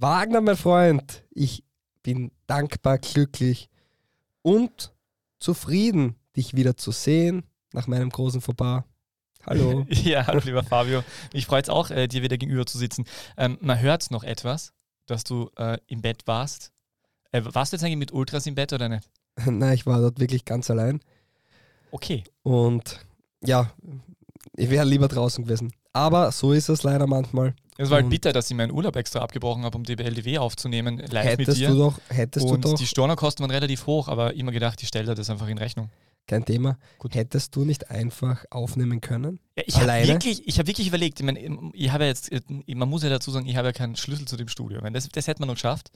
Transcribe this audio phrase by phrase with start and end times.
[0.00, 1.64] Wagner, mein Freund, ich
[2.04, 3.68] bin dankbar, glücklich
[4.42, 4.94] und
[5.40, 7.42] zufrieden, dich wieder zu sehen
[7.72, 8.84] nach meinem großen Fauxpas.
[9.44, 9.86] Hallo.
[9.90, 11.02] ja, hallo lieber Fabio.
[11.32, 13.06] Mich freut es auch, äh, dir wieder gegenüber zu sitzen.
[13.36, 14.72] Ähm, man hört noch etwas,
[15.06, 16.70] dass du äh, im Bett warst.
[17.32, 19.10] Äh, warst du jetzt eigentlich mit Ultras im Bett oder nicht?
[19.46, 21.00] Nein, ich war dort wirklich ganz allein.
[21.90, 22.22] Okay.
[22.44, 23.04] Und
[23.42, 23.72] ja,
[24.54, 25.72] ich wäre lieber draußen gewesen.
[25.92, 27.56] Aber so ist es leider manchmal.
[27.80, 31.38] Es war halt bitter, dass ich meinen Urlaub extra abgebrochen habe, um DBLDW aufzunehmen, live
[31.38, 31.68] mit Hättest dir.
[31.68, 34.88] du doch, hättest und du doch, die Stornokosten waren relativ hoch, aber immer gedacht, ich
[34.88, 35.88] stelle das einfach in Rechnung.
[36.26, 37.14] kein Thema, Gut.
[37.14, 39.38] hättest du nicht einfach aufnehmen können?
[39.56, 42.30] Ja, ich habe wirklich, ich hab wirklich überlegt, ich, mein, ich habe jetzt,
[42.66, 44.78] man muss ja dazu sagen, ich habe ja keinen Schlüssel zu dem Studio.
[44.78, 45.90] Ich meine, das, das hätte man noch geschafft.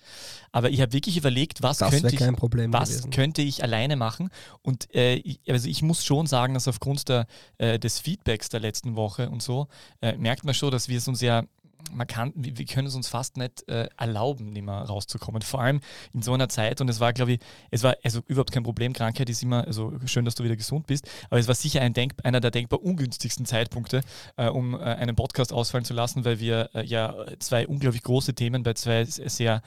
[0.53, 3.11] Aber ich habe wirklich überlegt, was Das könnte ich, was gewesen.
[3.11, 4.31] könnte ich alleine machen?
[4.63, 7.27] Und äh, ich, also ich muss schon sagen, dass aufgrund der,
[7.59, 9.67] äh, des Feedbacks der letzten Woche und so,
[10.01, 11.43] äh, merkt man schon, dass wir es uns ja,
[11.91, 15.43] man kann, wir können es uns fast nicht äh, erlauben, nicht mehr rauszukommen.
[15.43, 15.81] Vor allem
[16.13, 18.93] in so einer Zeit und es war, glaube ich, es war also überhaupt kein Problem.
[18.93, 21.93] Krankheit ist immer, also schön, dass du wieder gesund bist, aber es war sicher ein
[21.93, 24.03] Denk einer der denkbar ungünstigsten Zeitpunkte,
[24.37, 28.35] äh, um äh, einen Podcast ausfallen zu lassen, weil wir äh, ja zwei unglaublich große
[28.35, 29.63] Themen bei zwei sehr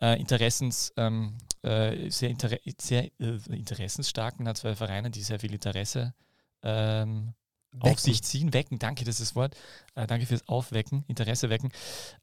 [0.00, 6.14] äh, Interessens, ähm, äh, sehr, inter sehr interessensstarken, zwei Vereinen, die sehr viel Interesse
[6.62, 7.34] ähm,
[7.80, 7.98] auf Wecken.
[7.98, 9.56] sich ziehen, wecken, danke, das ist das Wort,
[9.94, 11.70] äh, danke fürs Aufwecken, Interesse wecken,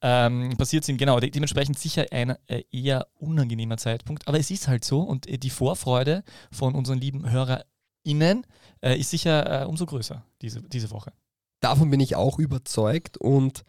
[0.01, 4.67] ähm, passiert sind, genau, de dementsprechend sicher ein äh, eher unangenehmer Zeitpunkt, aber es ist
[4.67, 8.45] halt so und äh, die Vorfreude von unseren lieben HörerInnen
[8.81, 11.13] äh, ist sicher äh, umso größer diese, diese Woche.
[11.59, 13.63] Davon bin ich auch überzeugt und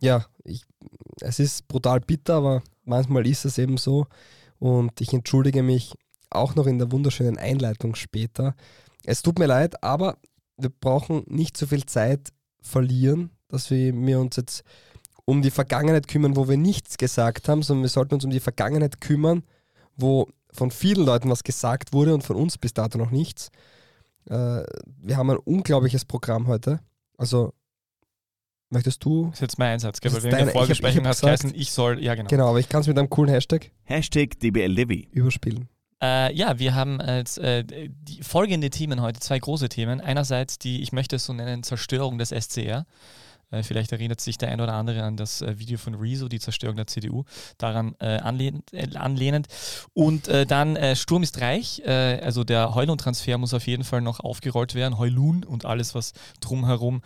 [0.00, 0.64] ja, ich,
[1.20, 4.06] es ist brutal bitter, aber manchmal ist es eben so
[4.58, 5.94] und ich entschuldige mich
[6.30, 8.54] auch noch in der wunderschönen Einleitung später.
[9.04, 10.18] Es tut mir leid, aber
[10.56, 14.62] wir brauchen nicht so viel Zeit verlieren, dass wir, wir uns jetzt
[15.24, 18.40] um die Vergangenheit kümmern, wo wir nichts gesagt haben, sondern wir sollten uns um die
[18.40, 19.42] Vergangenheit kümmern,
[19.96, 23.50] wo von vielen Leuten was gesagt wurde und von uns bis dato noch nichts.
[24.28, 24.62] Äh,
[25.00, 26.80] wir haben ein unglaubliches Programm heute.
[27.16, 27.52] Also,
[28.70, 29.26] möchtest du?
[29.26, 30.12] Das ist jetzt mein Einsatz, gell?
[30.12, 32.28] Weil in der Vorbesprechung es gesagt- geheißen, ich soll, ja genau.
[32.28, 35.08] Genau, aber ich kann es mit einem coolen Hashtag Hashtag DBLDevi.
[35.12, 35.68] überspielen.
[36.02, 37.64] Äh, ja, wir haben jetzt äh,
[38.22, 40.00] folgende Themen heute, zwei große Themen.
[40.00, 42.86] Einerseits die, ich möchte es so nennen, Zerstörung des SCR.
[43.52, 46.40] Äh, vielleicht erinnert sich der ein oder andere an das äh, Video von Rezo, die
[46.40, 47.24] Zerstörung der CDU,
[47.58, 49.46] daran äh, anlehnend, anlehnend.
[49.92, 54.98] Und dann Sturm ist reich, also der Heulund-Transfer muss auf jeden Fall noch aufgerollt werden,
[54.98, 57.02] Heulun und alles, was drumherum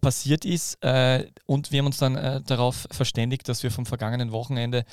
[0.00, 0.78] passiert ist.
[1.46, 4.84] Und wir haben uns dann darauf verständigt, dass wir vom vergangenen Wochenende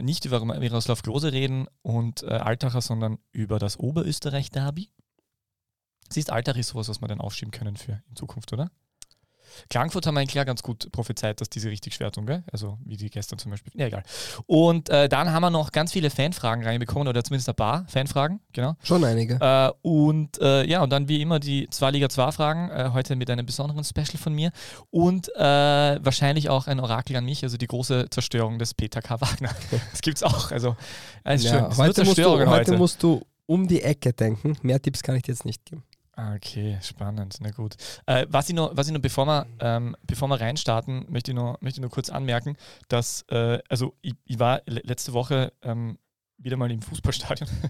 [0.00, 4.90] nicht über Miroslav Klose reden und Altacher, sondern über das Oberösterreich-Derby.
[6.10, 8.70] Siehst, Altach ist sowas, was wir dann aufschieben können für in Zukunft, oder?
[9.70, 12.42] Klagenfurt haben eigentlich klar ganz gut prophezeit, dass diese richtig schwer tun, gell?
[12.52, 13.72] Also wie die gestern zum Beispiel.
[13.76, 14.02] Ja, egal.
[14.46, 18.40] Und äh, dann haben wir noch ganz viele Fanfragen reinbekommen, oder zumindest ein paar Fanfragen,
[18.52, 18.74] genau.
[18.82, 19.34] Schon einige.
[19.40, 23.16] Äh, und äh, ja, und dann wie immer die zwei Liga 2 Fragen, äh, heute
[23.16, 24.50] mit einem besonderen Special von mir
[24.90, 29.20] und äh, wahrscheinlich auch ein Orakel an mich, also die große Zerstörung des Peter K.
[29.20, 29.50] Wagner.
[29.90, 30.50] Das gibt's auch.
[30.50, 30.76] Also,
[31.26, 31.38] schön.
[31.42, 34.56] Ja, wird heute, musst du, Zerstörungen heute musst du um die Ecke denken.
[34.62, 35.82] Mehr Tipps kann ich dir jetzt nicht geben.
[36.22, 37.74] Ah, Okay, spannend, na gut.
[38.06, 41.34] Äh, was ich noch, was ich noch bevor, wir, ähm, bevor wir reinstarten, möchte ich
[41.34, 42.56] noch, möchte ich noch kurz anmerken,
[42.88, 45.98] dass, äh, also ich, ich war le- letzte Woche ähm,
[46.38, 47.48] wieder mal im Fußballstadion.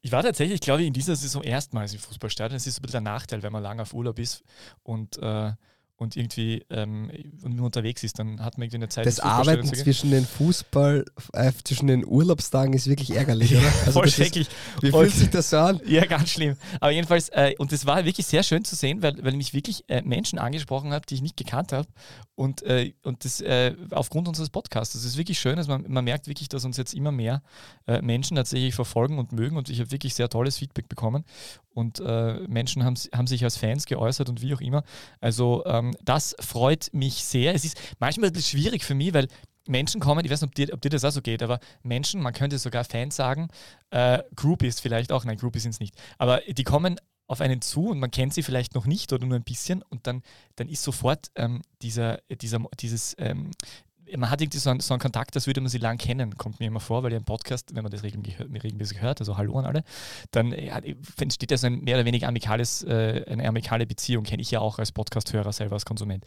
[0.00, 2.54] Ich war tatsächlich, glaube ich, in dieser Saison erstmals im Fußballstadion.
[2.56, 4.42] Das ist ein bisschen der Nachteil, wenn man lange auf Urlaub ist
[4.84, 5.52] und, äh,
[5.98, 7.10] und irgendwie ähm,
[7.42, 9.04] und man unterwegs ist, dann hat man irgendwie eine Zeit.
[9.04, 13.66] Das Arbeiten zwischen den Fußball, äh, zwischen den Urlaubstagen ist wirklich ärgerlich, oder?
[13.80, 14.48] Also Voll das ist, schrecklich.
[14.80, 15.80] wie fühlt sich das so an?
[15.86, 16.56] Ja, ganz schlimm.
[16.80, 19.84] Aber jedenfalls, äh, und das war wirklich sehr schön zu sehen, weil, weil mich wirklich
[19.88, 21.88] äh, Menschen angesprochen hat, die ich nicht gekannt habe.
[22.36, 24.94] Und, äh, und das äh, aufgrund unseres Podcasts.
[24.94, 27.42] Das ist wirklich schön, dass man, man merkt wirklich, dass uns jetzt immer mehr
[27.88, 29.56] äh, Menschen tatsächlich verfolgen und mögen.
[29.56, 31.24] Und ich habe wirklich sehr tolles Feedback bekommen.
[31.74, 32.00] Und
[32.48, 34.82] Menschen haben, haben sich als Fans geäußert und wie auch immer.
[35.20, 37.54] Also ähm, das freut mich sehr.
[37.54, 39.28] Es ist manchmal ein bisschen schwierig für mich, weil
[39.68, 42.20] Menschen kommen, ich weiß nicht, ob dir, ob dir das auch so geht, aber Menschen,
[42.20, 43.48] man könnte sogar Fans sagen,
[43.90, 47.90] äh, Groupies vielleicht auch, nein, Groupies sind es nicht, aber die kommen auf einen zu
[47.90, 50.22] und man kennt sie vielleicht noch nicht oder nur ein bisschen und dann,
[50.56, 53.50] dann ist sofort ähm, dieser, dieser, dieses, ähm,
[54.16, 56.60] man hat irgendwie so einen, so einen Kontakt, als würde man sie lang kennen, kommt
[56.60, 59.66] mir immer vor, weil ja im Podcast, wenn man das regelmäßig, hört, also Hallo an
[59.66, 59.84] alle,
[60.30, 64.42] dann äh, entsteht ja so ein mehr oder weniger amikales, äh, eine amikale Beziehung, kenne
[64.42, 66.24] ich ja auch als Podcast-Hörer selber, als Konsument.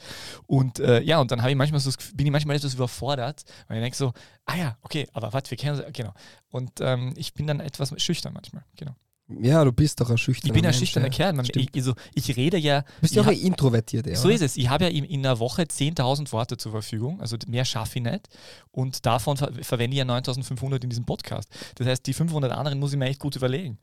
[0.47, 3.83] Und äh, ja, und dann ich manchmal so, bin ich manchmal etwas überfordert, weil ich
[3.83, 4.13] denke so,
[4.45, 6.13] ah ja, okay, aber warte, wir kennen genau.
[6.49, 8.95] Und ähm, ich bin dann etwas schüchtern manchmal, genau.
[9.39, 11.13] Ja, du bist doch ein schüchterner Ich bin ein Mensch, schüchterner ja.
[11.13, 11.33] Kerl.
[11.33, 12.81] Man, ich, also, ich rede ja.
[12.81, 14.15] Du bist ja auch hab- ein introvertiert, ja.
[14.15, 14.57] So ist es.
[14.57, 18.03] Ich habe ja in, in einer Woche 10.000 Worte zur Verfügung, also mehr schaffe ich
[18.05, 18.27] nicht.
[18.71, 21.49] Und davon ver verwende ich ja 9.500 in diesem Podcast.
[21.75, 23.77] Das heißt, die 500 anderen muss ich mir echt gut überlegen.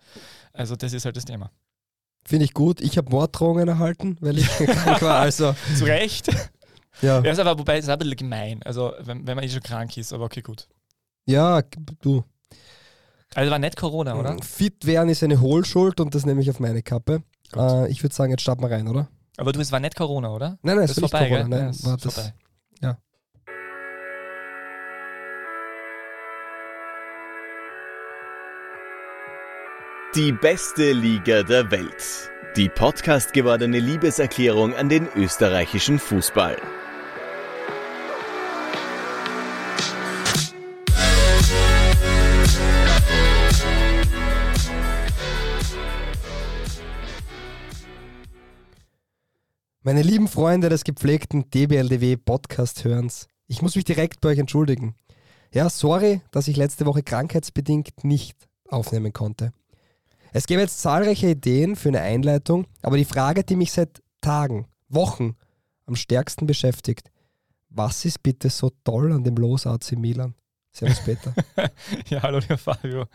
[0.52, 1.50] Also, das ist halt das Thema.
[2.24, 2.80] Finde ich gut.
[2.80, 5.18] Ich habe Morddrohungen erhalten, weil ich krank war.
[5.20, 6.28] Also, Zu Recht.
[7.02, 7.22] ja.
[7.22, 8.62] Ja, ist aber, wobei, es ist ein bisschen gemein.
[8.64, 10.68] Also, wenn, wenn man eh schon krank ist, aber okay, gut.
[11.26, 11.62] Ja,
[12.00, 12.24] du.
[13.34, 14.36] Also, war nicht Corona, oder?
[14.42, 17.22] Fit werden ist eine Hohlschuld und das nehme ich auf meine Kappe.
[17.54, 19.08] Äh, ich würde sagen, jetzt starten wir rein, oder?
[19.36, 20.58] Aber du, es war nicht Corona, oder?
[20.62, 21.56] Nein, nein, Das es ist war nicht vorbei, Corona.
[21.56, 21.58] gell?
[21.58, 22.34] Nein, Ja, es war ist das, vorbei.
[22.82, 22.98] Ja.
[30.14, 32.30] Die beste Liga der Welt.
[32.56, 36.56] Die Podcast gewordene Liebeserklärung an den österreichischen Fußball.
[49.88, 54.94] Meine lieben Freunde des gepflegten DBLDW Podcast-Hörens, ich muss mich direkt bei euch entschuldigen.
[55.50, 58.36] Ja, sorry, dass ich letzte Woche krankheitsbedingt nicht
[58.68, 59.54] aufnehmen konnte.
[60.34, 64.66] Es gäbe jetzt zahlreiche Ideen für eine Einleitung, aber die Frage, die mich seit Tagen,
[64.90, 65.36] Wochen
[65.86, 67.10] am stärksten beschäftigt,
[67.70, 70.34] was ist bitte so toll an dem Los AC Milan?
[70.70, 71.32] Servus Peter.
[72.10, 73.06] Ja, hallo, lieber Fabio.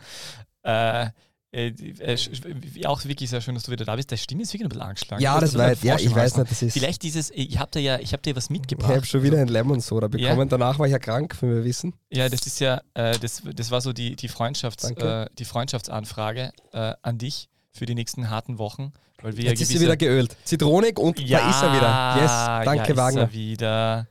[0.64, 1.10] Äh,
[1.54, 4.10] äh, äh, auch wirklich sehr schön, dass du wieder da bist.
[4.10, 5.22] Deine Stimme ist wirklich ein bisschen angeschlagen.
[5.22, 6.72] ja, das war, ja, ich weiß nicht, das ist.
[6.72, 8.94] Vielleicht dieses, ich habe dir ja, ich habe dir was Ich mitgebracht.
[8.94, 10.28] habe schon wieder ein Lemon Soda Ja.
[10.30, 10.48] bekommen.
[10.48, 11.94] Danach war ich ja krank, wie wir wissen.
[12.10, 16.50] Ja, das ist ja, äh, das, das war so die, die, Freundschafts, äh, die Freundschaftsanfrage
[16.72, 18.92] äh, an dich für die nächsten harten Wochen.
[19.22, 20.36] Weil wir Jetzt ja ist sie wieder geölt.
[20.44, 22.22] Zitronik und ja, da ist er wieder.
[22.22, 23.20] Yes, danke ja, ist Wagner.
[23.22, 24.06] Er wieder.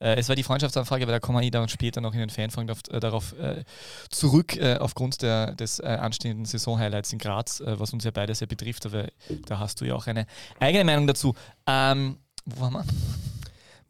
[0.00, 2.30] Äh, es war die Freundschaftsanfrage, aber da kommen wir eh dann später noch in den
[2.30, 3.64] Fanfragen auf, äh, darauf äh,
[4.10, 8.34] zurück, äh, aufgrund der, des äh, anstehenden Saisonhighlights in Graz, äh, was uns ja beide
[8.34, 9.08] sehr betrifft, aber
[9.46, 10.26] da hast du ja auch eine
[10.60, 11.34] eigene Meinung dazu.
[11.66, 12.84] Ähm, wo waren wir?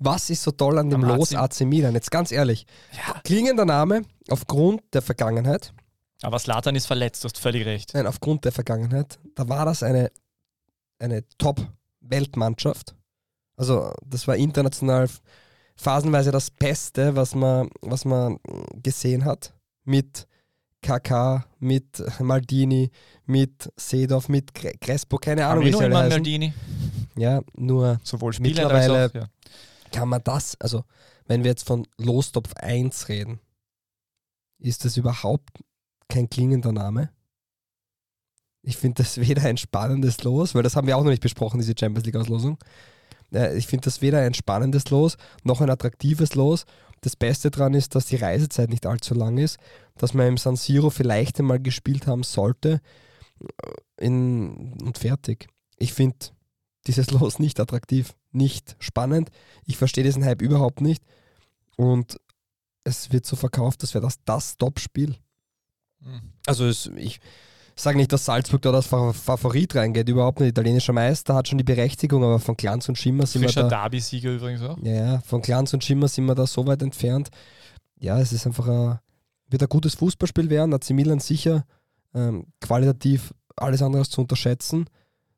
[0.00, 1.94] Was ist so toll an dem Am Los AC Milan?
[1.94, 2.66] Jetzt ganz ehrlich.
[2.96, 3.20] Ja.
[3.24, 5.72] Klingender Name aufgrund der Vergangenheit.
[6.22, 7.94] Aber Slatan ist verletzt, du hast völlig recht.
[7.94, 9.18] Nein, aufgrund der Vergangenheit.
[9.34, 10.10] Da war das eine,
[10.98, 12.94] eine Top-Weltmannschaft.
[13.56, 15.08] Also, das war international
[15.78, 18.38] phasenweise das Beste, was man, was man
[18.82, 19.54] gesehen hat.
[19.84, 20.26] Mit
[20.82, 22.90] KK, mit Maldini,
[23.26, 26.10] mit Seedorf, mit Cre- Crespo, keine Ahnung, wie sie alle heißen.
[26.10, 26.52] Maldini?
[27.16, 29.28] Ja, nur Sowohl Spieler Mittlerweile- als auch, ja.
[29.92, 30.84] kann man das, also
[31.26, 33.40] wenn wir jetzt von Lostopf 1 reden,
[34.58, 35.50] ist das überhaupt
[36.08, 37.10] kein klingender Name?
[38.62, 41.58] Ich finde das weder ein spannendes Los, weil das haben wir auch noch nicht besprochen,
[41.60, 42.58] diese Champions League-Auslosung.
[43.32, 46.64] Äh, Ich finde das weder ein spannendes Los noch ein attraktives Los.
[47.00, 49.58] Das Beste daran ist, dass die Reisezeit nicht allzu lang ist,
[49.96, 52.80] dass man im San Siro vielleicht einmal gespielt haben sollte
[53.40, 55.48] äh, in, und fertig.
[55.76, 56.16] Ich finde
[56.86, 59.30] dieses Los nicht attraktiv, nicht spannend.
[59.64, 61.04] Ich verstehe diesen Hype überhaupt nicht.
[61.76, 62.18] Und
[62.84, 65.16] es wird so verkauft, als wäre das das Top-Spiel.
[66.02, 66.32] Hm.
[66.46, 67.20] Also es, ich
[67.82, 70.50] sage nicht, dass Salzburg da als Fa- Favorit reingeht, überhaupt nicht.
[70.50, 73.82] Italienischer Meister hat schon die Berechtigung, aber von Glanz und Schimmer sind wir Frischer da.
[73.82, 74.76] Derby-Sieger übrigens auch.
[74.82, 77.28] Ja, von Glanz und Schimmer sind wir da so weit entfernt.
[77.98, 78.98] Ja, es ist einfach ein,
[79.48, 80.72] wird ein gutes Fußballspiel werden.
[80.74, 81.64] AC Milan sicher
[82.14, 84.88] ähm, qualitativ alles andere als zu unterschätzen.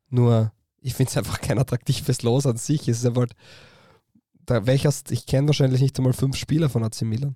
[0.09, 2.87] Nur, ich finde es einfach kein attraktives Los an sich.
[2.87, 3.35] Es ist einfach, halt-
[4.45, 7.35] da welcher, ich kenne wahrscheinlich nicht einmal fünf Spieler von AC Milan.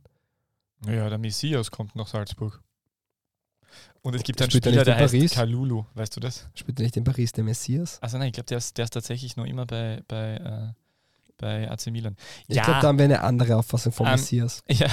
[0.88, 2.62] Ja, der Messias kommt nach Salzburg.
[4.02, 5.32] Und es gibt einen er Spieler, der heißt Paris?
[5.34, 6.48] Kalulu, weißt du das?
[6.54, 7.98] Spielt er nicht in Paris der Messias?
[8.02, 10.74] Also nein, ich glaube, der ist, der ist tatsächlich noch immer bei, bei, äh,
[11.38, 12.16] bei AC Milan.
[12.48, 12.64] Ich Ja.
[12.64, 14.62] glaube, da haben wir eine andere Auffassung von Ähm, Messias.
[14.70, 14.88] Ja,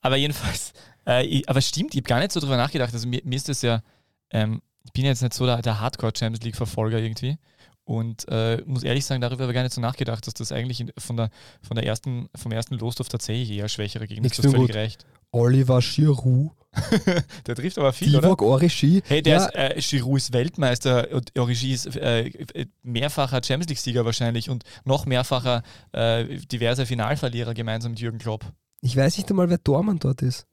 [0.00, 0.72] aber jedenfalls,
[1.06, 2.92] äh, ich, aber stimmt, ich habe gar nicht so drüber nachgedacht.
[2.92, 3.82] Also mir, mir ist das ja,
[4.30, 7.38] ähm, ich bin jetzt nicht so der, der Hardcore-Champions League-Verfolger irgendwie.
[7.86, 10.84] Und äh, muss ehrlich sagen, darüber habe ich gar nicht so nachgedacht, dass das eigentlich
[10.98, 11.30] von, der,
[11.62, 14.34] von der ersten, vom ersten Losdorf tatsächlich eher schwächere Gegner ist.
[14.34, 14.74] Völlig gut.
[14.74, 15.06] recht.
[15.30, 16.50] Oliver Giroud,
[17.46, 18.22] Der trifft aber viel, oder?
[18.22, 19.02] Divock Origi.
[19.06, 23.68] Hey, der ja, ist, äh, Giroud ist Weltmeister und Origi ist äh, äh, mehrfacher Champions
[23.68, 25.62] League-Sieger wahrscheinlich und noch mehrfacher
[25.92, 28.44] äh, diverse Finalverlierer gemeinsam mit Jürgen Klopp.
[28.82, 30.46] ich weiß nicht einmal, wer Tormann dort ist.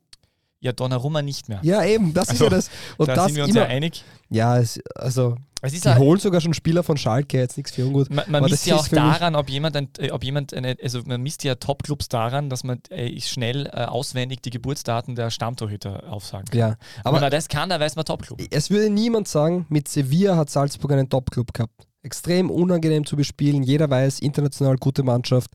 [0.63, 1.59] Ja, Donnarumma nicht mehr.
[1.61, 2.69] Ja, eben, das Also, ist ja das.
[2.95, 4.03] Und da das sind wir uns immer, ja einig.
[4.29, 7.85] Ja, es, also Es ist die holen sogar schon Spieler von Schalke, jetzt nichts für
[7.85, 8.09] ungut.
[8.09, 11.21] man, man misst ja auch daran, ob jemand, ein, äh, ob jemand eine, also man
[11.21, 16.45] misst ja Top-Clubs daran, dass man äh, schnell äh, auswendig die Geburtsdaten der Stammtorhüter aufsagen
[16.45, 16.57] kann.
[16.57, 18.41] Ja, Aber wenn das kann, da weiß man Top-Club.
[18.49, 21.87] es würde niemand sagen, mit Sevilla hat Salzburg einen Top-Club gehabt.
[22.03, 25.51] Extrem unangenehm zu bespielen, jeder weiß, international gute Mannschaft.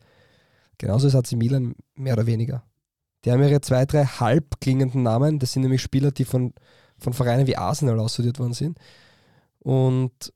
[0.77, 2.62] Genauso ist AC Milan mehr oder weniger.
[3.25, 5.39] Die haben ihre zwei, drei halb klingenden Namen.
[5.39, 6.55] Das sind nämlich Spieler, die von,
[6.99, 8.79] von Vereinen wie Arsenal aussortiert worden sind.
[9.61, 10.33] Und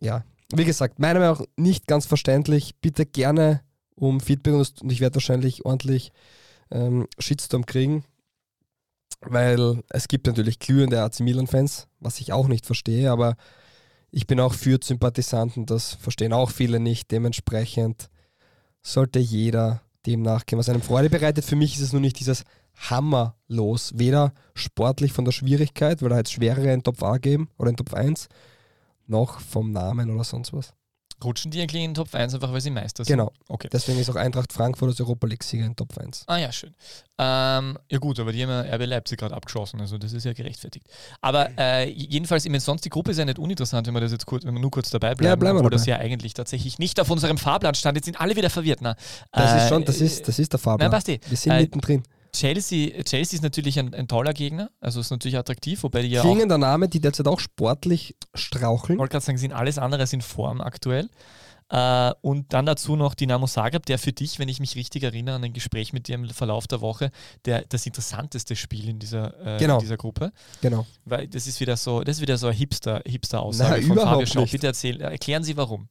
[0.00, 2.76] ja, wie gesagt, meiner Meinung nach nicht ganz verständlich.
[2.80, 3.62] Bitte gerne
[3.94, 6.12] um Feedback und ich werde wahrscheinlich ordentlich
[6.70, 8.04] ähm, Shitstorm kriegen,
[9.20, 13.36] weil es gibt natürlich glühende AC Milan-Fans, was ich auch nicht verstehe, aber
[14.10, 17.10] ich bin auch für Sympathisanten, das verstehen auch viele nicht.
[17.10, 18.08] Dementsprechend
[18.82, 21.44] sollte jeder dem nachgehen, was einem Freude bereitet.
[21.44, 22.44] Für mich ist es nur nicht dieses
[22.76, 27.70] Hammerlos, weder sportlich von der Schwierigkeit, weil da jetzt schwerere in Top A geben oder
[27.70, 28.28] in Top 1,
[29.06, 30.74] noch vom Namen oder sonst was.
[31.24, 33.16] Rutschen die eigentlich in Top 1 einfach, weil sie Meister sind?
[33.16, 33.32] Genau.
[33.48, 33.68] Okay.
[33.72, 36.24] Deswegen ist auch Eintracht Frankfurt als Europa League-Sieger in Top 1.
[36.26, 36.74] Ah ja, schön.
[37.18, 40.34] Ähm, ja gut, aber die haben ja RB Leipzig gerade abgeschossen, also das ist ja
[40.34, 40.86] gerechtfertigt.
[41.22, 44.12] Aber äh, jedenfalls, ich meine, sonst die Gruppe ist ja nicht uninteressant, wenn wir das
[44.12, 45.78] jetzt kurz, wenn wir nur kurz dabei bleiben, Ja, bleiben wir obwohl dabei.
[45.78, 47.96] das ja eigentlich tatsächlich nicht auf unserem Fahrplan stand.
[47.96, 48.80] Jetzt sind alle wieder verwirrt.
[48.82, 48.94] Na,
[49.32, 50.90] Das äh, ist schon, das ist, das ist der Fahrplan.
[50.90, 51.18] Nein, passt eh.
[51.26, 52.02] Wir sind Äh, mittendrin.
[52.36, 56.20] Chelsea, Chelsea ist natürlich ein, ein toller Gegner, also ist natürlich attraktiv, wobei die ja
[56.22, 58.96] Klingender Name, die derzeit auch sportlich straucheln.
[58.96, 61.08] ich wollte gerade sagen, sind alles andere als in Form aktuell.
[61.68, 65.34] Äh, und dann dazu noch Dynamo Zagreb, der für dich, wenn ich mich richtig erinnere
[65.34, 67.10] an ein Gespräch mit dir im Verlauf der Woche,
[67.44, 69.74] der, das interessanteste Spiel in dieser, äh, Genau.
[69.74, 70.32] in dieser Gruppe.
[70.60, 70.86] Genau.
[71.04, 74.46] Weil das ist wieder so, das ist wieder so eine Hipster, Hipster-Aussage von überhaupt Fabio
[74.46, 74.52] Schau.
[74.52, 75.88] Bitte erzählen, erklären Sie warum.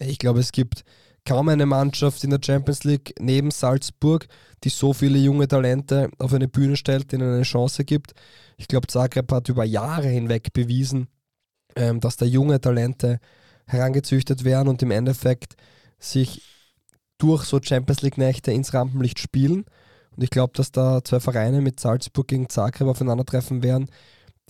[0.00, 0.82] Ich glaube, es gibt
[1.24, 4.26] kaum eine Mannschaft in der Champions League neben Salzburg,
[4.64, 8.12] die so viele junge Talente auf eine Bühne stellt, denen eine Chance gibt.
[8.56, 11.08] Ich glaube, Zagreb hat über Jahre hinweg bewiesen,
[11.76, 13.20] ähm, dass da junge Talente
[13.66, 15.54] herangezüchtet werden und im Endeffekt
[15.98, 16.42] sich
[17.18, 19.64] durch so Champions League-Nächte ins Rampenlicht spielen.
[20.16, 23.88] Und ich glaube, dass da zwei Vereine mit Salzburg gegen Zagreb aufeinandertreffen werden,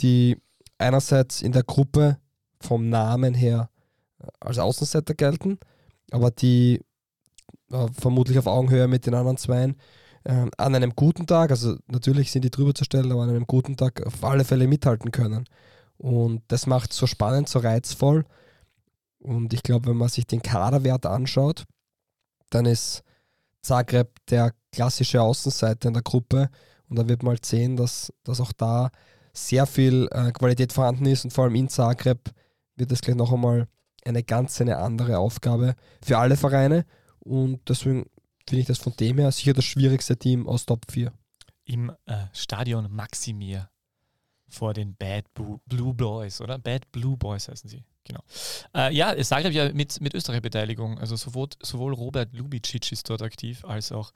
[0.00, 0.38] die
[0.78, 2.18] einerseits in der Gruppe
[2.60, 3.68] vom Namen her
[4.40, 5.58] als Außenseiter gelten,
[6.12, 6.80] aber die
[7.70, 9.76] äh, vermutlich auf Augenhöhe mit den anderen Zweien
[10.24, 13.46] äh, an einem guten Tag, also natürlich sind die drüber zu stellen, aber an einem
[13.46, 15.46] guten Tag auf alle Fälle mithalten können.
[15.98, 18.24] Und das macht so spannend, so reizvoll.
[19.18, 21.64] Und ich glaube, wenn man sich den Kaderwert anschaut,
[22.50, 23.02] dann ist
[23.62, 26.50] Zagreb der klassische Außenseiter in der Gruppe.
[26.88, 28.90] Und da wird man halt sehen, dass, dass auch da
[29.32, 31.24] sehr viel äh, Qualität vorhanden ist.
[31.24, 32.30] Und vor allem in Zagreb
[32.76, 33.68] wird es gleich noch einmal
[34.04, 36.84] eine ganz eine andere Aufgabe für alle Vereine.
[37.20, 38.06] Und deswegen
[38.48, 41.12] finde ich das von dem her sicher das schwierigste Team aus Top 4.
[41.64, 43.70] Im äh, Stadion Maximir
[44.48, 46.58] vor den Bad Blue, Boys, oder?
[46.58, 48.20] Bad Blue Boys heißen sie, genau.
[48.74, 50.98] Äh, ja, Zagreb ja mit, mit Österreich-Beteiligung.
[50.98, 54.12] Also sowohl, sowohl Robert Lubicic ist dort aktiv, als auch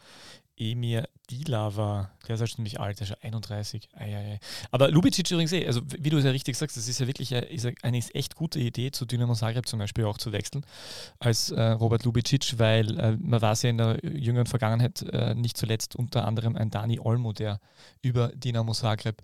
[0.56, 2.10] Emir Dilava.
[2.26, 3.88] Der ist ja schon ziemlich alt, der ist schon 31.
[3.94, 4.40] Ei, ei, ei.
[4.70, 7.34] Aber Lubicic übrigens eh, also wie du es ja richtig sagst, das ist ja wirklich
[7.34, 10.64] eine, ist echt gute Idee, zu Dynamo Zagreb zum Beispiel auch zu wechseln,
[11.18, 15.56] als äh, Robert Lubicic, weil äh, man weiß ja in der jüngeren Vergangenheit äh, nicht
[15.56, 17.60] zuletzt unter anderem ein Dani Olmo, der
[18.02, 19.22] über Dynamo Zagreb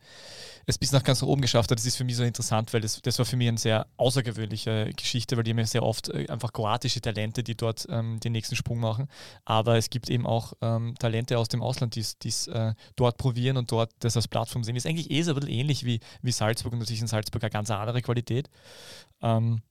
[0.66, 1.78] es bis nach ganz nach oben geschafft hat.
[1.78, 4.90] Das ist für mich so interessant, weil das, das war für mich eine sehr außergewöhnliche
[4.96, 8.32] Geschichte, weil die haben ja sehr oft äh, einfach kroatische Talente, die dort ähm, den
[8.32, 9.08] nächsten Sprung machen.
[9.44, 13.56] Aber es gibt eben auch ähm, Talente aus dem Ausland, die es äh, dort probieren
[13.56, 14.76] und dort das als Plattform sehen.
[14.76, 17.50] Ist eigentlich eh so ein bisschen ähnlich wie, wie Salzburg und natürlich in Salzburg eine
[17.50, 18.48] ganz andere Qualität.
[19.20, 19.62] Ähm,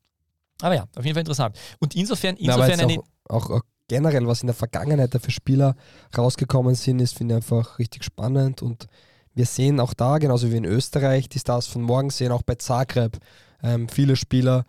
[0.62, 1.58] aber ja, auf jeden Fall interessant.
[1.80, 3.00] Und insofern, Na, insofern jetzt eine,
[3.30, 5.76] auch, auch, auch generell, was in der Vergangenheit da für Spieler
[6.18, 8.62] rausgekommen sind, ist, finde ich einfach richtig spannend.
[8.62, 8.88] Und
[9.34, 12.56] wir sehen auch da, genauso wie in Österreich, die Stars von morgen sehen, auch bei
[12.56, 13.18] Zagreb
[13.64, 14.66] ähm, viele Spieler,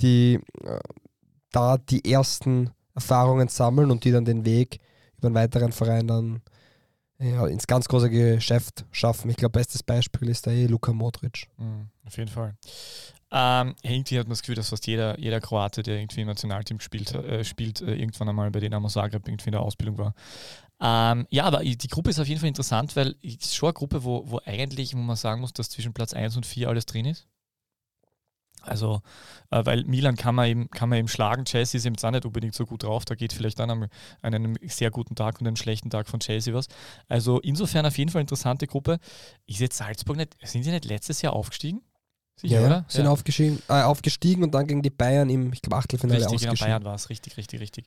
[0.00, 0.80] die äh,
[1.50, 4.80] da die ersten Erfahrungen sammeln und die dann den Weg
[5.18, 6.42] über einen weiteren Verein dann
[7.22, 9.30] ja, ins ganz große Geschäft schaffen.
[9.30, 11.48] Ich glaube, bestes Beispiel ist da eh Luka Modric.
[11.56, 12.54] Mhm, auf jeden Fall.
[13.30, 16.78] Ähm, irgendwie hat man das Gefühl, dass fast jeder, jeder Kroate, der irgendwie im Nationalteam
[16.78, 20.14] gespielt, äh, spielt, äh, irgendwann einmal bei Dynamo Zagreb irgendwie in der Ausbildung war.
[20.80, 23.74] Ähm, ja, aber die Gruppe ist auf jeden Fall interessant, weil es ist schon eine
[23.74, 26.84] Gruppe, wo, wo eigentlich, wo man sagen muss, dass zwischen Platz 1 und 4 alles
[26.86, 27.26] drin ist.
[28.62, 29.00] Also,
[29.50, 32.24] äh, weil Milan kann man, eben, kann man eben schlagen, Chelsea ist eben auch nicht
[32.24, 33.88] unbedingt so gut drauf, da geht vielleicht dann an
[34.22, 36.68] einem sehr guten Tag und einem schlechten Tag von Chelsea was.
[37.08, 38.98] Also insofern auf jeden Fall interessante Gruppe.
[39.46, 41.82] Ist jetzt Salzburg nicht, sind sie nicht letztes Jahr aufgestiegen?
[42.36, 42.84] Sicher, ja, oder?
[42.88, 46.52] sind Aufgestiegen, äh, aufgestiegen und dann gegen die Bayern im, ich glaube, Achtelfinale Richtig, genau,
[46.52, 46.70] ausgeschieden.
[46.70, 47.86] Bayern war es, richtig, richtig, richtig.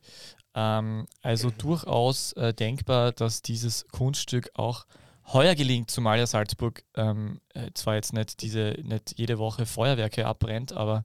[0.53, 4.85] Ähm, also durchaus äh, denkbar, dass dieses Kunststück auch
[5.33, 10.25] heuer gelingt, zumal ja Salzburg ähm, äh, zwar jetzt nicht diese, nicht jede Woche Feuerwerke
[10.25, 11.03] abbrennt, aber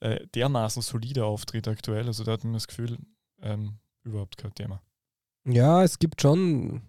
[0.00, 2.06] äh, dermaßen solider auftritt aktuell.
[2.06, 2.98] Also da hat man das Gefühl,
[3.40, 4.82] ähm, überhaupt kein Thema.
[5.44, 6.82] Ja, es gibt schon.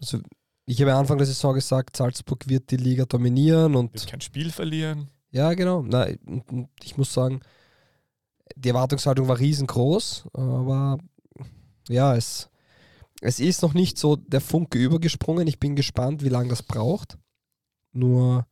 [0.00, 0.20] Also,
[0.66, 4.50] ich habe Anfang der Saison gesagt, Salzburg wird die Liga dominieren Wird und kein Spiel
[4.50, 5.08] verlieren.
[5.30, 5.82] ja, genau.
[5.82, 6.06] Na,
[6.82, 7.40] ich muss sagen,
[8.56, 10.98] die Erwartungshaltung war riesengroß, aber
[11.88, 12.50] ja, es,
[13.24, 15.46] es ist noch nicht so der Funke übergesprungen.
[15.46, 17.16] Ich bin gespannt, wie lange das braucht.
[17.92, 18.46] Nur,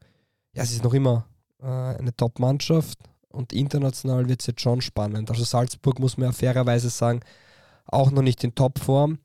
[0.55, 1.27] ja, es ist noch immer
[1.61, 2.99] äh, eine Top-Mannschaft
[3.29, 5.31] und international wird es jetzt schon spannend.
[5.31, 7.21] Also Salzburg muss man ja fairerweise sagen,
[7.85, 9.19] auch noch nicht in Topform.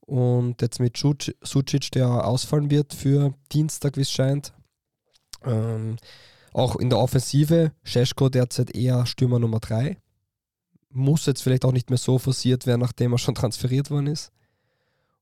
[0.00, 4.52] Und jetzt mit Sucic, der ausfallen wird für Dienstag, wie es scheint.
[5.44, 5.96] Ähm,
[6.52, 9.96] auch in der Offensive, Scheschko derzeit eher Stürmer Nummer 3.
[10.90, 14.30] Muss jetzt vielleicht auch nicht mehr so forciert werden, nachdem er schon transferiert worden ist.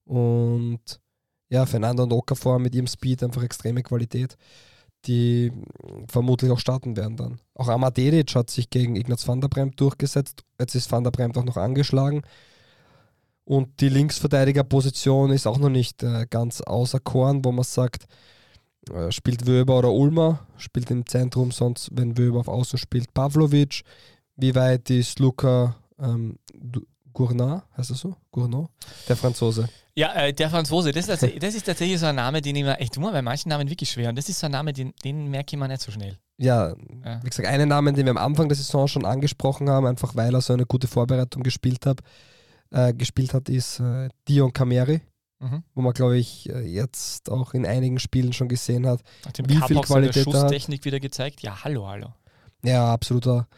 [0.09, 1.01] Und
[1.51, 4.37] ja, Fernando und Okafor mit ihrem Speed einfach extreme Qualität,
[5.05, 5.53] die
[6.09, 7.41] vermutlich auch starten werden dann.
[7.55, 10.45] Auch Amadedic hat sich gegen Ignaz van der Bremt durchgesetzt.
[10.59, 12.23] Jetzt ist van der Bremt auch noch angeschlagen.
[13.45, 18.07] Und die Linksverteidigerposition ist auch noch nicht äh, ganz außer Korn, wo man sagt,
[18.91, 23.83] äh, spielt Wöber oder Ulmer, spielt im Zentrum, sonst, wenn Wöber auf Außen spielt, Pavlovic.
[24.37, 26.39] Wie weit ist Luca ähm,
[27.13, 28.17] Gournat, heißt er so?
[28.31, 28.71] Gournat?
[29.09, 29.69] Der Franzose.
[29.99, 32.79] Ja, äh, der Franzose, das ist, das ist, tatsächlich so ein Name, den ich mir
[32.79, 34.11] echt immer bei manchen Namen wirklich schwer.
[34.11, 36.17] Und das ist so ein Name, den, den merke ich mir nicht so schnell.
[36.37, 36.69] Ja,
[37.05, 40.15] ja, wie gesagt, einen Namen, den wir am Anfang der Saison schon angesprochen haben, einfach
[40.15, 41.99] weil er so eine gute Vorbereitung gespielt hat,
[42.71, 45.01] äh, gespielt hat, ist äh, Dion Cameri.
[45.41, 45.65] Mhm.
[45.75, 49.01] Wo man, glaube ich, äh, jetzt auch in einigen Spielen schon gesehen hat,
[49.47, 51.43] wie Cup viel Qualität so Schusstechnik wieder gezeigt.
[51.43, 52.15] Ja, hallo, hallo.
[52.63, 53.49] Ja, absoluter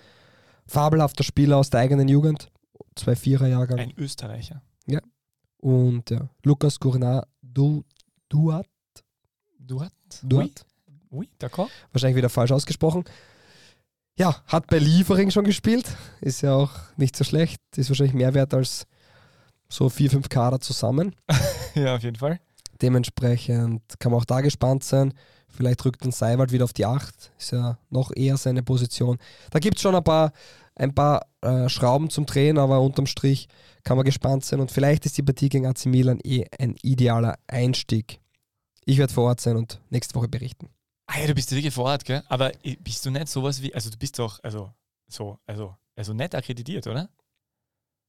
[0.67, 2.51] fabelhafter Spieler aus der eigenen Jugend.
[2.95, 3.79] Zwei Vierer-Jahrgang.
[3.79, 4.63] Ein Österreicher.
[4.87, 5.01] Ja.
[5.61, 7.85] Und ja, Lukas Gournat du,
[8.29, 8.67] Duat.
[9.59, 9.93] Duat?
[10.23, 10.65] Duat?
[10.87, 11.69] Oui, oui d'accord.
[11.93, 13.05] Wahrscheinlich wieder falsch ausgesprochen.
[14.17, 15.87] Ja, hat bei Liefering schon gespielt.
[16.21, 17.61] Ist ja auch nicht so schlecht.
[17.77, 18.87] Ist wahrscheinlich mehr wert als
[19.69, 21.15] so vier, fünf Kader zusammen.
[21.75, 22.41] ja, auf jeden Fall.
[22.83, 25.15] Dementsprechend kann man auch da gespannt sein.
[25.49, 27.33] Vielleicht rückt dann Seiwald wieder auf die 8.
[27.39, 29.19] Ist ja noch eher seine Position.
[29.51, 30.33] Da gibt es schon ein paar,
[30.75, 33.49] ein paar äh, Schrauben zum Drehen, aber unterm Strich
[33.85, 34.61] kann man gespannt sein.
[34.61, 38.21] Und vielleicht ist die Partie gegen AC Milan eh ein idealer Einstieg.
[38.85, 40.69] Ich werde vor Ort sein und nächste Woche berichten.
[41.07, 42.23] Ah ja, du bist wirklich vor Ort, gell?
[42.29, 44.73] Aber bist du nicht sowas wie, also du bist doch, also
[45.09, 47.09] so, also, also nicht akkreditiert, oder?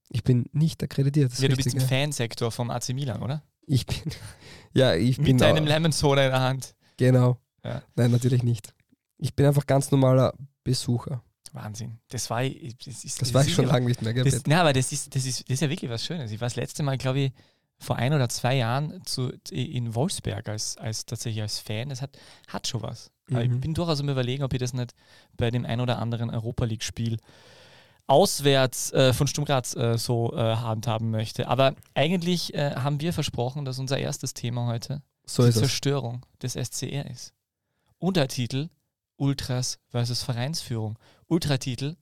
[0.10, 1.34] Ich bin nicht akkreditiert.
[1.40, 3.44] Ja, du bist im Fansektor vom AC Milan, oder?
[3.66, 3.98] Ich bin,
[4.74, 5.36] ja, ich Mit bin.
[5.38, 6.75] Mit deinem Lemon Soda in der Hand.
[6.98, 7.40] Genau.
[7.63, 7.82] Ja.
[7.96, 8.74] Nein, natürlich nicht.
[9.18, 11.24] Ich bin einfach ganz normaler Besucher.
[11.53, 12.00] Wahnsinn.
[12.09, 14.14] Das war, das ist, das war ich schon lange nicht mehr.
[14.24, 16.31] Das, na, aber das ist, das, ist, das ist ja wirklich was Schönes.
[16.31, 17.31] Ich war das letzte Mal, glaube ich,
[17.77, 21.90] vor ein oder zwei Jahren zu, in Wolfsberg als, als tatsächlich als Fan.
[21.90, 23.11] Das hat, hat schon was.
[23.27, 23.40] Mhm.
[23.40, 24.94] ich bin durchaus am überlegen, ob ich das nicht
[25.35, 27.18] bei dem ein oder anderen Europa League-Spiel
[28.07, 31.48] auswärts äh, von Stuttgart äh, so äh, handhaben möchte.
[31.48, 36.53] Aber eigentlich äh, haben wir versprochen, dass unser erstes Thema heute so die Zerstörung des
[36.53, 37.33] SCR ist.
[38.00, 38.70] Untertitel
[39.18, 40.98] Ultras versus Vereinsführung.
[41.31, 41.96] Ultratitel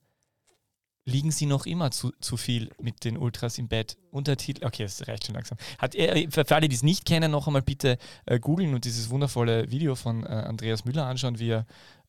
[1.04, 3.96] liegen sie noch immer zu, zu viel mit den Ultras im Bett.
[4.10, 5.56] Untertitel, okay, das reicht schon langsam.
[5.78, 9.70] Hat für alle, die es nicht kennen, noch einmal bitte äh, googeln und dieses wundervolle
[9.70, 11.66] Video von äh, Andreas Müller anschauen, wie er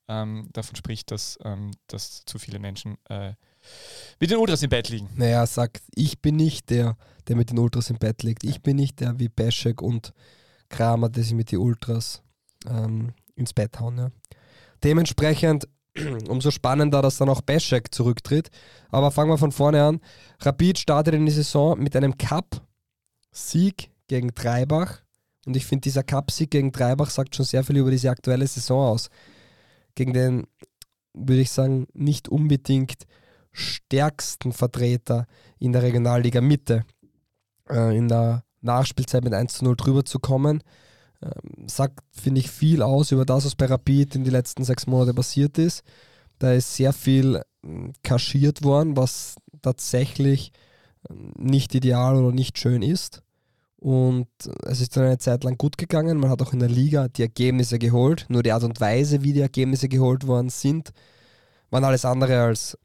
[0.08, 3.34] ähm, davon spricht, dass, ähm, dass zu viele Menschen äh,
[4.20, 5.10] mit den Ultras im Bett liegen.
[5.16, 8.44] Naja, er sagt, ich bin nicht der, der mit den Ultras im Bett liegt.
[8.44, 10.12] Ich bin nicht der wie Peschek und
[10.70, 12.24] Kramer, der sich mit den Ultras
[12.68, 13.98] ähm, ins Bett hauen.
[13.98, 14.12] Ja.
[14.84, 15.68] Dementsprechend
[16.28, 18.50] umso spannender, dass dann auch Peschek zurücktritt.
[18.90, 20.00] Aber fangen wir von vorne an.
[20.40, 25.02] Rapid startet in die Saison mit einem Cup-Sieg gegen Dreibach.
[25.46, 28.88] Und ich finde, dieser Cup-Sieg gegen Dreibach sagt schon sehr viel über diese aktuelle Saison
[28.88, 29.10] aus.
[29.96, 30.48] Gegen den,
[31.14, 33.06] würde ich sagen, nicht unbedingt
[33.52, 35.28] stärksten Vertreter
[35.60, 36.86] in der Regionalliga Mitte
[37.70, 40.64] äh, in der Nachspielzeit mit 1 zu 0 drüber zu kommen.
[41.24, 44.88] Ähm, sagt, finde ich, viel aus über das, was bei Rapid in den letzten sechs
[44.88, 45.84] Monaten passiert ist.
[46.40, 50.52] Da ist sehr viel ähm, kaschiert worden, was tatsächlich
[51.10, 53.22] ähm, nicht ideal oder nicht schön ist.
[53.78, 54.28] Und
[54.64, 56.20] es ist dann eine Zeit lang gut gegangen.
[56.20, 58.26] Man hat auch in der Liga die Ergebnisse geholt.
[58.30, 60.92] Nur die Art und Weise, wie die Ergebnisse geholt worden sind,
[61.72, 62.78] waren alles andere als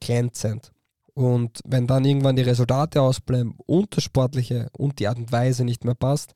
[0.00, 0.72] glänzend.
[1.14, 5.64] Und wenn dann irgendwann die Resultate ausbleiben und das Sportliche und die Art und Weise
[5.64, 6.34] nicht mehr passt,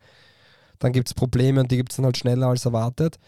[0.83, 3.18] dann gibt es Probleme und die gibt es dann halt schneller als erwartet.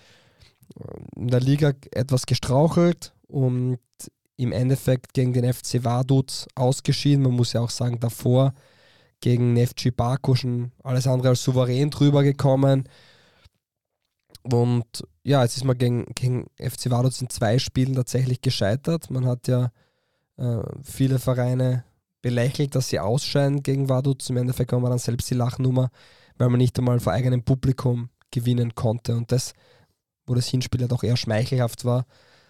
[1.16, 3.78] In der Liga etwas gestrauchelt und
[4.36, 7.22] im Endeffekt gegen den FC Vaduz ausgeschieden.
[7.22, 8.54] Man muss ja auch sagen, davor
[9.20, 12.88] gegen Nefci Baku schon alles andere als souverän drüber gekommen.
[14.42, 14.84] Und
[15.22, 19.10] ja, jetzt ist man gegen, gegen FC Vaduz in zwei Spielen tatsächlich gescheitert.
[19.10, 19.70] Man hat ja
[20.36, 21.84] äh, viele Vereine
[22.20, 24.28] belächelt, dass sie ausscheiden gegen Vaduz.
[24.28, 25.90] Im Endeffekt war man dann selbst die Lachnummer,
[26.36, 29.16] weil man nicht einmal vor eigenem Publikum gewinnen konnte.
[29.16, 29.54] Und das,
[30.26, 32.06] wo das Hinspiel ja doch eher schmeichelhaft war,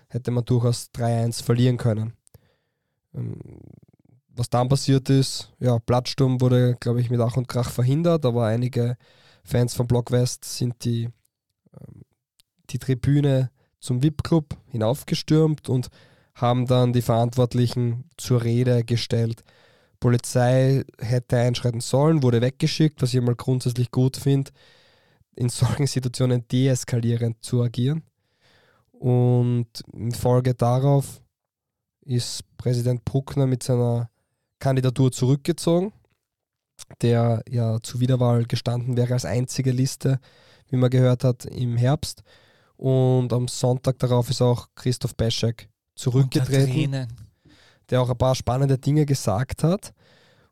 [0.09, 2.15] hätte man durchaus 3-1 verlieren können.
[3.15, 3.39] Ähm,
[4.37, 8.47] was dann passiert ist, ja, Plattsturm wurde, glaube ich, mit Ach und Krach verhindert, aber
[8.47, 8.97] einige
[9.45, 11.09] Fans von Block West sind die
[11.75, 12.03] ähm,
[12.71, 15.89] die Tribüne zum VIP-Club hinaufgestürmt und
[16.35, 19.45] haben dann die Verantwortlichen zur Rede gestellt.
[20.05, 24.51] Polizei hätte einschreiten sollen, wurde weggeschickt, was ich mal grundsätzlich gut finde,
[25.35, 28.03] in solchen Situationen deeskalierend zu agieren.
[28.93, 31.23] Und in Folge darauf
[32.05, 34.11] ist Präsident Bruckner mit seiner
[34.59, 35.95] Kandidatur zurückgezogen,
[37.01, 40.21] der ja zur Wiederwahl gestanden wäre als einzige Liste,
[40.69, 42.23] wie man gehört hat, im Herbst.
[42.77, 47.09] Und am Sonntag darauf ist auch Christoph Peschek zurückgetreten,
[47.91, 49.93] der auch ein paar spannende Dinge gesagt hat.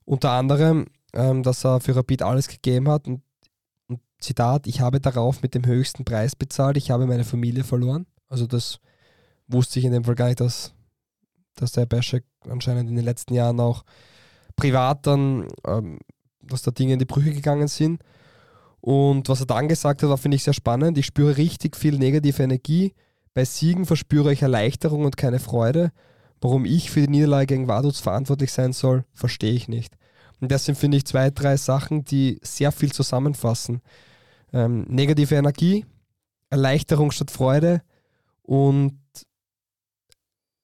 [0.05, 3.07] Unter anderem, ähm, dass er für Rapid alles gegeben hat.
[3.07, 3.23] Und,
[3.89, 8.07] und, Zitat, ich habe darauf mit dem höchsten Preis bezahlt, ich habe meine Familie verloren.
[8.29, 8.79] Also das
[9.49, 10.73] wusste ich in dem Fall gar nicht, dass,
[11.55, 13.85] dass der Peschek anscheinend in den letzten Jahren auch
[14.57, 15.99] privat dann, ähm,
[16.41, 18.03] dass da Dinge in die Brüche gegangen sind.
[18.81, 20.99] Und was er dann gesagt hat, war, finde ich sehr spannend.
[20.99, 22.95] Ich spüre richtig viel negative Energie.
[23.33, 25.93] Bei Siegen verspüre ich Erleichterung und keine Freude.
[26.43, 29.97] Warum ich für die Niederlage gegen Vaduz verantwortlich sein soll, verstehe ich nicht.
[30.41, 33.81] Und deswegen finde ich zwei, drei Sachen, die sehr viel zusammenfassen.
[34.53, 35.87] Ähm, negative Energie,
[36.51, 37.83] Erleichterung statt Freude
[38.43, 38.99] und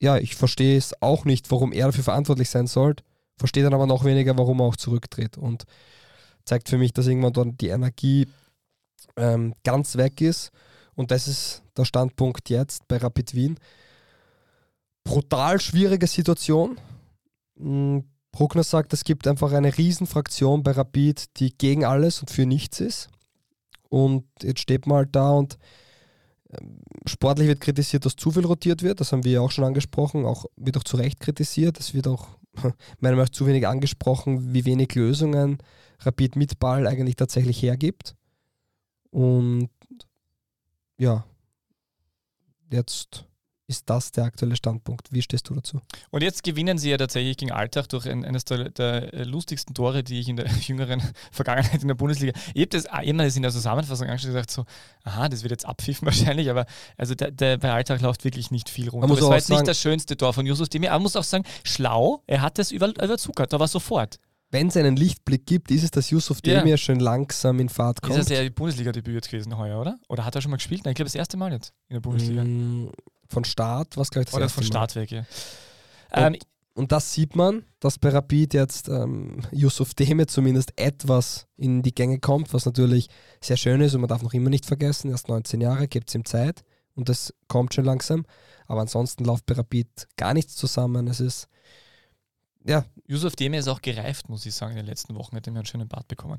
[0.00, 3.04] ja, ich verstehe es auch nicht, warum er dafür verantwortlich sein sollte,
[3.36, 5.38] verstehe dann aber noch weniger, warum er auch zurücktritt.
[5.38, 5.64] Und
[6.44, 8.28] zeigt für mich, dass irgendwann dort die Energie
[9.16, 10.50] ähm, ganz weg ist.
[10.94, 13.58] Und das ist der Standpunkt jetzt bei Rapid Wien.
[15.08, 16.78] Brutal schwierige Situation.
[17.58, 22.44] Hm, Bruckner sagt, es gibt einfach eine Riesenfraktion bei Rapid, die gegen alles und für
[22.44, 23.08] nichts ist.
[23.88, 25.58] Und jetzt steht man halt da und
[26.50, 29.00] ähm, sportlich wird kritisiert, dass zu viel rotiert wird.
[29.00, 30.26] Das haben wir ja auch schon angesprochen.
[30.26, 31.80] Auch wird auch zu Recht kritisiert.
[31.80, 35.58] Es wird auch meiner Meinung nach zu wenig angesprochen, wie wenig Lösungen
[36.00, 38.14] Rapid mit Ball eigentlich tatsächlich hergibt.
[39.10, 39.70] Und
[40.98, 41.24] ja,
[42.70, 43.27] jetzt
[43.68, 45.12] ist das der aktuelle Standpunkt.
[45.12, 45.80] Wie stehst du dazu?
[46.10, 50.02] Und jetzt gewinnen sie ja tatsächlich gegen Alltag durch ein, eines der, der, lustigsten Tore,
[50.02, 52.32] die ich in der jüngeren Vergangenheit in der Bundesliga.
[52.54, 54.64] Ich habe das immer in der Zusammenfassung angeschaut gesagt, so,
[55.04, 56.64] aha, das wird jetzt abpfiffen wahrscheinlich, aber
[56.96, 59.06] also der, der bei Alltag läuft wirklich nicht viel runter.
[59.06, 61.24] Das war jetzt sagen, nicht das schönste Tor von Jusuf Demir, aber man muss auch
[61.24, 64.18] sagen, schlau, er hat das über, überzuckert, da war sofort
[64.50, 66.76] wenn es einen Lichtblick gibt, ist es, dass Yusuf Demir yeah.
[66.78, 68.18] schön langsam in Fahrt kommt.
[68.18, 69.98] Ist das ja Bundesliga-Debüt gewesen heuer, oder?
[70.08, 70.84] Oder hat er schon mal gespielt?
[70.84, 72.44] Nein, ich glaube das erste Mal jetzt in der Bundesliga.
[72.44, 72.90] Mm,
[73.28, 75.20] von Start, was glaube ich das Oder von Start weg, ja.
[76.10, 76.36] Und, ähm,
[76.74, 81.94] und, das sieht man, dass bei Rapid jetzt ähm, Yusuf Deme zumindest etwas in die
[81.94, 83.08] Gänge kommt, was natürlich
[83.42, 86.14] sehr schön ist und man darf noch immer nicht vergessen, erst 19 Jahre, gibt es
[86.14, 86.62] ihm Zeit
[86.94, 88.24] und das kommt schon langsam.
[88.66, 91.08] Aber ansonsten läuft bei Rapid gar nichts zusammen.
[91.08, 91.48] Es ist
[92.68, 92.84] ja.
[93.06, 95.60] Yusuf Demir ist auch gereift, muss ich sagen, in den letzten Wochen hat er mir
[95.60, 96.38] einen schönen Bart bekommen.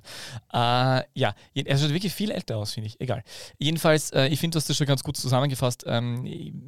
[0.54, 3.02] Äh, ja, er schaut wirklich viel älter aus, finde ich.
[3.02, 3.24] Egal.
[3.58, 5.84] Jedenfalls, äh, ich finde, du hast das schon ganz gut zusammengefasst.
[5.88, 6.24] Ähm,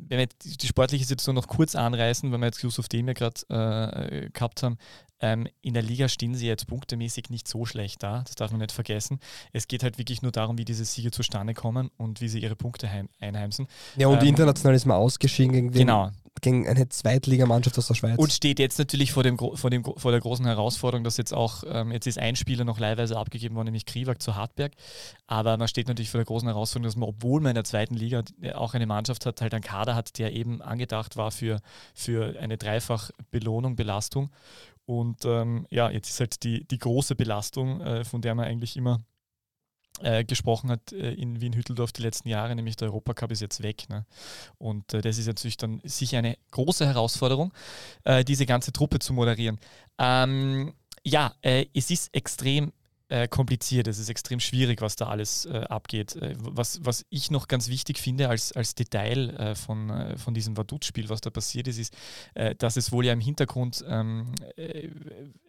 [0.07, 3.41] wenn wir die, die, sportliche Situation noch kurz anreißen, weil wir jetzt Yusuf Demir gerade
[3.49, 4.77] äh, gehabt haben,
[5.21, 8.59] ähm, in der Liga stehen sie jetzt punktemäßig nicht so schlecht da, das darf man
[8.59, 9.19] nicht vergessen.
[9.53, 12.55] Es geht halt wirklich nur darum, wie diese Siege zustande kommen und wie sie ihre
[12.55, 13.67] Punkte einheimsen.
[13.95, 17.95] Ja, und ähm, international ist man ausgeschieden gegen den genau gegen eine Zweitligamannschaft aus der
[17.95, 18.17] Schweiz.
[18.17, 21.63] Und steht jetzt natürlich vor, dem, vor, dem, vor der großen Herausforderung, dass jetzt auch,
[21.67, 24.73] ähm, jetzt ist ein Spieler noch leihweise abgegeben worden, nämlich Kriwak zu Hartberg.
[25.27, 27.95] Aber man steht natürlich vor der großen Herausforderung, dass man, obwohl man in der zweiten
[27.95, 28.23] Liga
[28.53, 31.61] auch eine Mannschaft hat, halt einen Kader hat, der eben angedacht war für,
[31.93, 34.29] für eine Dreifach-Belohnung, Belastung.
[34.85, 38.75] Und ähm, ja, jetzt ist halt die, die große Belastung, äh, von der man eigentlich
[38.75, 39.01] immer
[40.03, 43.89] äh, gesprochen hat äh, in Wien-Hütteldorf die letzten Jahre, nämlich der Europacup ist jetzt weg.
[43.89, 44.05] Ne?
[44.57, 47.53] Und äh, das ist natürlich dann sicher eine große Herausforderung,
[48.03, 49.59] äh, diese ganze Truppe zu moderieren.
[49.97, 52.71] Ähm, ja, äh, es ist extrem
[53.11, 56.15] äh, kompliziert, es ist extrem schwierig, was da alles äh, abgeht.
[56.15, 60.33] Äh, was, was ich noch ganz wichtig finde als, als Detail äh, von, äh, von
[60.33, 61.93] diesem Vaduz-Spiel, was da passiert ist, ist,
[62.59, 64.33] dass es wohl ja im Hintergrund ähm,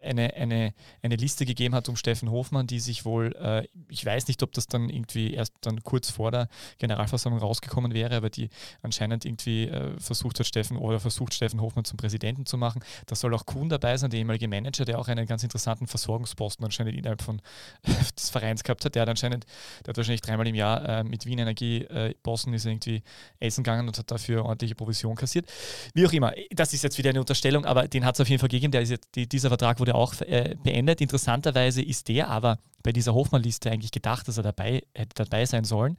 [0.00, 4.42] eine, eine, eine Liste gegeben hat um Steffen Hofmann, die sich wohl, ich weiß nicht,
[4.42, 6.48] ob das dann irgendwie erst dann kurz vor der
[6.78, 8.48] Generalversammlung rausgekommen wäre, aber die
[8.82, 12.82] anscheinend irgendwie versucht hat, Steffen oder versucht, Steffen Hofmann zum Präsidenten zu machen.
[13.06, 16.64] Da soll auch Kuhn dabei sein, der ehemalige Manager, der auch einen ganz interessanten Versorgungsposten
[16.64, 17.40] anscheinend innerhalb von
[18.16, 18.94] des Vereins gehabt hat.
[18.94, 19.46] Der hat anscheinend,
[19.84, 23.02] der hat wahrscheinlich dreimal im Jahr äh, mit Wien Energie äh, Bossen ist irgendwie
[23.40, 25.46] essen gegangen und hat dafür ordentliche Provision kassiert.
[25.94, 28.40] Wie auch immer, das ist jetzt wieder eine Unterstellung, aber den hat es auf jeden
[28.40, 28.72] Fall gegeben.
[28.72, 31.00] Der ist jetzt, die, dieser Vertrag wurde auch äh, beendet.
[31.00, 35.64] Interessanterweise ist der aber bei dieser Hofmann-Liste eigentlich gedacht, dass er dabei hätte dabei sein
[35.64, 35.96] sollen.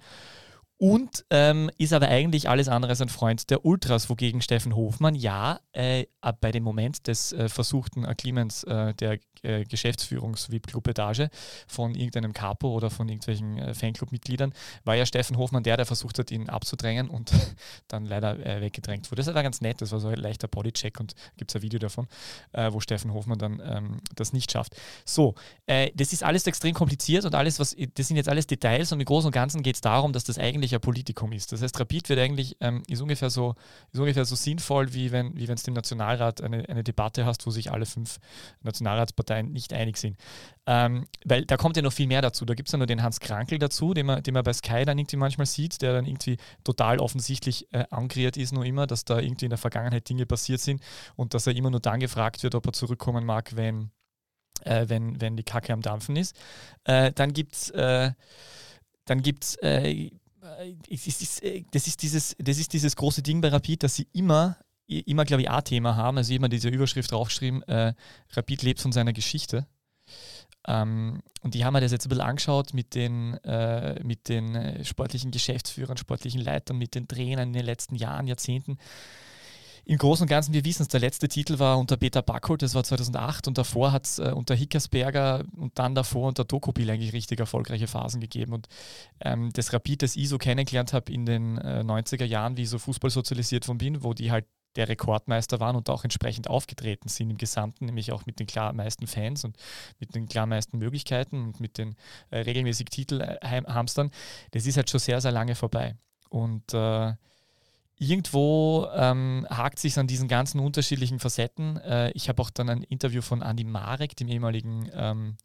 [0.77, 5.15] und ähm, ist aber eigentlich alles andere als ein Freund der Ultras, wogegen Steffen Hofmann
[5.15, 6.05] ja äh,
[6.41, 11.27] bei dem Moment des äh, versuchten Erklimmens äh, der äh, Geschäftsführungs-VIP-Club-Etage
[11.67, 14.53] von irgendeinem Capo oder von irgendwelchen äh, Fanclub-Mitgliedern,
[14.83, 17.31] war ja Steffen Hofmann der, der versucht hat, ihn abzudrängen und
[17.87, 19.23] dann leider äh, weggedrängt wurde.
[19.23, 21.79] Das war ganz nett, das war so ein leichter Bodycheck und gibt es ein Video
[21.79, 22.07] davon,
[22.53, 24.75] äh, wo Steffen Hofmann dann ähm, das nicht schafft.
[25.05, 28.99] So, das ist alles extrem kompliziert und alles, was, das sind jetzt alles Details und
[28.99, 31.51] im Großen und Ganzen geht es darum, dass das eigentlich ein Politikum ist.
[31.51, 33.55] Das heißt, Rapid wird eigentlich, ähm, ist, ungefähr so,
[33.91, 37.51] ist ungefähr so sinnvoll, wie wenn wie es im Nationalrat eine, eine Debatte hast, wo
[37.51, 38.19] sich alle fünf
[38.61, 40.17] Nationalratsparteien nicht einig sind.
[40.65, 42.45] Ähm, weil da kommt ja noch viel mehr dazu.
[42.45, 44.85] Da gibt es ja nur den Hans Krankel dazu, den man, den man bei Sky
[44.85, 49.05] dann irgendwie manchmal sieht, der dann irgendwie total offensichtlich äh, angriert ist, nur immer, dass
[49.05, 50.81] da irgendwie in der Vergangenheit Dinge passiert sind
[51.15, 53.89] und dass er immer nur dann gefragt wird, ob er zurückkommen mag, wenn,
[54.61, 56.35] äh, wenn, wenn die Kacke am Dampfen ist.
[56.83, 58.11] Äh, dann gibt es äh,
[59.05, 60.09] dann gibt's, äh,
[61.71, 64.57] das ist, dieses, das ist dieses große Ding bei Rapid, dass sie immer,
[64.99, 66.17] immer glaube ich, A-Thema haben.
[66.17, 67.93] Also immer diese Überschrift draufgeschrieben, äh,
[68.31, 69.67] Rapid lebt von seiner Geschichte.
[70.67, 74.55] Ähm, und die haben wir das jetzt ein bisschen angeschaut mit den, äh, mit den
[74.55, 78.77] äh, sportlichen Geschäftsführern, sportlichen Leitern, mit den Trainern in den letzten Jahren, Jahrzehnten.
[79.85, 82.73] Im Großen und Ganzen, wir wissen es, der letzte Titel war unter Peter Backholt, das
[82.73, 87.11] war 2008 und davor hat es äh, unter Hickersberger und dann davor unter Dokopil eigentlich
[87.11, 88.53] richtig erfolgreiche Phasen gegeben.
[88.53, 88.69] Und
[89.19, 92.69] ähm, das Rapid, das ich so kennengelernt habe in den äh, 90er Jahren, wie ich
[92.69, 94.45] so Fußball sozialisiert von bin, wo die halt
[94.75, 98.73] der Rekordmeister waren und auch entsprechend aufgetreten sind im Gesamten, nämlich auch mit den klar
[98.73, 99.57] meisten Fans und
[99.99, 101.95] mit den klar meisten Möglichkeiten und mit den
[102.29, 104.11] äh, regelmäßig Titelhamstern.
[104.51, 105.95] Das ist halt schon sehr, sehr lange vorbei.
[106.29, 107.13] Und äh,
[107.97, 111.77] irgendwo ähm, hakt sich an diesen ganzen unterschiedlichen Facetten.
[111.77, 115.37] Äh, ich habe auch dann ein Interview von Andy Marek, dem ehemaligen ähm,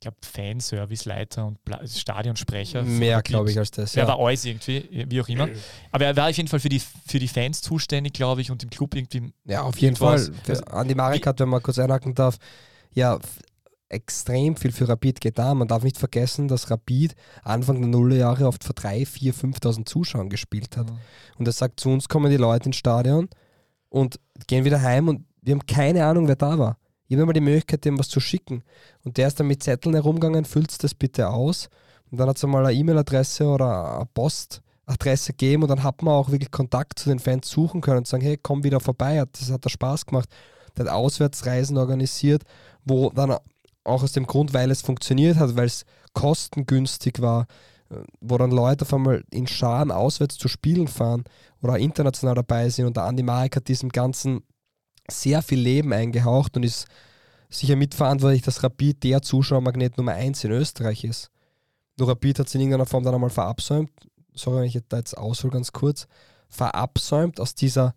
[0.00, 2.82] ich glaube, Fanservice-Leiter und Pla Stadionsprecher.
[2.84, 3.94] Mehr, glaube ich, als das.
[3.94, 4.08] Er ja.
[4.08, 5.46] war alles irgendwie, wie auch immer.
[5.92, 8.62] Aber er war auf jeden Fall für die, für die Fans zuständig, glaube ich, und
[8.62, 9.30] im Club irgendwie.
[9.44, 10.32] Ja, auf jeden Fall.
[10.48, 12.38] Also, Andi Marek hat, wenn man kurz einhaken darf,
[12.94, 13.18] ja,
[13.90, 15.58] extrem viel für Rapid getan.
[15.58, 20.30] Man darf nicht vergessen, dass Rapid Anfang der Nullerjahre oft vor 3, 4, 5.000 Zuschauern
[20.30, 20.88] gespielt hat.
[20.88, 20.98] Mhm.
[21.36, 23.28] Und er sagt, zu uns kommen die Leute ins Stadion
[23.90, 26.79] und gehen wieder heim und wir haben keine Ahnung, wer da war.
[27.16, 28.62] Habe mal die Möglichkeit, dem was zu schicken.
[29.04, 31.68] Und der ist dann mit Zetteln herumgegangen, füllt das bitte aus.
[32.10, 36.14] Und dann hat es einmal eine E-Mail-Adresse oder eine Postadresse gegeben und dann hat man
[36.14, 39.50] auch wirklich Kontakt zu den Fans suchen können und sagen, hey, komm wieder vorbei, das
[39.50, 40.28] hat da Spaß gemacht.
[40.76, 42.42] Der hat Auswärtsreisen organisiert,
[42.84, 43.36] wo dann
[43.84, 47.46] auch aus dem Grund, weil es funktioniert hat, weil es kostengünstig war,
[48.20, 51.24] wo dann Leute auf einmal in Scharen auswärts zu Spielen fahren
[51.62, 52.86] oder international dabei sind.
[52.86, 54.42] Und der Andi Marek hat diesem Ganzen
[55.10, 56.86] sehr viel Leben eingehaucht und ist
[57.48, 61.30] sicher mitverantwortlich, dass Rapid der Zuschauermagnet Nummer 1 in Österreich ist.
[61.98, 63.90] Nur Rapid hat es in irgendeiner Form dann einmal verabsäumt,
[64.34, 66.06] sorry, wenn ich da jetzt aushole ganz kurz,
[66.48, 67.94] verabsäumt aus dieser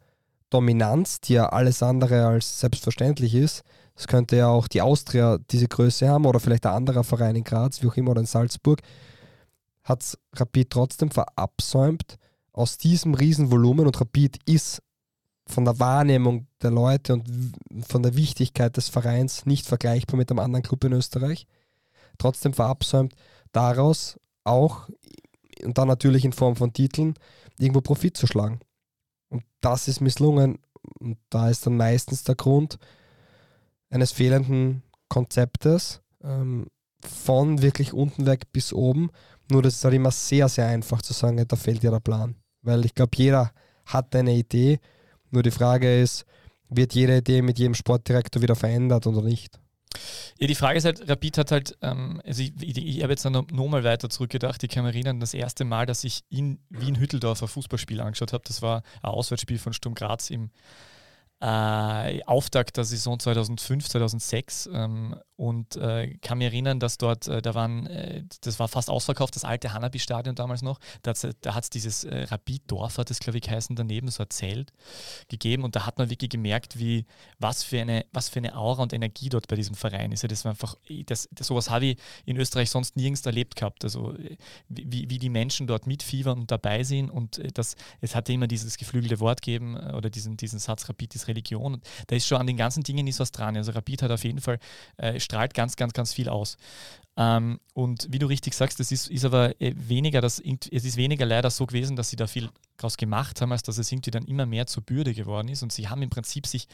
[0.49, 3.63] Dominanz, die ja alles andere als selbstverständlich ist.
[3.95, 7.43] Es könnte ja auch die Austria diese Größe haben oder vielleicht ein anderer Verein in
[7.43, 8.81] Graz, wie auch immer, oder in Salzburg.
[9.83, 12.17] Hat Rapid trotzdem verabsäumt
[12.51, 14.81] aus diesem Riesenvolumen und Rapid ist
[15.47, 20.39] von der Wahrnehmung der Leute und von der Wichtigkeit des Vereins nicht vergleichbar mit einem
[20.39, 21.47] anderen Club in Österreich.
[22.17, 23.13] Trotzdem verabsäumt
[23.51, 24.89] daraus auch
[25.63, 27.15] und dann natürlich in Form von Titeln
[27.59, 28.59] irgendwo Profit zu schlagen.
[29.29, 30.59] Und das ist misslungen
[30.99, 32.77] und da ist dann meistens der Grund
[33.89, 36.67] eines fehlenden Konzeptes ähm,
[36.99, 39.11] von wirklich unten weg bis oben.
[39.51, 42.35] Nur das ist halt immer sehr, sehr einfach zu sagen, da fehlt ja der Plan.
[42.61, 43.51] Weil ich glaube, jeder
[43.85, 44.79] hat eine Idee
[45.33, 46.25] nur die Frage ist,
[46.69, 49.59] wird jede Idee mit jedem Sportdirektor wieder verändert oder nicht?
[50.39, 53.23] Ja, die Frage ist halt, Rapid hat halt, ähm, also ich, ich, ich habe jetzt
[53.25, 57.43] noch, nochmal weiter zurückgedacht, ich kann mich erinnern, das erste Mal, dass ich in Wien-Hütteldorf
[57.43, 60.49] ein Fußballspiel angeschaut habe, das war ein Auswärtsspiel von Sturm Graz im
[61.43, 67.41] äh, Auftakt der Saison 2005, 2006 ähm, und äh, kann mich erinnern, dass dort, äh,
[67.41, 71.65] da waren, äh, das war fast ausverkauft, das alte Hanabi-Stadion damals noch, da, da hat
[71.65, 74.71] es dieses äh, Rapid-Dorf, hat es glaube ich geheißen, daneben so Zelt
[75.27, 77.05] gegeben und da hat man wirklich gemerkt, wie,
[77.39, 80.21] was für eine, was für eine Aura und Energie dort bei diesem Verein ist.
[80.21, 80.77] Ja, das war einfach,
[81.07, 84.37] das, das, sowas habe ich in Österreich sonst nirgends erlebt gehabt, also äh,
[84.69, 88.47] wie, wie die Menschen dort mitfiebern und dabei sind und äh, das, es hatte immer
[88.47, 92.39] dieses geflügelte Wort gegeben oder diesen, diesen Satz, Rapid ist Religion und da ist schon
[92.39, 93.57] an den ganzen Dingen ist was dran.
[93.57, 94.59] Also Rapid hat auf jeden Fall
[94.97, 96.57] äh, strahlt ganz, ganz, ganz viel aus.
[97.15, 100.97] Ähm, und wie du richtig sagst, es ist, ist aber äh, weniger, das, es ist
[100.97, 104.11] weniger leider so gewesen, dass sie da viel draus gemacht haben, als dass es irgendwie
[104.11, 105.61] dann immer mehr zur Bürde geworden ist.
[105.61, 106.67] Und sie haben im Prinzip sich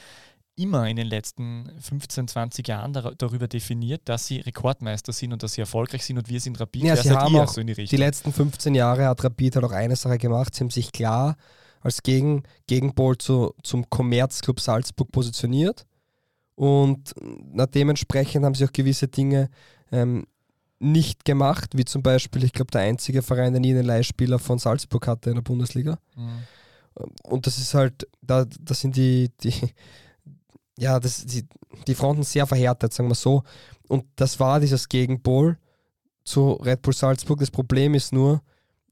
[0.56, 5.42] immer in den letzten 15, 20 Jahren dar darüber definiert, dass sie Rekordmeister sind und
[5.42, 6.84] dass sie erfolgreich sind und wir sind Rapid.
[6.84, 8.00] Ja, sie haben auch so in die Die Richtung.
[8.00, 10.54] letzten 15 Jahre hat Rapid halt auch eine Sache gemacht.
[10.56, 11.38] Sie haben sich klar
[11.82, 15.86] als Gegen Gegenpol zu, zum Kommerzclub Salzburg positioniert.
[16.56, 17.14] Und
[17.54, 19.50] na, dementsprechend haben sie auch gewisse Dinge
[19.92, 20.26] ähm,
[20.80, 24.60] nicht gemacht, wie zum Beispiel, ich glaube, der einzige Verein, der nie einen Leihspieler von
[24.60, 26.00] Salzburg hatte in der Bundesliga.
[26.16, 26.44] Mhm.
[27.24, 29.54] Und das ist halt, da, da sind die, die,
[30.78, 31.46] ja, das, die,
[31.88, 33.44] die Fronten sehr verhärtet, sagen wir so.
[33.88, 35.58] Und das war dieses Gegenpol
[36.24, 37.40] zu Red Bull Salzburg.
[37.40, 38.42] Das Problem ist nur,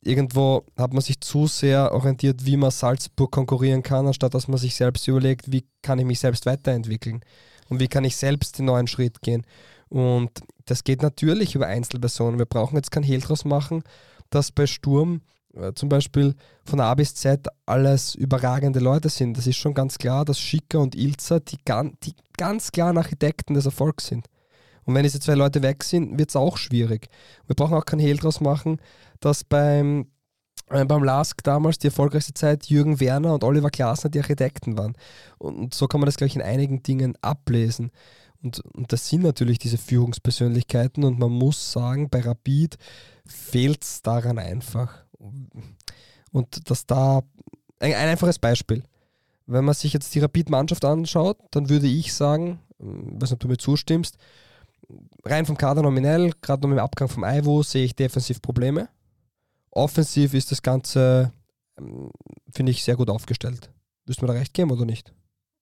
[0.08, 4.58] irgendwo hat man sich zu sehr orientiert, wie man Salzburg konkurrieren kann, anstatt dass man
[4.58, 7.22] sich selbst überlegt, wie kann ich mich selbst weiterentwickeln
[7.70, 9.46] und wie kann ich selbst den neuen Schritt gehen.
[9.90, 10.32] Und
[10.66, 12.40] das geht natürlich über Einzelpersonen.
[12.40, 13.84] Wir brauchen jetzt kein Hehl draus machen,
[14.30, 15.22] dass bei Sturm
[15.54, 19.38] äh, zum Beispiel von A bis Z alles überragende Leute sind.
[19.38, 23.54] Das ist schon ganz klar, dass Schicker und Ilzer die, gan die ganz klaren Architekten
[23.54, 24.28] des Erfolgs sind.
[24.88, 27.10] Und wenn diese zwei Leute weg sind, wird es auch schwierig.
[27.46, 28.80] Wir brauchen auch kein Hehl draus machen,
[29.20, 30.08] dass beim,
[30.70, 34.96] äh, beim LASK damals die erfolgreichste Zeit Jürgen Werner und Oliver Glasner die Architekten waren.
[35.40, 37.92] Und so kann man das, glaube ich, in einigen Dingen ablesen.
[38.42, 42.78] Und, und das sind natürlich diese Führungspersönlichkeiten und man muss sagen, bei Rapid
[43.26, 45.04] fehlt es daran einfach.
[46.32, 47.24] Und dass da,
[47.80, 48.84] ein, ein einfaches Beispiel.
[49.48, 53.40] Wenn man sich jetzt die Rapid-Mannschaft anschaut, dann würde ich sagen, ich weiß nicht, ob
[53.42, 54.18] du mir zustimmst,
[55.30, 58.90] rein vom Kader nominell, gerade noch mit dem Abgang vom Ivo, sehe ich defensiv Probleme.
[59.72, 61.32] Offensiv ist das Ganze,
[61.80, 62.10] ähm,
[62.52, 63.72] finde ich, sehr gut aufgestellt.
[64.06, 65.14] Du mir da recht geben oder nicht?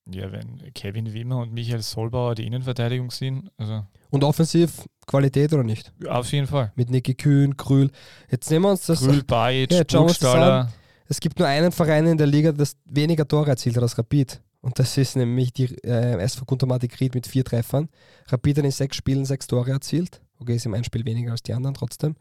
[0.09, 5.63] Ja, wenn Kevin Wimmer und Michael Solbauer die Innenverteidigung sind, also Und offensiv Qualität oder
[5.63, 5.91] nicht?
[6.07, 6.71] auf jeden Fall.
[6.75, 7.89] Mit Niki Kühn, Krül.
[8.29, 8.99] Jetzt nehmen wir uns das.
[8.99, 10.71] Grül, Bajic, Ja, wir.
[11.07, 14.41] Es gibt nur einen Verein in der Liga, das weniger Tore erzielt hat als Rapid.
[14.65, 17.87] Und das ist nämlich die äh, SV Guntermatik Ried mit vier Treffern.
[18.29, 20.23] Rapid hat in sechs Spielen sechs Tore erzielt.
[20.39, 22.15] Okay, ist im ein Spiel weniger als die anderen trotzdem.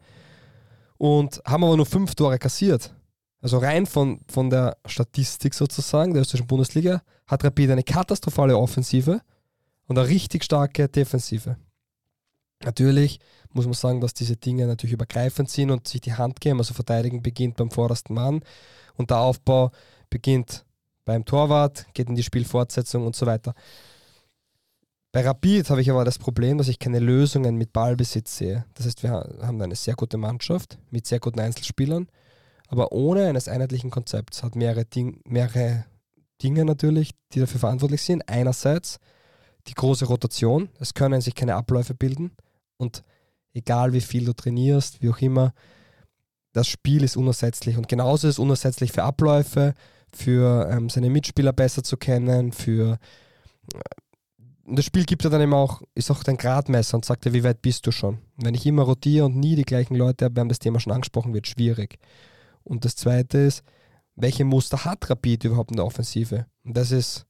[0.99, 2.93] Und haben aber nur fünf Tore kassiert.
[3.41, 9.21] Also rein von, von der Statistik sozusagen der österreichischen Bundesliga hat Rapid eine katastrophale Offensive
[9.87, 11.57] und eine richtig starke Defensive.
[12.63, 13.19] Natürlich
[13.53, 16.59] muss man sagen, dass diese Dinge natürlich übergreifend sind und sich die Hand geben.
[16.59, 18.43] Also Verteidigen beginnt beim vordersten Mann
[18.97, 19.71] und der Aufbau
[20.11, 20.63] beginnt
[21.05, 23.53] beim Torwart, geht in die Spielfortsetzung und so weiter.
[25.11, 28.65] Bei Rapid habe ich aber das Problem, dass ich keine Lösungen mit Ballbesitz sehe.
[28.73, 32.09] Das heißt, wir haben eine sehr gute Mannschaft mit sehr guten Einzelspielern,
[32.67, 35.85] aber ohne eines einheitlichen Konzepts hat mehrere, Ding, mehrere
[36.43, 38.27] Dinge natürlich, die dafür verantwortlich sind.
[38.27, 38.99] Einerseits
[39.67, 42.31] die große Rotation, es können sich keine Abläufe bilden
[42.77, 43.03] und
[43.53, 45.53] egal wie viel du trainierst, wie auch immer,
[46.51, 49.75] das Spiel ist unersetzlich und genauso ist es unersetzlich für Abläufe,
[50.15, 52.97] für ähm, seine Mitspieler besser zu kennen, für
[54.65, 57.33] und das Spiel gibt ja dann eben auch, ist auch dein Gradmesser und sagt dir,
[57.33, 58.17] wie weit bist du schon.
[58.35, 60.91] Wenn ich immer rotiere und nie die gleichen Leute habe, wir haben das Thema schon
[60.91, 61.99] angesprochen, wird schwierig.
[62.63, 63.63] Und das zweite ist,
[64.15, 66.47] welche Muster hat Rapid überhaupt in der Offensive?
[66.63, 67.27] Und das ist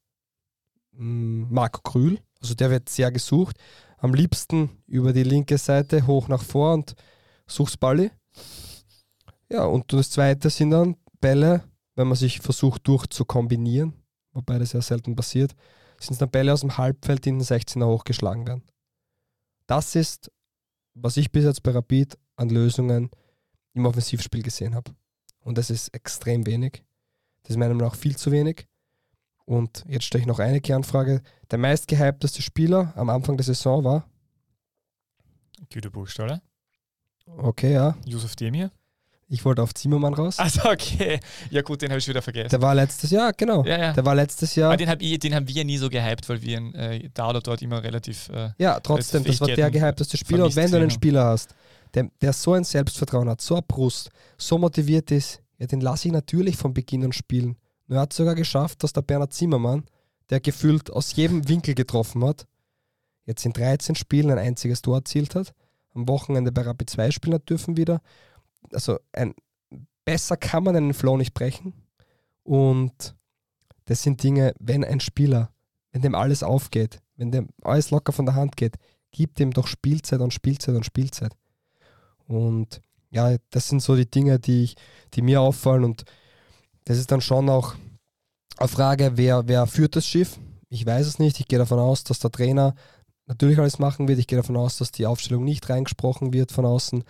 [0.93, 3.57] mh, Marco Krül, also der wird sehr gesucht.
[3.97, 6.95] Am liebsten über die linke Seite hoch nach vor und
[7.47, 8.11] suchst Balli.
[9.49, 11.63] Ja, und das zweite sind dann Bälle,
[11.95, 13.93] wenn man sich versucht durchzukombinieren,
[14.33, 15.55] wobei das ja selten passiert,
[15.99, 18.63] sind es dann Bälle aus dem Halbfeld, die in den 16er hochgeschlagen werden.
[19.67, 20.31] Das ist,
[20.93, 23.09] was ich bis jetzt bei Rapid an Lösungen
[23.73, 24.91] im Offensivspiel gesehen habe.
[25.39, 26.83] Und das ist extrem wenig.
[27.43, 28.67] Das ist meiner Meinung nach viel zu wenig.
[29.45, 31.21] Und jetzt stelle ich noch eine Kernfrage.
[31.51, 34.09] Der meistgehypteste Spieler am Anfang der Saison war,
[35.69, 36.41] Güter Burgstaller.
[37.37, 38.71] okay, ja, Josef Demir.
[39.27, 40.37] Ich wollte auf Zimmermann raus.
[40.37, 41.19] Also okay.
[41.49, 42.49] Ja gut, den habe ich wieder vergessen.
[42.49, 43.63] Der war letztes Jahr, genau.
[43.65, 43.93] ja, ja.
[43.93, 44.69] Der war letztes Jahr.
[44.69, 47.29] Aber den, hab ich, den haben wir nie so gehypt, weil wir ihn äh, da
[47.29, 48.29] oder dort immer relativ.
[48.29, 50.45] Äh, Ja, trotzdem, das war der gehypteste Spieler.
[50.45, 51.55] Und wenn du einen Spieler hast,
[51.93, 56.07] der, der so ein Selbstvertrauen hat, so eine Brust, so motiviert ist, ja, den lasse
[56.07, 57.57] ich natürlich von Beginn an spielen.
[57.87, 59.85] Nur er hat sogar geschafft, dass der Bernhard Zimmermann,
[60.29, 62.45] der gefühlt aus jedem Winkel getroffen hat,
[63.25, 65.53] jetzt in 13 Spielen ein einziges Tor erzielt hat,
[65.93, 68.01] am Wochenende bei Rapid 2 spielen hat dürfen wieder.
[68.71, 69.33] Also ein,
[70.05, 71.73] besser kann man einen Flow nicht brechen.
[72.43, 73.15] Und
[73.85, 75.51] das sind Dinge, wenn ein Spieler,
[75.91, 78.75] wenn dem alles aufgeht, wenn dem alles locker von der Hand geht,
[79.11, 81.33] gibt ihm doch Spielzeit und Spielzeit und Spielzeit.
[82.27, 84.75] Und ja, das sind so die Dinge, die, ich,
[85.13, 85.85] die mir auffallen.
[85.85, 86.03] Und
[86.83, 87.75] das ist dann schon auch
[88.57, 90.37] eine Frage, wer, wer führt das Schiff?
[90.69, 91.39] Ich weiß es nicht.
[91.39, 92.75] Ich gehe davon aus, dass der Trainer
[93.27, 94.19] natürlich alles machen wird.
[94.19, 97.03] Ich gehe davon aus, dass die Aufstellung nicht reingesprochen wird von außen.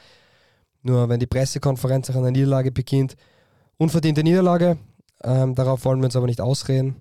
[0.86, 3.16] Nur wenn die Pressekonferenz nach einer Niederlage beginnt,
[3.78, 4.78] unverdiente Niederlage,
[5.24, 6.98] ähm, darauf wollen wir uns aber nicht ausreden,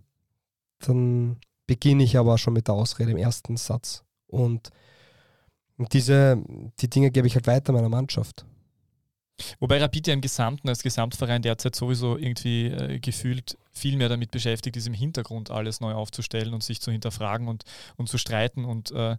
[0.78, 4.02] dann beginne ich aber schon mit der Ausrede im ersten Satz.
[4.26, 4.70] Und
[5.92, 6.42] diese,
[6.80, 8.46] die Dinge gebe ich halt weiter meiner Mannschaft.
[9.60, 14.30] Wobei Rapid ja im Gesamten als Gesamtverein derzeit sowieso irgendwie äh, gefühlt viel mehr damit
[14.30, 17.64] beschäftigt ist, im Hintergrund alles neu aufzustellen und sich zu hinterfragen und,
[17.96, 19.16] und zu streiten und äh,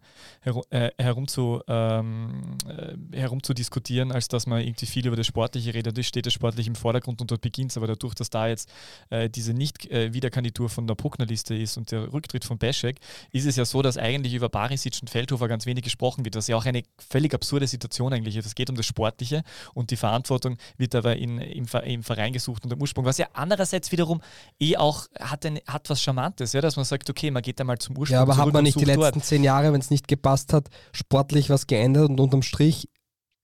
[0.70, 5.28] äh, herum, zu, ähm, äh, herum zu diskutieren, als dass man irgendwie viel über das
[5.28, 5.97] Sportliche redet.
[5.97, 7.78] Das steht das Sportliche im Vordergrund und dort beginnt es.
[7.78, 8.72] Aber dadurch, dass da jetzt
[9.10, 12.99] äh, diese Nicht-Wiederkandidatur von der Puckner-Liste ist und der Rücktritt von Beschek,
[13.32, 16.47] ist es ja so, dass eigentlich über Barisic und Feldhofer ganz wenig gesprochen wird, was
[16.47, 18.45] ja auch eine völlig absurde Situation eigentlich ist.
[18.45, 19.43] Es geht um das Sportliche
[19.74, 23.28] und die Verantwortung wird aber in, im, im Verein gesucht und im Ursprung, was ja
[23.34, 24.22] andererseits wiederum
[24.59, 27.77] eh auch hat, ein, hat was Charmantes, ja, dass man sagt, okay, man geht einmal
[27.77, 28.15] zum Ursprung.
[28.15, 29.25] Ja, aber hat man nicht die letzten dort.
[29.25, 32.89] zehn Jahre, wenn es nicht gepasst hat, sportlich was geändert und unterm Strich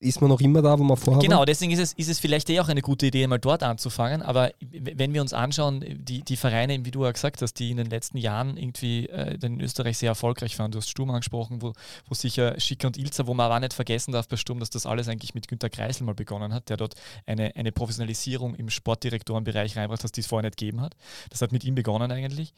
[0.02, 2.50] ist man noch immer da, wo man vorher Genau, deswegen ist es, ist es vielleicht
[2.50, 4.20] eh auch eine gute Idee, mal dort anzufangen.
[4.20, 7.76] Aber wenn wir uns anschauen, die, die Vereine, wie du ja gesagt hast, die in
[7.76, 11.72] den letzten Jahren irgendwie äh, in Österreich sehr erfolgreich waren, du hast Sturm angesprochen, wo,
[12.08, 14.70] wo sicher Schicker und Ilzer, wo man aber auch nicht vergessen darf bei Sturm, dass
[14.70, 16.94] das alles eigentlich mit Günter Kreisel mal begonnen hat, der dort
[17.26, 20.96] eine, eine Professionalisierung im Sportdirektorenbereich reinbracht hat, die es vorher nicht gegeben hat.
[21.30, 22.52] Das hat mit ihm begonnen eigentlich.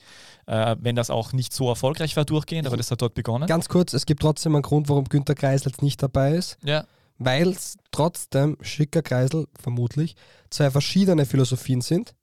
[0.46, 3.46] Äh, wenn das auch nicht so erfolgreich war durchgehend, aber das hat dort begonnen.
[3.46, 6.56] Ganz kurz, es gibt trotzdem einen Grund, warum Günter Kreisel jetzt nicht dabei ist.
[6.64, 6.86] Ja
[7.18, 10.16] weil es trotzdem schicker Kreisel, vermutlich,
[10.50, 12.14] zwei verschiedene Philosophien sind.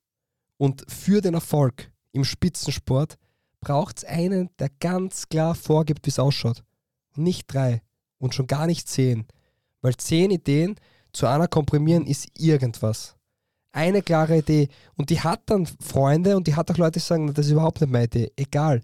[0.57, 3.17] Und für den Erfolg im Spitzensport
[3.61, 6.63] braucht es einen, der ganz klar vorgibt, wie es ausschaut.
[7.15, 7.81] Nicht drei
[8.19, 9.25] und schon gar nicht zehn.
[9.81, 10.75] Weil zehn Ideen
[11.13, 13.15] zu einer komprimieren ist irgendwas.
[13.71, 14.67] Eine klare Idee.
[14.95, 17.81] Und die hat dann Freunde und die hat auch Leute, die sagen, das ist überhaupt
[17.81, 18.31] nicht meine Idee.
[18.35, 18.81] Egal.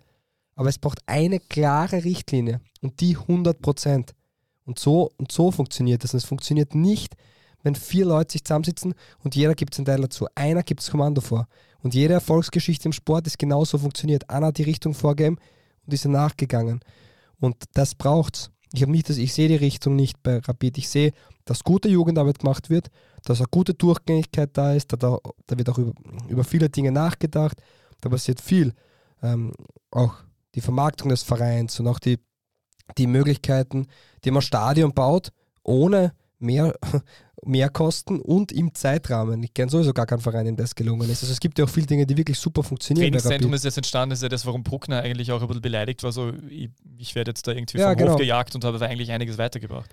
[0.56, 4.16] Aber es braucht eine klare Richtlinie und die 100 Prozent.
[4.68, 6.14] Und so, und so funktioniert das.
[6.14, 7.16] Und es funktioniert nicht,
[7.64, 8.94] wenn vier Leute sich zusammensitzen
[9.24, 10.28] und jeder gibt einen Teil dazu.
[10.36, 11.48] Einer gibt das Kommando vor.
[11.82, 14.30] Und jede Erfolgsgeschichte im Sport ist genauso funktioniert.
[14.30, 15.38] Einer hat die Richtung vorgegeben
[15.86, 16.82] und ist nachgegangen.
[17.40, 18.52] Und das braucht's.
[18.74, 20.78] Ich habe nicht das, ich sehe die Richtung nicht bei Rapid.
[20.78, 21.14] Ich sehe,
[21.46, 22.90] dass gute Jugendarbeit gemacht wird,
[23.24, 25.94] dass eine gute Durchgängigkeit da ist, da, da wird auch über,
[26.28, 27.62] über viele Dinge nachgedacht,
[28.02, 28.74] da passiert viel.
[29.24, 29.54] Ähm,
[29.92, 30.16] auch
[30.56, 32.20] die Vermarktung des Vereins und auch die
[32.98, 33.88] die Möglichkeiten,
[34.24, 35.32] die man Stadion baut,
[35.64, 36.74] ohne mehr,
[37.44, 39.42] mehr Kosten und im Zeitrahmen.
[39.44, 41.24] Ich kenne sowieso gar keinen Verein, in dem das gelungen ist.
[41.24, 43.06] Also es gibt ja auch viele Dinge, die wirklich super funktionieren.
[43.08, 46.04] Trainingszentrum ist jetzt entstanden, das ist ja das, warum Bruckner eigentlich auch ein bisschen beleidigt
[46.04, 46.12] war.
[46.12, 48.12] So, ich, ich werde jetzt da irgendwie ja, vom genau.
[48.14, 49.90] Hof gejagt und habe eigentlich einiges weitergebracht.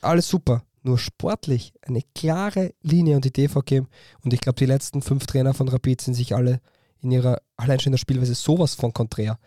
[0.00, 0.62] Alles super.
[0.82, 3.88] Nur sportlich eine klare Linie und Idee vorgeben.
[4.22, 6.60] Und ich glaube, die letzten fünf Trainer von Rapid sind sich alle
[7.00, 9.38] in ihrer allein schon in der Spielweise sowas von konträr,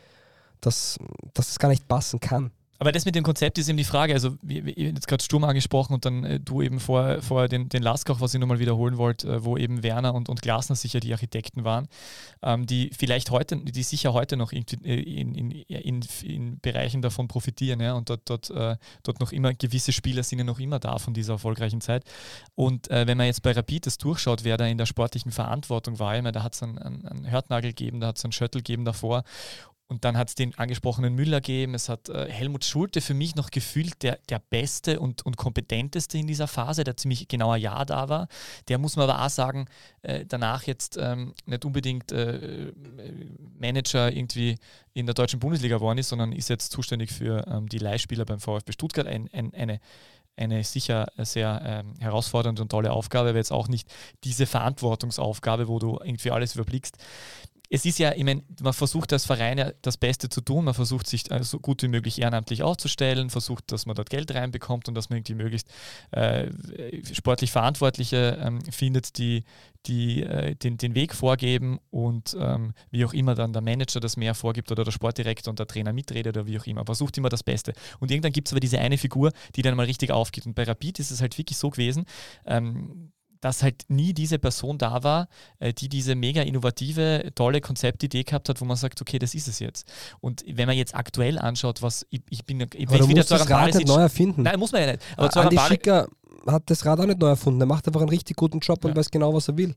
[0.59, 0.97] dass,
[1.33, 2.51] dass es gar nicht passen kann.
[2.81, 4.11] Aber das mit dem Konzept ist eben die Frage.
[4.13, 7.69] Also, wir, wir jetzt gerade Sturm angesprochen und dann äh, du eben vor, vor den,
[7.69, 10.99] den Laskach, was ich nochmal wiederholen wollte, äh, wo eben Werner und, und Glasner sicher
[10.99, 11.87] die Architekten waren,
[12.41, 17.27] ähm, die vielleicht heute, die sicher heute noch in, in, in, in, in Bereichen davon
[17.27, 20.79] profitieren ja, und dort, dort, äh, dort noch immer gewisse Spieler sind ja noch immer
[20.79, 22.03] da von dieser erfolgreichen Zeit.
[22.55, 25.99] Und äh, wenn man jetzt bei Rapid das durchschaut, wer da in der sportlichen Verantwortung
[25.99, 28.31] war, ich meine, da hat es einen, einen, einen Hörtnagel gegeben, da hat es einen
[28.31, 29.23] Schöttel gegeben davor
[29.91, 31.73] und dann hat es den angesprochenen Müller gegeben.
[31.73, 36.17] Es hat äh, Helmut Schulte für mich noch gefühlt der, der beste und, und kompetenteste
[36.17, 38.29] in dieser Phase, der ziemlich genauer Jahr da war.
[38.69, 39.65] Der muss man aber auch sagen,
[40.01, 42.71] äh, danach jetzt ähm, nicht unbedingt äh,
[43.59, 44.57] Manager irgendwie
[44.93, 48.39] in der deutschen Bundesliga geworden ist, sondern ist jetzt zuständig für ähm, die Leihspieler beim
[48.39, 49.07] VfB Stuttgart.
[49.07, 49.81] Ein, ein, eine
[50.37, 55.77] eine sicher sehr ähm, herausfordernde und tolle Aufgabe, aber jetzt auch nicht diese Verantwortungsaufgabe, wo
[55.77, 56.97] du irgendwie alles überblickst
[57.73, 60.73] es ist ja, ich meine, man versucht als Verein ja das Beste zu tun, man
[60.73, 64.89] versucht sich äh, so gut wie möglich ehrenamtlich aufzustellen, versucht, dass man dort Geld reinbekommt
[64.89, 65.69] und dass man irgendwie möglichst
[66.11, 66.51] äh,
[67.13, 69.45] sportlich Verantwortliche ähm, findet, die,
[69.85, 74.17] die äh, den, den Weg vorgeben und ähm, wie auch immer dann der Manager das
[74.17, 76.85] mehr vorgibt oder der Sportdirektor und der Trainer mitredet oder wie auch immer.
[76.85, 77.71] Versucht immer das Beste.
[78.01, 80.45] Und irgendwann gibt es aber diese eine Figur, die dann mal richtig aufgeht.
[80.45, 82.03] Und bei Rapid ist es halt wirklich so gewesen,
[82.45, 85.27] ähm, dass halt nie diese Person da war,
[85.59, 89.47] äh, die diese mega innovative, tolle Konzeptidee gehabt hat, wo man sagt, okay, das ist
[89.47, 89.91] es jetzt.
[90.21, 93.49] Und wenn man jetzt aktuell anschaut, was ich, ich bin, ich Aber wieder zu das
[93.49, 94.43] Rad nicht neu erfinden.
[94.43, 95.03] Nein, muss man ja nicht.
[95.17, 96.07] Aber Andi Schicker
[96.47, 97.59] hat das Rad auch nicht neu erfunden.
[97.59, 99.75] Er macht einfach einen richtig guten Job und weiß genau, was er will.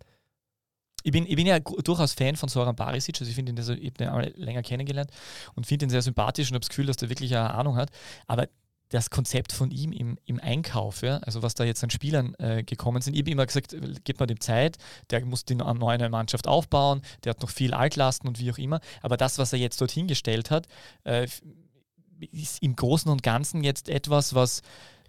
[1.02, 3.74] Ich bin, ich bin ja durchaus Fan von Soran Barisic, also ich finde ihn, also
[3.74, 5.10] ich habe ihn länger kennengelernt
[5.54, 7.90] und finde ihn sehr sympathisch und habe das Gefühl, dass er wirklich eine Ahnung hat.
[8.26, 8.48] Aber
[8.94, 12.62] das Konzept von ihm im, im Einkauf, ja, also was da jetzt an Spielern äh,
[12.62, 13.14] gekommen sind.
[13.14, 14.78] Ich habe immer gesagt, gib mal dem Zeit,
[15.10, 18.80] der muss die neue Mannschaft aufbauen, der hat noch viel Altlasten und wie auch immer.
[19.02, 20.68] Aber das, was er jetzt dorthin gestellt hat,
[21.02, 21.26] äh,
[22.30, 24.62] ist im Großen und Ganzen jetzt etwas, was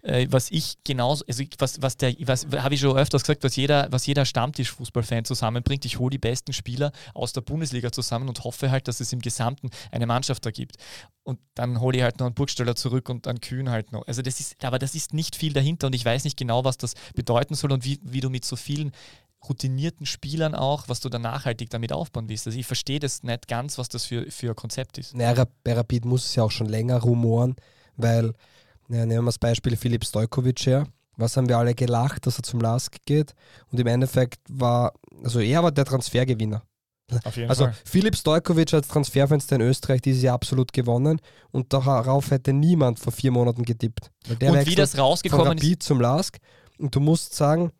[0.06, 3.56] äh, was ich genauso, also was, was der, was habe ich schon öfters gesagt, was
[3.56, 5.84] jeder, was jeder Stammtisch-Fußballfan zusammenbringt.
[5.84, 9.20] Ich hole die besten Spieler aus der Bundesliga zusammen und hoffe halt, dass es im
[9.20, 10.76] Gesamten eine Mannschaft da gibt.
[11.24, 14.06] Und dann hole ich halt noch einen Burgsteller zurück und einen Kühn halt noch.
[14.06, 16.78] Also das ist, aber das ist nicht viel dahinter und ich weiß nicht genau, was
[16.78, 18.92] das bedeuten soll und wie, wie du mit so vielen
[19.48, 22.46] routinierten Spielern auch, was du dann nachhaltig damit aufbauen willst.
[22.46, 25.14] Also ich verstehe das nicht ganz, was das für, für ein Konzept ist.
[25.14, 27.56] Naja, bei Rapid muss es ja auch schon länger rumoren,
[27.96, 28.34] weil,
[28.88, 30.86] ja, nehmen wir das Beispiel Philipp Stojkovic her.
[31.16, 33.34] Was haben wir alle gelacht, dass er zum Lask geht?
[33.70, 34.92] Und im Endeffekt war,
[35.24, 36.62] also er war der Transfergewinner.
[37.48, 37.74] also Fall.
[37.84, 41.20] Philipp Stojkovic hat Transferfenster in Österreich dieses Jahr absolut gewonnen
[41.52, 44.10] und darauf hätte niemand vor vier Monaten getippt.
[44.28, 45.86] und wie das rausgekommen von Rapid ist.
[45.86, 46.38] zum Lask.
[46.78, 47.72] Und du musst sagen,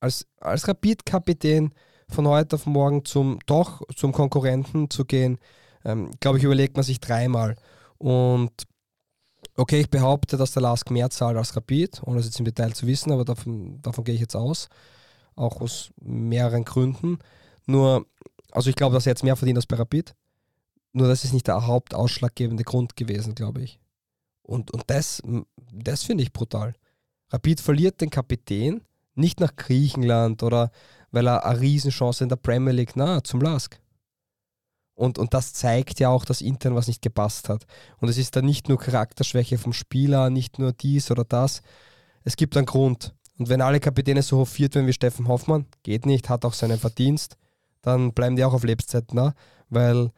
[0.00, 1.72] als, als Rapid-Kapitän
[2.08, 5.38] von heute auf morgen zum doch zum Konkurrenten zu gehen,
[5.84, 7.56] ähm, glaube ich, überlegt man sich dreimal.
[7.98, 8.50] Und
[9.56, 12.72] okay, ich behaupte, dass der Lask mehr zahlt als Rapid, ohne es jetzt im Detail
[12.72, 14.68] zu wissen, aber davon, davon gehe ich jetzt aus.
[15.34, 17.18] Auch aus mehreren Gründen.
[17.66, 18.06] Nur,
[18.50, 20.14] also ich glaube, dass er jetzt mehr verdient als bei Rapid.
[20.92, 23.80] Nur das ist nicht der hauptausschlaggebende Grund gewesen, glaube ich.
[24.42, 25.22] Und, und das,
[25.72, 26.74] das finde ich brutal.
[27.30, 28.82] Rapid verliert den Kapitän,
[29.14, 30.70] nicht nach Griechenland oder
[31.10, 33.80] weil er eine Riesenchance in der Premier League, na, zum Lask.
[35.02, 37.66] Und, und das zeigt ja auch, dass intern was nicht gepasst hat.
[37.98, 41.60] Und es ist dann nicht nur Charakterschwäche vom Spieler, nicht nur dies oder das.
[42.22, 43.12] Es gibt einen Grund.
[43.36, 46.78] Und wenn alle Kapitäne so hofiert werden wie Steffen Hoffmann, geht nicht, hat auch seinen
[46.78, 47.36] Verdienst,
[47.80, 49.34] dann bleiben die auch auf Lebzeit, na?
[49.70, 50.12] weil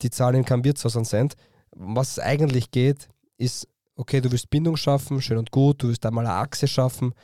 [0.00, 1.34] die zahlen kein Wirtshaus an Cent.
[1.72, 6.24] Was eigentlich geht, ist, okay, du willst Bindung schaffen, schön und gut, du willst einmal
[6.24, 7.14] eine Achse schaffen,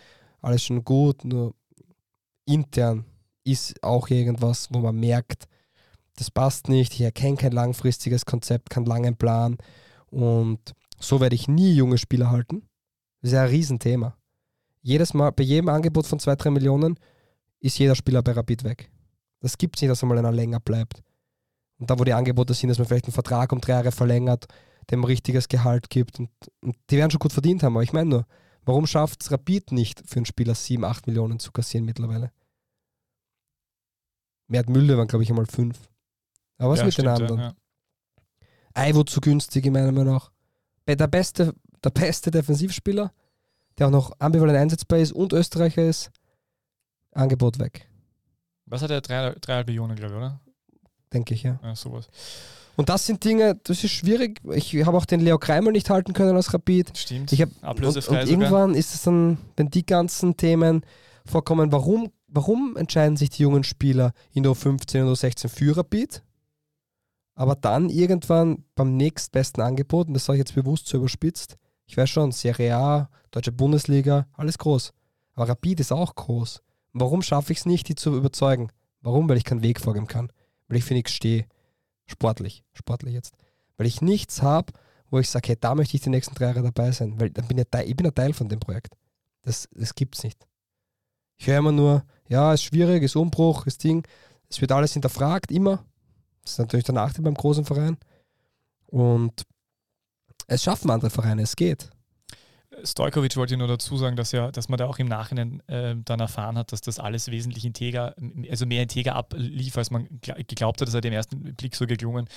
[0.43, 1.55] alles schon gut, nur
[2.47, 3.05] intern
[3.45, 5.47] ist auch irgendwas, wo man merkt,
[6.21, 9.59] das passt nicht, ich erkenne kein langfristiges Konzept, keinen langen Plan
[10.11, 10.61] und
[10.99, 12.69] so werde ich nie junge Spieler halten.
[13.21, 14.17] Das ist ja ein Riesenthema.
[14.83, 16.99] Jedes Mal, bei jedem Angebot von 2, 3 Millionen
[17.61, 18.91] ist jeder Spieler bei Rapid weg.
[19.41, 21.03] Das gibt es nicht, dass er mal einer länger bleibt.
[21.79, 24.47] Und da, wo die Angebote sind, dass man vielleicht einen Vertrag um drei Jahre verlängert,
[24.91, 28.11] dem richtiges Gehalt gibt und, und die werden schon gut verdient haben, aber ich meine
[28.11, 28.27] nur,
[28.65, 32.33] Warum schafft es Rapid nicht, für einen Spieler 7, 8 Millionen zu kassieren mittlerweile?
[34.49, 35.79] Mert Müller waren, glaube ich, einmal 5.
[36.61, 37.41] Aber was ja, mit stimmt, den anderen?
[38.77, 39.05] Ja, ja.
[39.07, 40.31] Zu günstig, in meiner Meinung nach.
[40.87, 43.13] Der beste, der beste Defensivspieler,
[43.79, 46.11] der auch noch ambivalent einsetzbar ist und Österreicher ist,
[47.13, 47.89] Angebot weg.
[48.67, 49.03] Was hat er?
[49.03, 50.41] 3,5 Millionen, glaube ich, oder?
[51.13, 51.59] Denke ich, ja.
[51.63, 52.09] Ja, sowas.
[52.77, 54.41] Und das sind Dinge, das ist schwierig.
[54.53, 56.97] Ich habe auch den Leo Kreimer nicht halten können als Rapid.
[56.97, 57.33] Stimmt.
[57.33, 60.85] Ich hab, Ablösefrei und, und irgendwann ist es dann, wenn die ganzen Themen
[61.25, 66.23] vorkommen, warum, warum entscheiden sich die jungen Spieler in der 15 oder 16 für Rapid?
[67.35, 71.57] Aber dann irgendwann beim nächstbesten Angebot, und das sage ich jetzt bewusst so überspitzt,
[71.87, 74.93] ich weiß schon, Serie A, Deutsche Bundesliga, alles groß.
[75.35, 76.63] Aber Rapid ist auch groß.
[76.93, 78.71] Warum schaffe ich es nicht, die zu überzeugen?
[79.01, 79.29] Warum?
[79.29, 80.31] Weil ich keinen Weg vorgeben kann.
[80.69, 81.47] Weil ich für nichts stehe.
[82.07, 83.35] Sportlich, sportlich jetzt.
[83.77, 84.73] Weil ich nichts habe,
[85.11, 87.47] wo ich sage, hey, da möchte ich die nächsten drei Jahre dabei sein, weil dann
[87.47, 88.95] bin ich, ich bin ein Teil von dem Projekt.
[89.43, 90.47] Das, das gibt es nicht.
[91.39, 94.07] Ich höre immer nur, ja, ist schwierig, ist Umbruch, ist Ding.
[94.49, 95.85] Es wird alles hinterfragt, immer.
[96.43, 97.99] Das ist natürlich der Nachteil beim großen Verein.
[98.87, 99.45] Und
[100.47, 101.91] es schaffen andere Vereine, es geht.
[102.85, 106.21] Stojkovic wollte nur dazu sagen, dass, ja, dass man da auch im Nachhinein äh, dann
[106.21, 108.15] erfahren hat, dass das alles wesentlich integer,
[108.51, 110.89] also mehr integer ablief, als man geglaubt hat.
[110.89, 112.29] Das hat im ersten Blick so geklungen.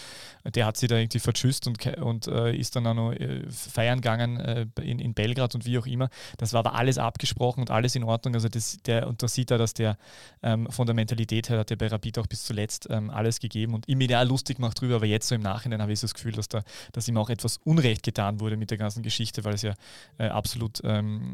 [0.45, 4.01] Der hat sie da irgendwie vertschüsst und, und äh, ist dann auch noch äh, feiern
[4.01, 6.09] gegangen äh, in, in Belgrad und wie auch immer.
[6.37, 8.35] Das war aber alles abgesprochen und alles in Ordnung.
[8.35, 9.97] Also das, der, und da sieht er, dass der
[10.41, 13.73] ähm, von der Mentalität her hat der bei Rapid auch bis zuletzt ähm, alles gegeben
[13.73, 16.33] und ihm ideal lustig macht drüber, aber jetzt so im Nachhinein habe ich das Gefühl,
[16.33, 19.61] dass, da, dass ihm auch etwas Unrecht getan wurde mit der ganzen Geschichte, weil es
[19.61, 19.73] ja
[20.17, 21.33] äh, absolut ähm,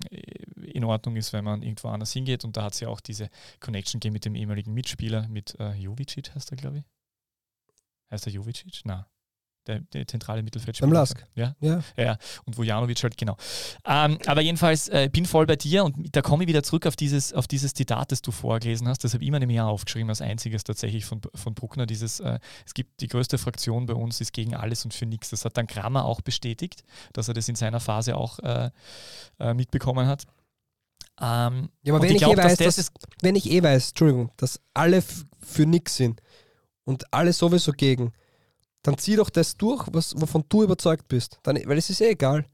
[0.61, 2.43] in Ordnung ist, wenn man irgendwo anders hingeht.
[2.45, 3.29] Und da hat sie auch diese
[3.59, 6.83] Connection gegeben mit dem ehemaligen Mitspieler, mit äh, Jovicic heißt er, glaube ich.
[8.11, 8.81] Heißt er Jovicic?
[8.83, 9.09] Na
[9.67, 10.91] der, der zentrale Mittelfeldspieler.
[10.91, 11.25] Lask.
[11.35, 11.55] Ja?
[11.59, 11.81] ja.
[11.97, 13.37] Ja, und Vujanovic halt, genau.
[13.85, 16.95] Ähm, aber jedenfalls äh, bin voll bei dir und da komme ich wieder zurück auf
[16.95, 19.03] dieses, auf dieses Zitat, das du vorgelesen hast.
[19.03, 21.85] Das habe ich immer im Jahr aufgeschrieben, als einziges tatsächlich von, von Bruckner.
[21.85, 25.29] Dieses, äh, es gibt die größte Fraktion bei uns, ist gegen alles und für nichts.
[25.29, 26.83] Das hat dann Kramer auch bestätigt,
[27.13, 28.69] dass er das in seiner Phase auch äh,
[29.39, 30.25] äh mitbekommen hat.
[31.21, 32.91] Ähm, ja, aber wenn ich, glaub, eh weiß, dass, dass
[33.21, 35.03] wenn ich eh weiß, Entschuldigung, dass alle
[35.39, 36.21] für nichts sind
[36.85, 38.13] und alle sowieso gegen,
[38.83, 41.39] dann zieh doch das durch, was, wovon du überzeugt bist.
[41.43, 42.45] Dann, weil es ist eh egal.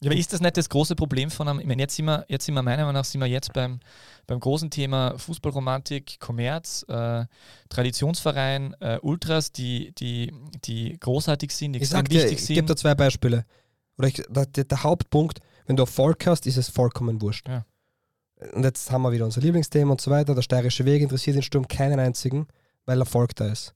[0.00, 2.26] Ja, aber ist das nicht das große Problem von einem, ich meine, jetzt sind wir,
[2.28, 3.80] jetzt sind wir meiner Meinung nach sind wir jetzt beim,
[4.26, 7.24] beim großen Thema Fußballromantik, Kommerz, äh,
[7.70, 10.34] Traditionsverein, äh, Ultras, die, die,
[10.64, 12.50] die großartig sind, die extrem wichtig dir, sind.
[12.50, 13.46] Ich gebe da zwei Beispiele.
[13.96, 17.48] Oder ich, der, der Hauptpunkt, wenn du Erfolg hast, ist es vollkommen wurscht.
[17.48, 17.64] Ja.
[18.52, 20.34] Und jetzt haben wir wieder unser Lieblingsthema und so weiter.
[20.34, 22.46] Der steirische Weg interessiert den Sturm keinen einzigen,
[22.84, 23.74] weil Erfolg da ist.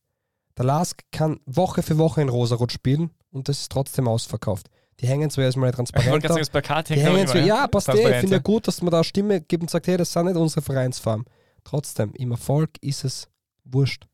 [0.61, 4.67] Der Lask kann Woche für Woche in Rosarot spielen und das ist trotzdem ausverkauft.
[5.01, 6.39] Die hängen zwar erstmal Ich wollte transparent gerade sagen, auf.
[6.41, 8.11] das Plakat Die hängt aber hängen zwar, ja, passt eh.
[8.11, 10.37] Ich finde ja gut, dass man da Stimme gibt und sagt, hey, das sind nicht
[10.37, 11.25] unsere Vereinsfarben.
[11.65, 13.31] Trotzdem, im Erfolg ist es
[13.65, 14.07] wurscht.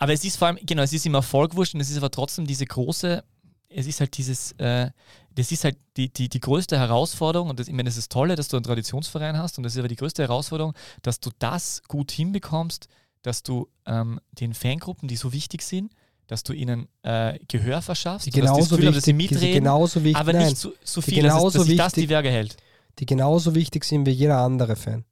[0.00, 2.10] Aber es ist vor allem, genau, es ist im Erfolg wurscht und es ist aber
[2.10, 3.22] trotzdem diese große,
[3.68, 4.90] es ist halt dieses, äh,
[5.36, 8.34] das ist halt die, die, die größte Herausforderung und das, ich meine, das ist Tolle,
[8.34, 11.80] dass du einen Traditionsverein hast und das ist aber die größte Herausforderung, dass du das
[11.86, 12.88] gut hinbekommst,
[13.26, 15.92] dass du ähm, den Fangruppen, die so wichtig sind,
[16.28, 20.16] dass du ihnen äh, Gehör verschaffst, genauso Gefühl haben, dass sie wichtig, mitreden, genauso wichtig,
[20.20, 22.56] aber nein, nicht so, so viel, dass, es, dass sich das wichtig- die Werke hält.
[23.00, 25.04] die genauso wichtig sind wie jeder andere Fan.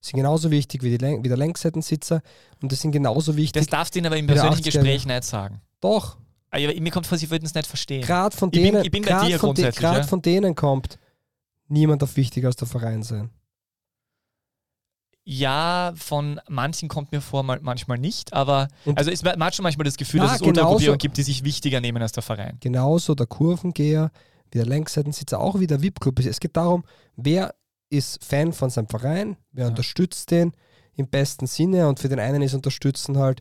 [0.00, 2.20] Sind genauso wichtig wie, die wie der Längsseitensitzer
[2.62, 3.62] und das sind genauso wichtig.
[3.62, 4.64] Das darfst du ihnen aber im persönlichen 80er.
[4.64, 5.62] Gespräch nicht sagen.
[5.80, 6.18] Doch,
[6.50, 8.02] Aber mir kommt vor, sie würden es nicht verstehen.
[8.02, 10.02] gerade von Ich bin- denen, ich bin bei grad dir von, de ja.
[10.02, 10.98] von denen kommt
[11.68, 13.30] niemand auf wichtiger als der Verein sein.
[15.26, 19.54] Ja, von manchen kommt mir vor, mal- manchmal nicht, aber Und- also es, man hat
[19.54, 20.50] schon manchmal das Gefühl, Ja, dass es genauso.
[20.60, 22.58] Ultragruppierungen gibt, die sich wichtiger nehmen als der Verein.
[22.60, 24.10] Genauso der Kurvengeher,
[24.50, 26.18] wie der Längsseitensitzer, auch wie der VIP-Club.
[26.20, 26.84] Es geht darum,
[27.16, 27.54] wer
[27.88, 29.70] ist Fan von seinem Verein, wer Ja.
[29.70, 30.52] unterstützt den
[30.96, 33.40] im besten Sinne und für den einen ist unterstützen halt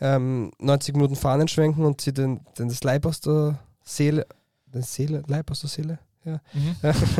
[0.00, 4.26] ähm, 90 Minuten Fahnen schwenken und sie den, den das Leib aus der Seele,
[4.66, 6.40] den Seele, Leib aus der Seele, ja.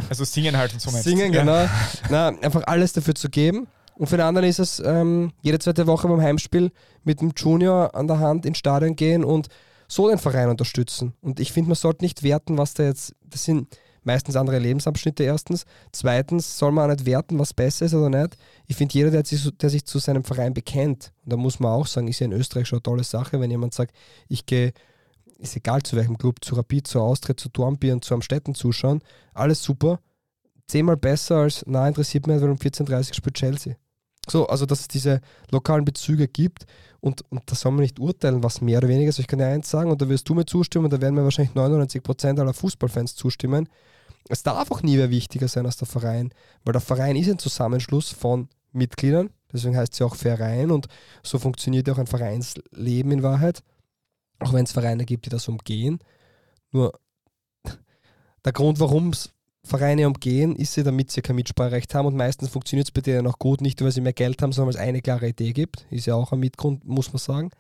[0.09, 1.05] Also singen halt und so meinst.
[1.05, 1.41] Singen, Ja.
[1.41, 1.69] genau.
[2.11, 3.67] Na, einfach alles dafür zu geben.
[3.97, 6.73] Und für den anderen ist es ähm, jede zweite Woche beim Heimspiel
[7.05, 9.49] mit dem Junior an der Hand ins Stadion gehen und
[9.87, 11.15] so den Verein unterstützen.
[11.21, 13.69] Und ich finde, man sollte nicht werten, was da jetzt, das sind
[14.03, 15.65] meistens andere Lebensabschnitte erstens.
[15.93, 18.37] Zweitens soll man auch nicht werten, was besser ist oder nicht.
[18.67, 21.73] Ich finde, jeder, der sich, der sich zu seinem Verein bekennt, und da muss man
[21.73, 23.95] auch sagen, ist ja in Österreich schon eine tolle Sache, wenn jemand sagt,
[24.29, 24.73] ich gehe,
[25.45, 29.01] ist egal zu welchem Club, zu Rapid, zu Austria, zu Dornbier und zu Amstetten zuschauen,
[29.33, 30.01] alles super,
[30.67, 33.77] zehnmal besser als, na, interessiert mich weil um 14.30 spielt Chelsea.
[34.29, 35.21] So, also dass es diese
[35.51, 36.65] lokalen Bezüge gibt
[37.01, 39.19] und, und da soll man nicht urteilen, was mehr oder weniger ist.
[39.19, 41.25] Ich kann dir eins sagen und da wirst du mir zustimmen und da werden mir
[41.25, 43.69] wahrscheinlich 99% aller Fußballfans zustimmen.
[44.29, 46.33] Es darf auch nie wer wichtiger sein als der Verein,
[46.65, 50.87] weil der Verein ist ein Zusammenschluss von Mitgliedern, deswegen heißt sie auch Verein und
[51.23, 53.63] so funktioniert auch ein Vereinsleben in Wahrheit,
[54.45, 55.99] auch wenn es Vereine gibt, die das umgehen.
[56.71, 56.93] Nur
[58.45, 59.31] der Grund, warum es
[59.65, 63.27] Vereine umgehen, ist sie, damit sie kein Mitspracherecht haben und meistens funktioniert es bei denen
[63.27, 65.87] auch gut, nicht weil sie mehr Geld haben, sondern weil es eine klare Idee gibt.
[65.91, 67.51] Ist ja auch ein Mitgrund, muss man sagen.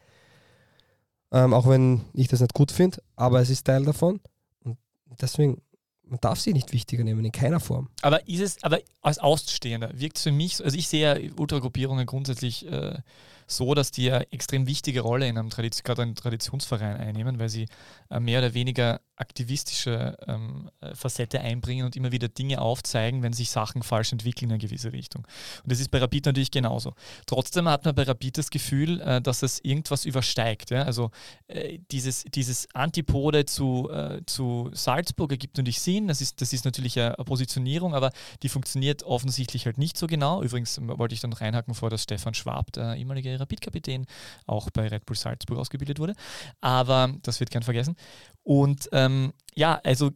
[1.32, 4.20] Ähm, auch wenn ich das nicht gut finde, aber es ist Teil davon.
[4.62, 4.76] Und
[5.20, 5.62] deswegen,
[6.06, 7.88] man darf sie nicht wichtiger nehmen, in keiner Form.
[8.02, 11.32] Aber ist es, aber als Außenstehender wirkt es für mich, so- also ich sehe ja
[11.38, 12.98] Ultragruppierungen grundsätzlich äh,
[13.46, 17.48] so, dass die ja extrem wichtige Rolle in einem, Tradition, gerade einem Traditionsverein einnehmen, weil
[17.48, 17.66] sie
[18.10, 23.32] äh, mehr oder weniger aktivistische ähm, äh, Facette einbringen und immer wieder Dinge aufzeigen, wenn
[23.32, 25.24] sich Sachen falsch entwickeln in eine gewisse Richtung.
[25.62, 26.94] Und das ist bei Rapid natürlich genauso.
[27.26, 30.70] Trotzdem hat man bei Rapid das Gefühl, äh, dass es irgendwas übersteigt.
[30.70, 30.82] Ja?
[30.82, 31.10] Also
[31.46, 36.08] äh, dieses, dieses Antipode zu, äh, zu Salzburg ergibt natürlich Sinn.
[36.08, 38.10] Das ist, das ist natürlich eine, Positionierung, aber
[38.42, 40.42] die funktioniert offensichtlich halt nicht so genau.
[40.42, 44.06] Übrigens ähm, wollte ich dann reinhaken vor, dass Stefan Schwab, der ehemalige Rapid-Kapitän,
[44.46, 46.14] auch bei Red Bull Salzburg ausgebildet wurde.
[46.60, 47.96] Aber das wird gern vergessen.
[48.44, 50.10] Und ähm, ja, also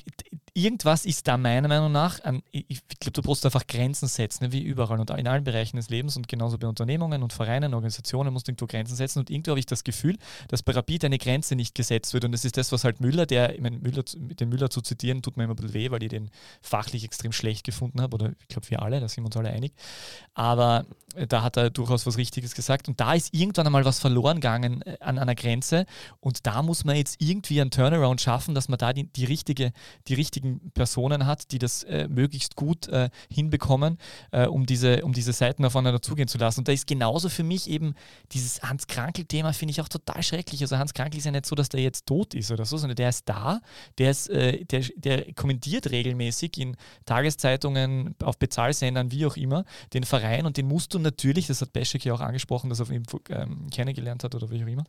[0.55, 4.45] irgendwas ist da meiner Meinung nach, an, ich, ich glaube, du brauchst einfach Grenzen setzen,
[4.45, 7.75] ne, wie überall und in allen Bereichen des Lebens und genauso bei Unternehmungen und Vereinen,
[7.75, 10.17] Organisationen musst du irgendwo Grenzen setzen und irgendwo habe ich das Gefühl,
[10.49, 13.27] dass bei Rapid eine Grenze nicht gesetzt wird und das ist das, was halt Müller,
[13.27, 15.91] der, ich meine, Müller, zu- den Müller zu zitieren, tut mir immer ein bisschen weh,
[15.93, 16.31] weil ich den
[16.61, 19.51] fachlich extrem schlecht gefunden habe oder ich glaube wir alle, da sind wir uns alle
[19.51, 19.73] einig,
[20.35, 23.99] aber äh, da hat er durchaus was Richtiges gesagt und da ist irgendwann einmal was
[24.01, 25.87] verloren gegangen äh, an einer Grenze
[26.21, 29.73] und da muss man jetzt irgendwie einen Turnaround schaffen, dass man da die, die, richtige,
[30.09, 33.99] die richtigen Personen hat, die das äh, möglichst gut äh, hinbekommen,
[34.33, 36.61] äh, um, diese, um diese Seiten aufeinander zugehen zu lassen.
[36.61, 37.95] Und da ist genauso für mich eben
[38.33, 40.61] dieses Hans-Krankel-Thema, finde ich auch total schrecklich.
[40.63, 42.97] Also Hans Krankel ist ja nicht so, dass der jetzt tot ist oder so, sondern
[42.97, 43.61] der ist da,
[43.99, 46.77] der, ist, äh, der, der kommentiert regelmäßig in
[47.07, 51.73] Tageszeitungen, auf Bezahlsendern, wie auch immer, den Verein und den musst du natürlich, das hat
[51.73, 54.85] Beschek ja auch angesprochen, dass er ihn ähm, kennengelernt hat oder wie auch immer,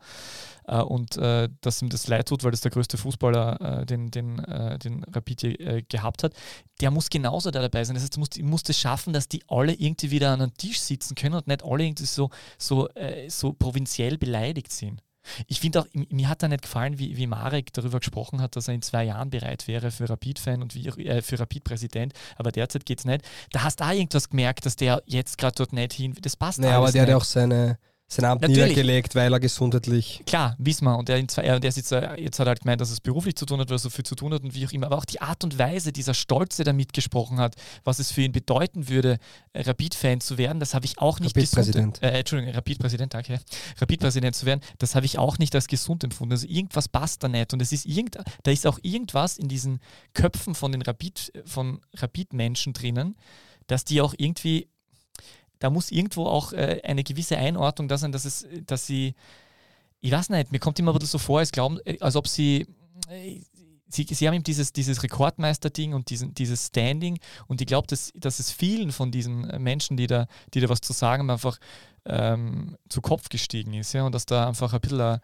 [0.78, 4.40] und äh, dass ihm das leid tut, weil das der größte Fußballer, äh, den, den,
[4.40, 6.34] äh, den Rapid äh, gehabt hat,
[6.82, 7.96] der muss genauso da dabei sein.
[7.96, 11.16] Das heißt, du musst es schaffen, dass die alle irgendwie wieder an einem Tisch sitzen
[11.16, 15.02] können und nicht alle irgendwie so, so, äh, so provinziell beleidigt sind.
[15.48, 18.68] Ich finde auch, mir hat da nicht gefallen, wie, wie Marek darüber gesprochen hat, dass
[18.68, 22.86] er in zwei Jahren bereit wäre für Rapid-Fan und wie, äh, für Rapid-Präsident, aber derzeit
[22.86, 23.24] geht es nicht.
[23.52, 26.60] Da hast du auch irgendwas gemerkt, dass der jetzt gerade dort nicht hin, das passt
[26.60, 27.12] Naja, aber der hat nicht.
[27.12, 27.78] ja auch seine,
[28.12, 28.70] sein Amt Natürlich.
[28.70, 30.24] niedergelegt, weil er gesundheitlich.
[30.26, 30.98] Klar, wissen wir.
[30.98, 33.36] Und er, er, und er sitzt, äh, jetzt hat er halt gemeint, dass es beruflich
[33.36, 34.88] zu tun hat, weil er so viel zu tun hat und wie auch immer.
[34.88, 38.24] Aber auch die Art und Weise, dieser Stolz, der da mitgesprochen hat, was es für
[38.24, 39.20] ihn bedeuten würde,
[39.54, 42.00] äh, Rapid-Fan zu werden, das habe ich auch nicht Rapid-Präsident.
[42.00, 42.04] gesund.
[42.04, 43.40] Äh, Entschuldigung, Rapid-Präsident, danke.
[43.80, 46.32] Rapid-Präsident zu werden, das habe ich auch nicht als gesund empfunden.
[46.34, 47.54] Also irgendwas passt da nicht.
[47.54, 49.82] Und es ist irgend, da ist auch irgendwas in diesen
[50.16, 53.18] Köpfen von den Rapid, von Rapid-Menschen drinnen,
[53.68, 54.68] dass die auch irgendwie
[55.60, 59.14] da muss irgendwo auch äh, eine gewisse Einordnung da sein, dass es, dass sie,
[60.02, 62.68] ich weiß nicht, mir kommt immer wieder so vor, als, glauben, äh, als ob sie,
[63.10, 63.42] äh,
[63.90, 68.12] sie, sie haben eben dieses, dieses Rekordmeister-Ding und diesen, dieses Standing und ich glaube, dass,
[68.16, 71.30] dass es vielen von diesen äh, Menschen, die da, die da was zu sagen haben,
[71.32, 71.60] einfach
[72.06, 75.20] ähm, zu Kopf gestiegen ist ja, und dass da einfach ein bisschen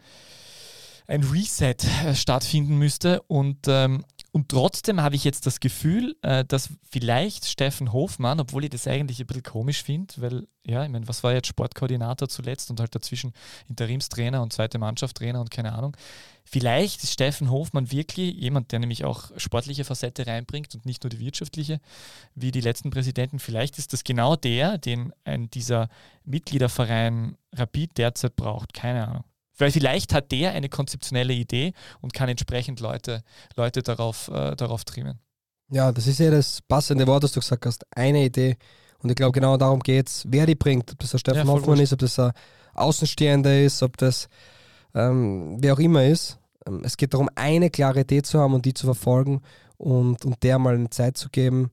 [1.08, 1.76] ein, Reset
[2.06, 4.04] äh, stattfinden müsste und ähm,
[4.36, 8.86] und trotzdem habe ich jetzt das Gefühl, äh, dass vielleicht Steffen Hofmann, obwohl ich das
[8.86, 12.82] eigentlich ein bisschen komisch finde, weil, ja, ich meine, was war jetzt Sportkoordinator zuletzt und
[12.82, 13.32] halt dazwischen
[13.70, 15.96] Interimstrainer und zweite Mannschaftstrainer und keine Ahnung.
[16.44, 21.10] Vielleicht ist Steffen Hofmann wirklich jemand, der nämlich auch sportliche Facette reinbringt und nicht nur
[21.10, 21.80] die wirtschaftliche,
[22.36, 23.40] wie die letzten Präsidenten.
[23.40, 25.88] Vielleicht ist das genau der, den ein dieser
[26.26, 28.74] Mitgliederverein Rapid derzeit braucht.
[28.74, 29.24] Keine Ahnung.
[29.58, 33.24] Weil vielleicht hat der eine konzeptionelle Idee und kann entsprechend Leute,
[33.56, 35.20] Leute darauf, äh, darauf trimmen.
[35.72, 37.86] Ja, das ist ja das passende Wort, das du gesagt hast.
[37.96, 38.58] Eine Idee.
[39.00, 40.92] Und ich glaube, genau darum geht es, wer die bringt.
[40.92, 42.32] Ob das ein Stefan Ja, Hoffmann ist, ob das ein
[42.74, 44.28] Außenstehender ist, ob das
[44.94, 46.40] ähm, wer auch immer ist.
[46.68, 49.42] Ähm, es geht darum, eine klare Idee zu haben und die zu verfolgen
[49.78, 51.70] und, und der mal eine Zeit zu geben,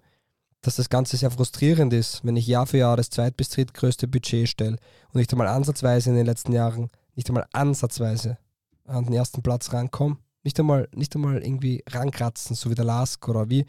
[0.61, 4.09] dass das Ganze sehr frustrierend ist, wenn ich Jahr für Jahr das zweit- bis drittgrößte
[4.09, 4.77] Budget stelle
[5.13, 8.39] und nicht einmal ansatzweise in den letzten Jahren, nicht einmal ansatzweise
[8.85, 10.19] an den ersten Platz rankomme.
[10.43, 13.65] Nicht einmal, nicht einmal irgendwie rankratzen, so wie der Lask oder wie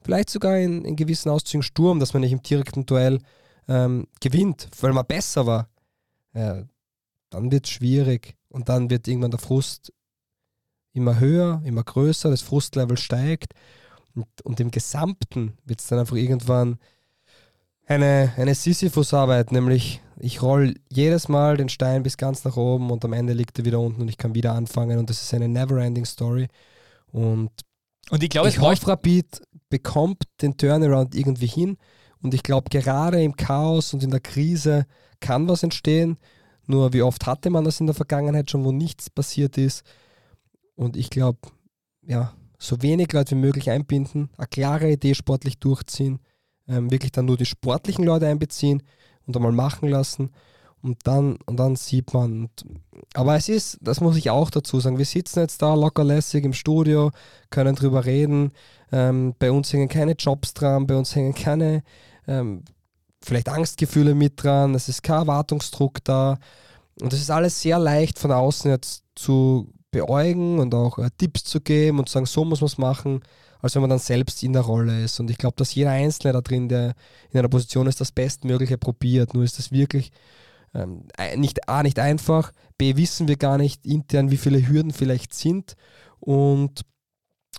[0.00, 3.18] vielleicht sogar in, in gewissen Auszügen Sturm, dass man nicht im direkten Duell
[3.68, 5.68] ähm, gewinnt, weil man besser war.
[6.34, 6.64] Ja,
[7.30, 9.92] dann wird es schwierig und dann wird irgendwann der Frust
[10.92, 13.54] immer höher, immer größer, das Frustlevel steigt
[14.14, 16.78] und, und im Gesamten wird es dann einfach irgendwann
[17.86, 23.04] eine, eine Sisyphus-Arbeit, nämlich ich roll jedes Mal den Stein bis ganz nach oben und
[23.04, 25.48] am Ende liegt er wieder unten und ich kann wieder anfangen und das ist eine
[25.48, 26.48] never-ending Story
[27.12, 27.50] und
[28.10, 31.76] Und ich glaube, ich hoffe, Rapid bekommt den Turnaround irgendwie hin
[32.22, 34.86] und ich glaube, gerade im Chaos und in der Krise
[35.20, 36.18] kann was entstehen.
[36.66, 39.82] Nur wie oft hatte man das in der Vergangenheit schon, wo nichts passiert ist?
[40.74, 41.38] Und ich glaube,
[42.02, 46.20] ja, so wenig Leute wie möglich einbinden, eine klare Idee sportlich durchziehen,
[46.66, 48.82] ähm, wirklich dann nur die sportlichen Leute einbeziehen
[49.26, 50.30] und einmal machen lassen
[50.84, 52.50] und dann, und dann sieht man.
[53.14, 56.52] Aber es ist, das muss ich auch dazu sagen, wir sitzen jetzt da lockerlässig im
[56.52, 57.10] Studio,
[57.48, 58.52] können drüber reden.
[58.92, 61.82] Ähm, bei uns hängen keine Jobs dran, bei uns hängen keine
[62.26, 62.64] ähm,
[63.22, 66.38] vielleicht Angstgefühle mit dran, es ist kein Erwartungsdruck da.
[67.00, 71.44] Und es ist alles sehr leicht von außen jetzt zu beäugen und auch äh, Tipps
[71.44, 73.22] zu geben und zu sagen, so muss man es machen,
[73.64, 75.18] als wenn man dann selbst in der Rolle ist.
[75.20, 76.94] Und ich glaube, dass jeder Einzelne da drin, der
[77.30, 79.32] in einer Position ist, das Bestmögliche probiert.
[79.32, 80.12] Nur ist das wirklich
[80.74, 81.06] ähm,
[81.36, 85.76] nicht A, nicht einfach, B, wissen wir gar nicht intern, wie viele Hürden vielleicht sind
[86.20, 86.82] und,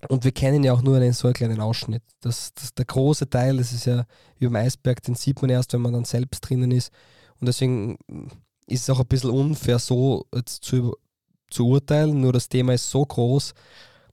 [0.08, 2.04] und wir kennen ja auch nur einen so einen kleinen Ausschnitt.
[2.22, 4.06] Das, das, der große Teil, das ist ja
[4.38, 6.92] wie beim Eisberg, den sieht man erst, wenn man dann selbst drinnen ist
[7.40, 7.98] und deswegen
[8.68, 10.96] ist es auch ein bisschen unfair, so zu,
[11.50, 13.56] zu urteilen, nur das Thema ist so groß,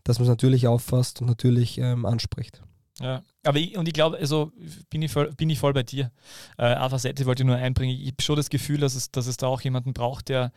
[0.05, 2.62] dass man es natürlich auffasst und natürlich ähm, anspricht.
[3.00, 4.53] Ja, aber ich, und ich glaube, also
[4.90, 6.12] bin ich voll, bin ich voll bei dir.
[6.59, 7.98] Äh, eine Facette wollte ich nur einbringen.
[7.98, 10.53] Ich habe schon das Gefühl, dass es, dass es da auch jemanden braucht, der,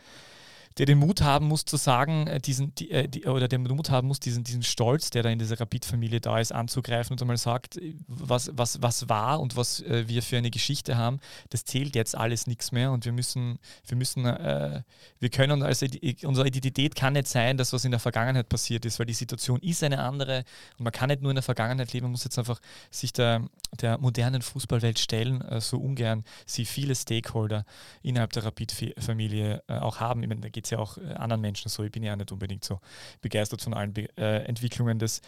[0.77, 3.89] der den Mut haben muss zu sagen, äh, diesen, die, äh, die, oder der Mut
[3.89, 7.37] haben muss, diesen, diesen Stolz, der da in dieser Rapid-Familie da ist, anzugreifen und einmal
[7.37, 11.19] sagt, äh, was, was, was war und was äh, wir für eine Geschichte haben,
[11.49, 13.57] das zählt jetzt alles nichts mehr und wir müssen,
[13.87, 14.81] wir müssen, äh,
[15.19, 15.85] wir können, also
[16.23, 19.61] unsere Identität kann nicht sein, dass was in der Vergangenheit passiert ist, weil die Situation
[19.61, 20.43] ist eine andere
[20.77, 22.59] und man kann nicht nur in der Vergangenheit leben, man muss jetzt einfach
[22.91, 23.47] sich der,
[23.79, 27.65] der modernen Fußballwelt stellen, äh, so ungern sie viele Stakeholder
[28.01, 30.21] innerhalb der Rapid-Familie auch haben.
[30.23, 31.83] Ich meine, da geht es ja auch äh, anderen Menschen so.
[31.83, 32.79] Ich bin ja nicht unbedingt so
[33.21, 35.21] begeistert von allen Be äh, Entwicklungen des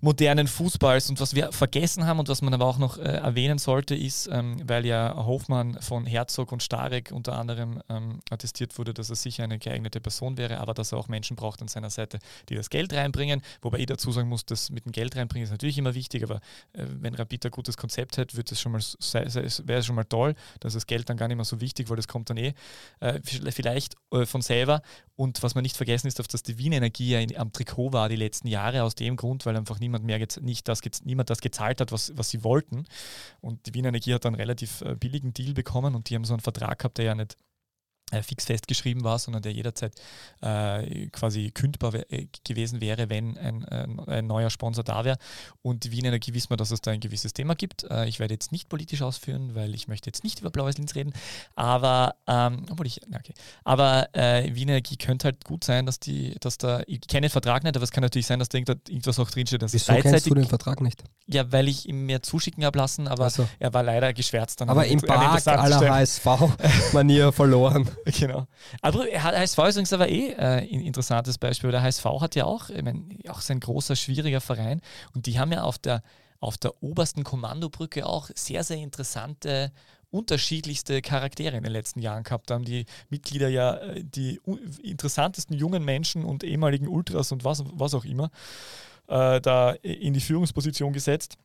[0.00, 1.10] modernen Fußballs.
[1.10, 4.28] Und was wir vergessen haben und was man aber auch noch äh, erwähnen sollte, ist,
[4.30, 9.16] ähm, weil ja Hofmann von Herzog und Starek unter anderem ähm, attestiert wurde, dass er
[9.16, 12.18] sicher eine geeignete Person wäre, aber dass er auch Menschen braucht an seiner Seite,
[12.48, 13.42] die das Geld reinbringen.
[13.62, 16.36] Wobei ich dazu sagen muss, das mit dem Geld reinbringen ist natürlich immer wichtig, aber
[16.72, 18.60] äh, wenn Rapid ein gutes Konzept hat, wäre es
[19.86, 20.34] schon mal toll.
[20.60, 22.54] Da ist das Geld dann gar nicht mehr so wichtig, weil das kommt dann eh
[23.00, 24.82] äh, vielleicht äh, von selber.
[25.16, 28.08] Und was man nicht vergessen ist, dass die Wien Energie ja in, am Trikot war
[28.08, 31.80] die letzten Jahre aus dem Grund, weil einfach niemand mehr nicht das, niemand das gezahlt
[31.80, 32.84] hat, was, was sie wollten.
[33.40, 36.24] Und die Wien Energie hat dann einen relativ äh, billigen Deal bekommen und die haben
[36.24, 37.36] so einen Vertrag gehabt, der ja nicht
[38.22, 39.94] fix festgeschrieben war, sondern der jederzeit
[40.40, 45.16] äh, quasi kündbar äh, gewesen wäre, wenn ein, ein, ein neuer Sponsor da wäre.
[45.62, 47.84] Und Wien Energie wissen wir, dass es da ein gewisses Thema gibt.
[47.84, 50.94] Äh, ich werde jetzt nicht politisch ausführen, weil ich möchte jetzt nicht über blaues Linz
[50.94, 51.12] reden,
[51.56, 53.34] aber ähm, obwohl ich, okay.
[53.64, 57.30] aber äh, Wien Energie könnte halt gut sein, dass die, dass da, ich kenne den
[57.30, 59.62] Vertrag nicht, aber es kann natürlich sein, dass da irgendwas auch drinsteht.
[59.62, 61.02] Dass Wieso kennst du den Vertrag nicht?
[61.26, 63.48] Ja, weil ich ihm mehr zuschicken habe lassen, aber so.
[63.58, 64.60] er war leider geschwärzt.
[64.60, 67.88] Dann aber im Park aller HSV-Manier verloren.
[68.04, 68.46] Genau.
[68.82, 71.70] Aber HSV ist übrigens aber eh äh, ein interessantes Beispiel.
[71.70, 74.80] Der HSV hat ja auch, ich mein, auch sein großer, schwieriger Verein
[75.14, 76.02] und die haben ja auf der,
[76.40, 79.72] auf der obersten Kommandobrücke auch sehr, sehr interessante
[80.10, 82.48] unterschiedlichste Charaktere in den letzten Jahren gehabt.
[82.48, 84.40] Da haben die Mitglieder ja äh, die
[84.82, 88.30] interessantesten jungen Menschen und ehemaligen Ultras und was, was auch immer
[89.08, 91.36] äh, da in die Führungsposition gesetzt.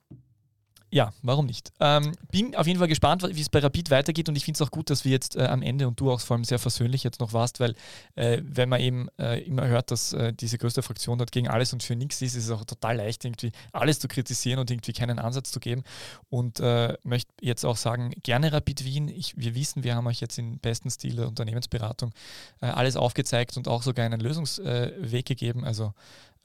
[0.92, 1.72] Ja, warum nicht?
[1.80, 4.62] Ähm, bin auf jeden Fall gespannt, wie es bei Rapid weitergeht und ich finde es
[4.68, 7.04] auch gut, dass wir jetzt äh, am Ende und du auch vor allem sehr versöhnlich
[7.04, 7.76] jetzt noch warst, weil
[8.16, 11.74] äh, wenn man eben äh, immer hört, dass äh, diese größte Fraktion dort gegen alles
[11.74, 14.94] und für nichts ist, ist es auch total leicht, irgendwie alles zu kritisieren und irgendwie
[14.94, 15.84] keinen Ansatz zu geben.
[16.30, 19.10] Und äh, möchte jetzt auch sagen, gerne Rapid Wien.
[19.10, 22.14] Ich, wir wissen, wir haben euch jetzt in besten Stil der Unternehmensberatung
[22.62, 25.64] äh, alles aufgezeigt und auch sogar einen Lösungsweg gegeben.
[25.66, 25.94] Also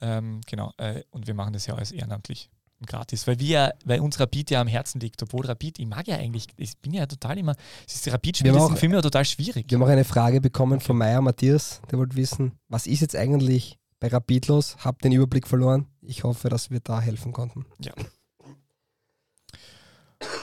[0.01, 0.73] ähm, genau,
[1.11, 2.49] und wir machen das ja alles ehrenamtlich
[2.85, 6.17] gratis, weil wir, weil uns Rapid ja am Herzen liegt, obwohl Rapid, ich mag ja
[6.17, 7.55] eigentlich, ich bin ja total immer,
[7.87, 9.65] es ist Rapid-Spiele sind für mich total schwierig.
[9.69, 13.15] Wir haben auch eine Frage bekommen von Meier Matthias, der wollte wissen, was ist jetzt
[13.15, 14.77] eigentlich bei Rapid los?
[14.79, 15.87] Hab den Überblick verloren.
[16.01, 17.65] Ich hoffe, dass wir da helfen konnten.
[17.79, 17.93] Ja.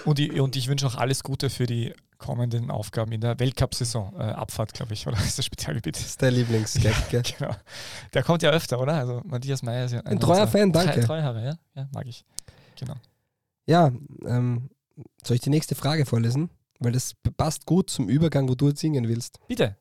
[0.05, 4.15] Und ich, und ich wünsche auch alles Gute für die kommenden Aufgaben in der Weltcup-Saison.
[4.17, 5.97] Äh, Abfahrt, glaube ich, oder ist das Spezialgebiet?
[5.97, 7.55] Das ist der Lieblingsgag, ja, genau.
[8.15, 8.95] Der kommt ja öfter, oder?
[8.95, 11.01] Also Matthias Meyer ist ja ein, ein treuer Fan, danke.
[11.01, 11.59] Treu, treuer, ja?
[11.75, 12.25] ja, mag ich.
[12.79, 12.95] Genau.
[13.67, 13.93] Ja,
[14.25, 14.71] ähm,
[15.25, 16.51] soll ich die nächste Frage vorlesen?
[16.79, 19.39] Weil das passt gut zum Übergang, wo du jetzt singen willst.
[19.47, 19.77] Bitte.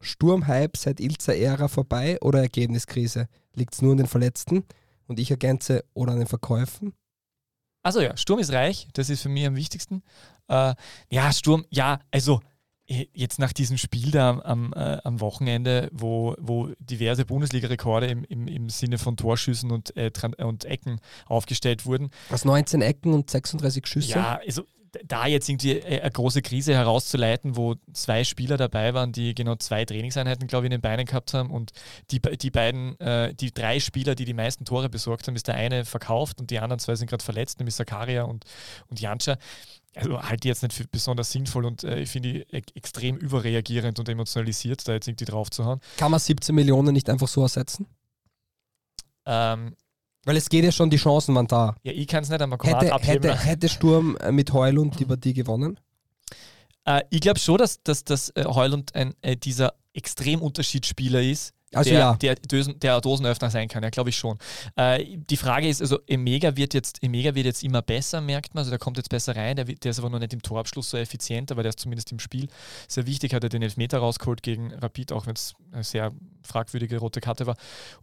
[0.00, 3.28] Sturmhype seit Ilza-Ära vorbei oder Ergebniskrise?
[3.54, 4.64] Liegt es nur an den Verletzten?
[5.06, 6.94] Und ich ergänze, oder an den Verkäufen?
[7.84, 10.02] Also ja, Sturm ist reich, das ist für mich am wichtigsten.
[10.48, 10.74] Äh,
[11.10, 12.40] ja, Sturm, ja, also
[12.86, 18.24] äh, jetzt nach diesem Spiel da am, äh, am Wochenende, wo, wo diverse Bundesliga-Rekorde im,
[18.24, 22.10] im, im Sinne von Torschüssen und, äh, und Ecken aufgestellt wurden.
[22.30, 24.10] Was 19 Ecken und 36 Schüsse?
[24.12, 24.64] Ja, also
[25.04, 29.56] da jetzt irgendwie äh, eine große Krise herauszuleiten, wo zwei Spieler dabei waren, die genau
[29.56, 31.72] zwei Trainingseinheiten, glaube ich, in den Beinen gehabt haben und
[32.10, 35.54] die, die beiden, äh, die drei Spieler, die die meisten Tore besorgt haben, ist der
[35.54, 38.44] eine verkauft und die anderen zwei sind gerade verletzt, nämlich Sakaria und,
[38.88, 39.36] und Jantscha.
[39.96, 43.16] Also halte ich jetzt nicht für besonders sinnvoll und äh, ich finde die e extrem
[43.16, 45.80] überreagierend und emotionalisiert, da jetzt irgendwie drauf zu hauen.
[45.96, 47.86] Kann man 17 Millionen nicht einfach so ersetzen?
[49.26, 49.76] Ähm,
[50.24, 51.76] weil es geht ja schon, die Chancen waren da.
[51.82, 53.30] Ja, ich kann es nicht einmal hätte, abheben.
[53.30, 55.78] Hätte, hätte Sturm äh, mit Heulund die Partie gewonnen?
[56.84, 61.90] Äh, ich glaube schon, dass, dass, dass äh, Heulund ein, äh, dieser Extremunterschiedsspieler ist, also
[61.90, 62.14] der, ja.
[62.14, 64.38] der, Dosen, der Dosenöffner sein kann, ja, glaube ich schon.
[64.76, 68.60] Äh, die Frage ist, also Emega wird jetzt, Emega wird jetzt immer besser, merkt man,
[68.60, 70.96] also der kommt jetzt besser rein, der, der ist aber noch nicht im Torabschluss so
[70.96, 72.48] effizient, aber der ist zumindest im Spiel
[72.88, 76.12] sehr wichtig, hat er den Elfmeter rausgeholt gegen Rapid, auch wenn es eine sehr
[76.44, 77.56] fragwürdige rote Karte war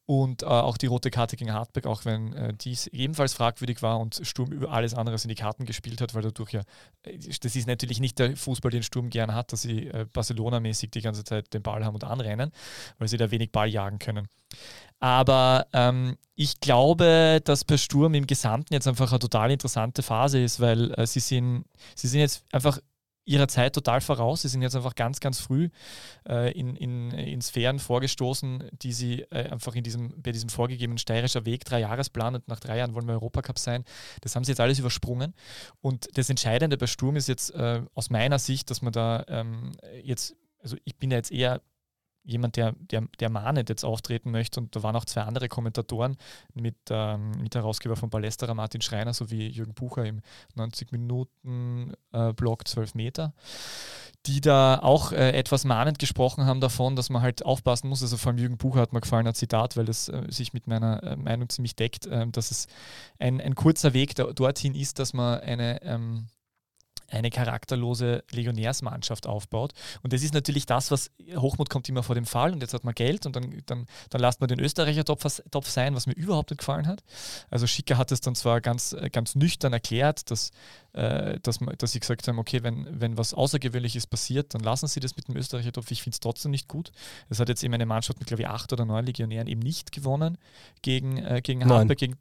[0.05, 3.99] und äh, auch die rote Karte gegen Hartberg, auch wenn äh, dies ebenfalls fragwürdig war
[3.99, 6.61] und Sturm über alles andere in die Karten gespielt hat, weil dadurch ja,
[7.03, 10.91] äh, das ist natürlich nicht der Fußball, den Sturm gern hat, dass sie äh, Barcelona-mäßig
[10.91, 12.51] die ganze Zeit den Ball haben und anrennen,
[12.97, 14.27] weil sie da wenig Ball jagen können.
[14.99, 20.39] Aber ähm, ich glaube, dass bei Sturm im Gesamten jetzt einfach eine total interessante Phase
[20.39, 21.65] ist, weil äh, sie, sind,
[21.95, 22.79] sie sind jetzt einfach
[23.25, 24.41] ihrer Zeit total voraus.
[24.41, 25.69] Sie sind jetzt einfach ganz, ganz früh
[26.27, 30.97] äh, in, in, in Sphären vorgestoßen, die sie äh, einfach in diesem, bei diesem vorgegebenen
[30.97, 33.83] steirischer Weg, drei Jahresplan und nach drei Jahren wollen wir Europacup sein.
[34.21, 35.33] Das haben sie jetzt alles übersprungen.
[35.81, 39.71] Und das Entscheidende bei Sturm ist jetzt äh, aus meiner Sicht, dass man da ähm,
[40.03, 41.61] jetzt, also ich bin ja jetzt eher
[42.23, 44.59] jemand, der, der, der mahnend jetzt auftreten möchte.
[44.59, 46.17] Und da waren auch zwei andere Kommentatoren
[46.53, 50.21] mit ähm, Mitherausgeber von Ballesterer, Martin Schreiner, sowie Jürgen Bucher im
[50.57, 53.33] 90-Minuten-Blog äh, 12 Meter,
[54.25, 58.01] die da auch äh, etwas mahnend gesprochen haben davon, dass man halt aufpassen muss.
[58.01, 60.67] Also vor allem Jürgen Bucher hat mir gefallen, ein Zitat, weil es äh, sich mit
[60.67, 62.67] meiner äh, Meinung ziemlich deckt, ähm, dass es
[63.19, 66.27] ein, ein kurzer Weg da, dorthin ist, dass man eine ähm,
[67.11, 69.73] eine charakterlose Legionärsmannschaft aufbaut.
[70.01, 72.83] Und das ist natürlich das, was Hochmut kommt immer vor dem Fall und jetzt hat
[72.83, 76.13] man Geld und dann, dann, dann lasst man den Österreicher Topf, Topf sein, was mir
[76.13, 77.03] überhaupt nicht gefallen hat.
[77.49, 80.51] Also Schicker hat es dann zwar ganz, ganz nüchtern erklärt, dass,
[80.93, 84.99] äh, dass, dass sie gesagt haben, okay, wenn, wenn was Außergewöhnliches passiert, dann lassen sie
[84.99, 85.91] das mit dem Österreicher Topf.
[85.91, 86.91] Ich finde es trotzdem nicht gut.
[87.29, 89.91] Es hat jetzt eben eine Mannschaft mit, glaube ich, acht oder neun Legionären eben nicht
[89.91, 90.37] gewonnen
[90.81, 92.17] gegen, äh, gegen Harper, gegen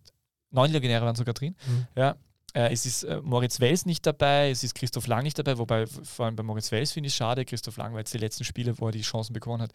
[0.50, 1.56] neun Legionäre waren sogar drin.
[1.66, 1.86] Mhm.
[1.96, 2.16] Ja,
[2.52, 6.26] es ist äh, Moritz Wels nicht dabei, es ist Christoph Lang nicht dabei, wobei vor
[6.26, 7.44] allem bei Moritz Wels finde ich es schade.
[7.44, 9.72] Christoph Lang war jetzt die letzten Spiele, wo er die Chancen bekommen hat,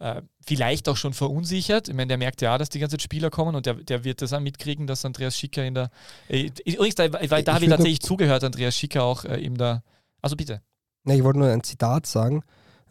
[0.00, 1.88] äh, vielleicht auch schon verunsichert.
[1.88, 4.32] Ich meine, der merkt ja, dass die ganzen Spieler kommen und der, der wird das
[4.32, 5.90] auch mitkriegen, dass Andreas Schicker in der.
[6.28, 9.82] Äh, übrigens, da, weil da habe ich tatsächlich zugehört, Andreas Schicker auch äh, in der.
[10.22, 10.62] Also bitte.
[11.04, 12.42] Ne, ich wollte nur ein Zitat sagen.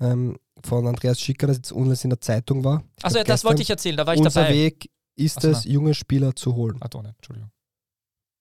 [0.02, 2.84] Ähm, von Andreas Schicker, das jetzt unlängst in der Zeitung war.
[3.02, 4.54] Also ja, das wollte ich erzählen, da war ich unser dabei.
[4.54, 6.78] Weg ist es, junge Spieler zu holen.
[6.80, 7.52] Ach, doch nicht, Entschuldigung.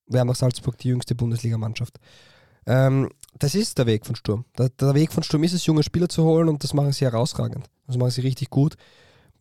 [0.09, 1.99] Wir haben auch Salzburg die jüngste Bundesligamannschaft.
[2.65, 4.45] Ähm, das ist der Weg von Sturm.
[4.57, 7.05] Der, der, Weg von Sturm ist es, junge Spieler zu holen und das machen sie
[7.05, 7.69] herausragend.
[7.87, 8.75] Das machen sie richtig gut.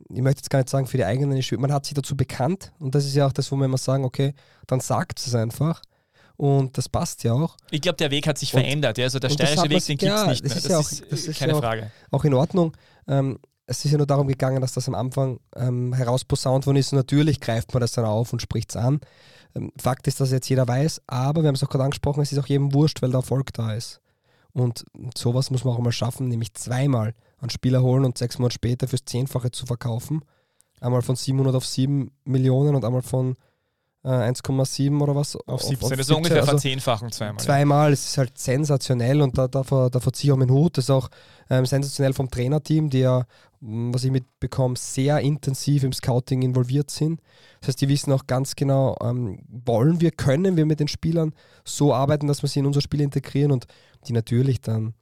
[0.09, 1.61] Ich möchte jetzt gar nicht sagen für die eigenen Spieler.
[1.61, 4.05] Man hat sich dazu bekannt und das ist ja auch das, wo wir immer sagen,
[4.05, 4.35] okay,
[4.67, 5.83] dann sagt es einfach.
[6.37, 7.57] Und das passt ja auch.
[7.71, 8.97] Ich glaube, der Weg hat sich und, verändert.
[8.97, 9.05] Ja?
[9.05, 10.55] Also der steirische Weg, den gibt es ja, nicht mehr.
[10.55, 11.91] Das ist, ja auch, das ist keine ja auch, Frage.
[12.13, 12.77] Auch in Ordnung.
[13.09, 16.93] Ähm, es ist ja nur darum gegangen, dass das am Anfang ähm, herausposaunt worden ist.
[16.93, 19.01] Und natürlich greift man das dann auf und spricht es an.
[19.59, 22.33] Ähm, Fakt ist, dass jetzt jeder weiß, aber wir haben es auch gerade angesprochen, es
[22.33, 24.01] ist auch jedem wurscht, weil der Erfolg da ist.
[24.53, 24.85] Und
[25.17, 28.89] sowas muss man auch mal schaffen, nämlich zweimal einen Spieler holen und sechs Monate später
[28.89, 30.23] fürs Zehnfache zu verkaufen.
[30.81, 33.37] Einmal von 700 auf 7 Millionen und einmal von
[34.05, 35.37] 1,7 äh, oder was.
[35.47, 37.41] Auf 17, auf, auf das ist ungefähr also verzehnfachen zweimal.
[37.41, 40.79] Zweimal, es ist halt sensationell und da, davor, davor ziehe ich auch meinen Hut.
[40.79, 41.09] Das ist auch
[41.51, 43.25] ähm, sensationell vom Trainerteam, die ja,
[43.61, 47.21] was ich mitbekomme, sehr intensiv im Scouting involviert sind.
[47.61, 51.35] Das heißt, die wissen auch ganz genau, ähm, wollen wir, können wir mit den Spielern
[51.65, 53.67] so arbeiten, dass wir sie in unser Spiel integrieren und
[54.07, 54.95] die natürlich dann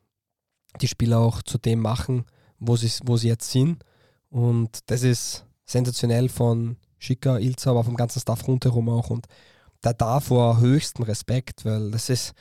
[0.80, 2.24] die Spieler auch zu dem machen,
[2.58, 3.82] wo sie, wo sie jetzt sind.
[4.30, 9.10] Und das ist sensationell von Schicker, Ilza, aber vom ganzen Staff rundherum auch.
[9.10, 9.26] Und
[9.82, 12.32] da davor höchsten Respekt, weil das ist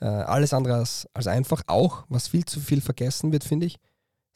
[0.00, 1.62] äh, alles andere als, als einfach.
[1.66, 3.78] Auch, was viel zu viel vergessen wird, finde ich,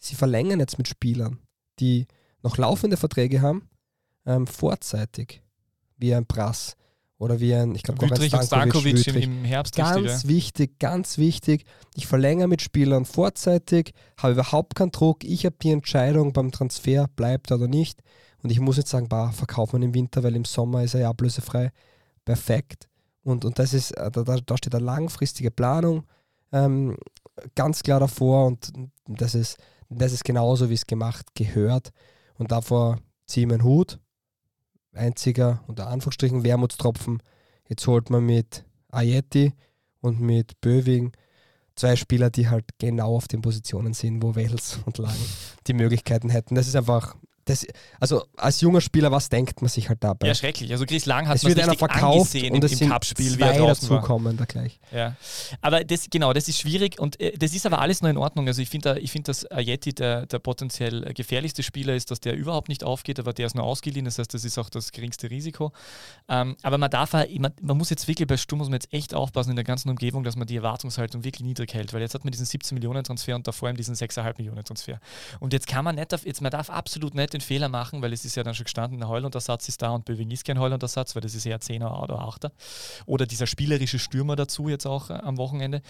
[0.04, 1.38] sie verlängern jetzt mit Spielern,
[1.80, 2.06] die
[2.42, 3.68] noch laufende Verträge haben,
[4.26, 5.42] ähm, vorzeitig,
[5.96, 6.76] wie ein Prass
[7.18, 9.76] oder wie ein, ich glaube, Wüttrich und Stankovic im, im, Herbst.
[9.76, 11.64] Ganz richtig, wichtig, ganz wichtig.
[11.94, 15.24] Ich verlängere mit Spielern vorzeitig, habe überhaupt keinen Druck.
[15.24, 18.00] Ich habe die Entscheidung beim Transfer, bleibt oder nicht.
[18.42, 21.00] Und ich muss jetzt sagen, bah, verkauft man im Winter, weil im Sommer ist er
[21.00, 21.70] ja ablösefrei.
[22.24, 22.88] Perfekt.
[23.22, 26.04] Und, und das ist, äh, da, da steht eine langfristige Planung
[26.54, 26.96] ähm,
[27.54, 28.72] ganz klar davor und
[29.06, 29.58] das ist,
[29.88, 31.90] das ist genauso, wie es gemacht gehört.
[32.34, 33.98] Und davor ziehe ich meinen Hut.
[34.92, 37.22] Einziger, unter Anführungsstrichen, Wermutstropfen.
[37.68, 39.54] Jetzt holt man mit Ayeti
[40.00, 41.12] und mit Böving
[41.74, 45.16] zwei Spieler, die halt genau auf den Positionen sind, wo Wels und Lang
[45.66, 46.54] die Möglichkeiten hätten.
[46.54, 47.66] Das ist einfach das,
[48.00, 50.28] also als junger Spieler, was denkt man sich halt dabei?
[50.28, 50.72] Ja, schrecklich.
[50.72, 53.58] Also Chris Lang hat es wird einer verkauft und im, es im Cup-Spiel, wie er
[53.58, 54.80] draußen kommen da gleich.
[54.92, 55.16] Ja.
[55.60, 58.46] Aber das, genau, das ist schwierig und äh, das ist aber alles noch in Ordnung.
[58.46, 62.34] Also ich finde, ich find, dass Ayeti der, der potenziell gefährlichste Spieler ist, dass der
[62.34, 65.30] überhaupt nicht aufgeht, aber der ist nur ausgeliehen, das heißt, das ist auch das geringste
[65.30, 65.72] Risiko.
[66.28, 69.14] Ähm, aber man darf, man, man muss jetzt wirklich bei Sturm muss man jetzt echt
[69.14, 72.24] aufpassen in der ganzen Umgebung, dass man die Erwartungshaltung wirklich niedrig hält, weil jetzt hat
[72.24, 74.98] man diesen 17 Millionen Transfer und davor eben diesen 6,5 Millionen Transfer.
[75.40, 78.24] Und jetzt kann man nicht, jetzt man darf absolut nicht den Fehler machen, weil es
[78.24, 81.22] ist ja dann schon gestanden, der Holland-Ersatz ist da und Böwing ist kein Holland-Ersatz, weil
[81.22, 82.50] das ist eher 10er oder 8er.
[83.06, 85.82] Oder dieser spielerische Stürmer dazu jetzt auch äh, am Wochenende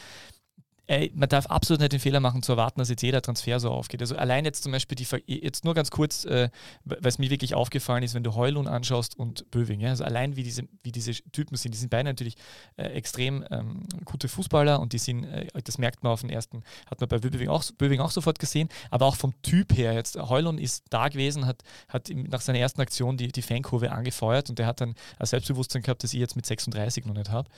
[0.87, 3.71] äh, man darf absolut nicht den Fehler machen, zu erwarten, dass jetzt jeder Transfer so
[3.71, 4.01] aufgeht.
[4.01, 6.51] Also allein jetzt zum Beispiel, die, jetzt nur ganz kurz, äh,
[6.85, 10.37] weil es mir wirklich aufgefallen ist, wenn du Heulun anschaust und Böving, ja, also allein
[10.37, 12.37] wie diese, wie diese Typen sind, die sind beide natürlich
[12.77, 16.63] äh, extrem ähm, gute Fußballer und die sind, äh, das merkt man auf den ersten,
[16.91, 20.17] hat man bei Böving auch, Böving auch sofort gesehen, aber auch vom Typ her jetzt,
[20.17, 24.59] Heulun ist da gewesen, hat, hat nach seiner ersten Aktion die, die Fankurve angefeuert und
[24.59, 27.49] der hat dann ein Selbstbewusstsein gehabt, das ich jetzt mit 36 noch nicht habe.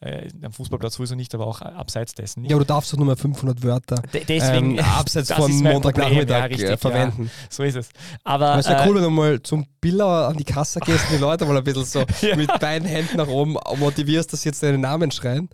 [0.00, 2.50] Äh, am Fußballplatz sowieso nicht, aber auch abseits dessen nicht.
[2.50, 6.76] Ja, darfst du nur mal 500 Wörter D deswegen, ähm, abseits von Montagnachmittag ja, äh,
[6.76, 7.24] verwenden.
[7.24, 7.88] Ja, so ist es.
[8.24, 11.16] Aber, es wäre äh, cool, wenn du mal zum Biller an die Kasse gehst und
[11.16, 12.36] die Leute mal ein bisschen so ja.
[12.36, 15.50] mit beiden Händen nach oben motivierst, dass sie jetzt deinen Namen schreien.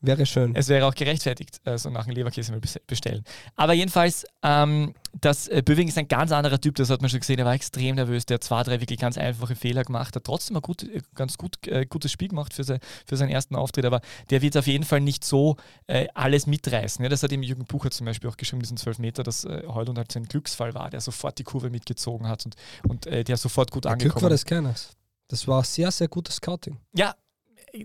[0.00, 0.54] Wäre schön.
[0.54, 3.24] Es wäre auch gerechtfertigt, äh, so nach einem Leberkäse mal bestellen.
[3.56, 7.20] Aber jedenfalls, ähm, das äh, Böwing ist ein ganz anderer Typ, das hat man schon
[7.20, 7.38] gesehen.
[7.38, 10.56] Er war extrem nervös, der hat zwei, drei wirklich ganz einfache Fehler gemacht, hat trotzdem
[10.56, 13.84] ein gut, äh, ganz gut, äh, gutes Spiel gemacht für, se, für seinen ersten Auftritt,
[13.84, 15.56] aber der wird auf jeden Fall nicht so
[15.88, 17.02] äh, alles mitreißen.
[17.02, 19.64] Ja, das hat ihm Jürgen Bucher zum Beispiel auch geschrieben, diesen 12 Meter, dass äh,
[19.66, 22.54] Heulund halt sein Glücksfall war, der sofort die Kurve mitgezogen hat und,
[22.86, 24.90] und äh, der sofort gut der angekommen Glück war das keines.
[25.28, 26.78] Das war sehr, sehr gutes Scouting.
[26.94, 27.14] Ja,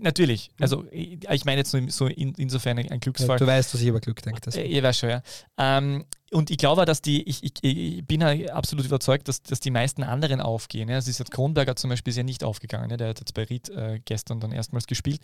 [0.00, 0.50] Natürlich.
[0.60, 3.36] Also ich meine jetzt so, in, insofern ein Glücksfall.
[3.36, 4.50] Ja, du weißt, was ich über Glück denke.
[4.50, 5.22] Äh, ich weiß schon, ja.
[5.58, 9.60] Ähm, und ich glaube, dass die, ich, ich, ich bin ja absolut überzeugt, dass, dass
[9.60, 10.88] die meisten anderen aufgehen.
[10.88, 10.96] Ja.
[10.96, 12.90] Also ist jetzt Kronberger zum Beispiel ist ja nicht aufgegangen.
[12.90, 12.96] Ja.
[12.96, 15.20] Der hat jetzt bei Ried äh, gestern dann erstmals gespielt.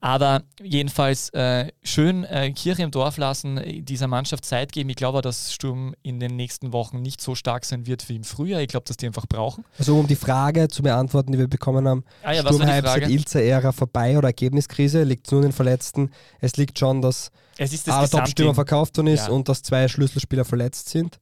[0.00, 4.90] Aber jedenfalls äh, schön äh, Kirche im Dorf lassen, dieser Mannschaft Zeit geben.
[4.90, 8.24] Ich glaube, dass Sturm in den nächsten Wochen nicht so stark sein wird wie im
[8.24, 8.60] Frühjahr.
[8.60, 9.64] Ich glaube, dass die einfach brauchen.
[9.78, 13.72] Also um die Frage zu beantworten, die wir bekommen haben, ah ja, Sturm seit Ilze-Ära
[13.72, 15.04] vorbei oder Ergebniskrise?
[15.04, 16.10] Liegt es nur an den Verletzten?
[16.40, 17.30] Es liegt schon, dass
[17.62, 19.32] es ist das aller Top-Stürmer verkauft worden ist ja.
[19.32, 21.18] und dass zwei Schlüsselspieler verletzt sind.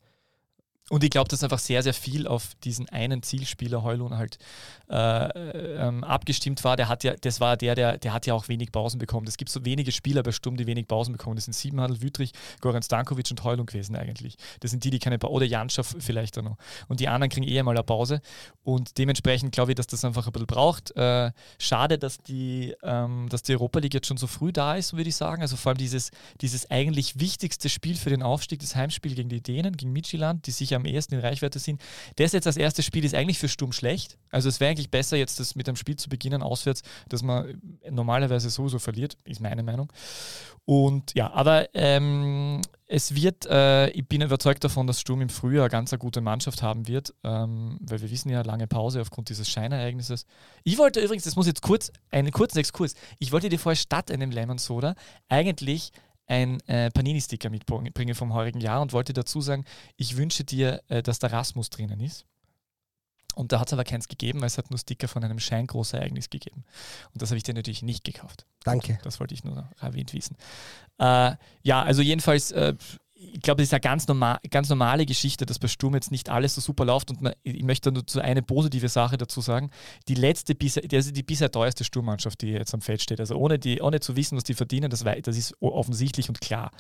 [0.88, 4.38] Und ich glaube, dass einfach sehr, sehr viel auf diesen einen Zielspieler Heulun halt
[4.90, 5.28] äh,
[5.86, 6.76] ähm, abgestimmt war.
[6.76, 9.26] Der hat ja, das war der, der, der hat ja auch wenig Pausen bekommen.
[9.26, 11.36] Es gibt so wenige Spieler bei Sturm, die wenig Pausen bekommen.
[11.36, 14.36] Das sind Siebenhandel, Wüttrich, Goran Stankovic und Heulun gewesen eigentlich.
[14.60, 16.56] Das sind die, die keine Pause, oder Janschaff vielleicht auch noch.
[16.88, 18.20] Und die anderen kriegen eher mal eine Pause.
[18.64, 20.96] Und dementsprechend glaube ich, dass das einfach ein bisschen braucht.
[20.96, 24.94] Äh, schade, dass die, ähm, dass die Europa League jetzt schon so früh da ist,
[24.94, 25.42] würde ich sagen.
[25.42, 26.10] Also vor allem dieses,
[26.40, 30.50] dieses eigentlich wichtigste Spiel für den Aufstieg, das Heimspiel gegen die Dänen, gegen Midtjylland, die
[30.50, 31.80] sicher am ehesten in Reichweite sind.
[32.16, 34.16] Das jetzt als erstes Spiel ist eigentlich für Sturm schlecht.
[34.30, 37.60] Also es wäre eigentlich besser, jetzt das mit einem Spiel zu beginnen auswärts, dass man
[37.90, 39.92] normalerweise sowieso verliert, ist meine Meinung.
[40.64, 45.68] Und ja, aber ähm, es wird, äh, ich bin überzeugt davon, dass Sturm im Frühjahr
[45.68, 49.48] ganz eine gute Mannschaft haben wird, ähm, weil wir wissen ja, lange Pause aufgrund dieses
[49.48, 50.26] Scheinereignisses.
[50.64, 54.10] Ich wollte übrigens, das muss jetzt kurz, einen kurzen Exkurs, ich wollte dir vorher statt
[54.10, 54.94] einem Lemon Soda
[55.28, 55.92] eigentlich
[56.26, 59.64] ein äh, Panini-Sticker mitbringen vom heurigen Jahr und wollte dazu sagen,
[59.96, 62.26] ich wünsche dir, äh, dass der Rasmus drinnen ist.
[63.38, 66.28] Und da hat es aber keins gegeben, weil es hat nur Sticker von einem Scheingroßereignis
[66.28, 66.64] gegeben.
[67.14, 68.46] Und das habe ich dir natürlich nicht gekauft.
[68.64, 68.98] Danke.
[69.04, 70.36] Das wollte ich nur erwähnt wissen.
[70.98, 72.74] Äh, ja, also jedenfalls äh,
[73.20, 76.30] ich glaube, das ist eine ganz, normal, ganz normale Geschichte, dass bei Sturm jetzt nicht
[76.30, 77.10] alles so super läuft.
[77.10, 79.70] Und man, ich möchte nur zu eine positive Sache dazu sagen.
[80.06, 83.58] Die letzte, bisher, also die bisher teuerste Sturmmannschaft, die jetzt am Feld steht, also ohne,
[83.58, 86.70] die, ohne zu wissen, was die verdienen, das, das ist offensichtlich und klar.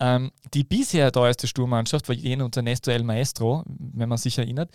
[0.00, 4.70] Ähm, die bisher teuerste Sturmmannschaft war jene unter Nestor El Maestro, wenn man sich erinnert.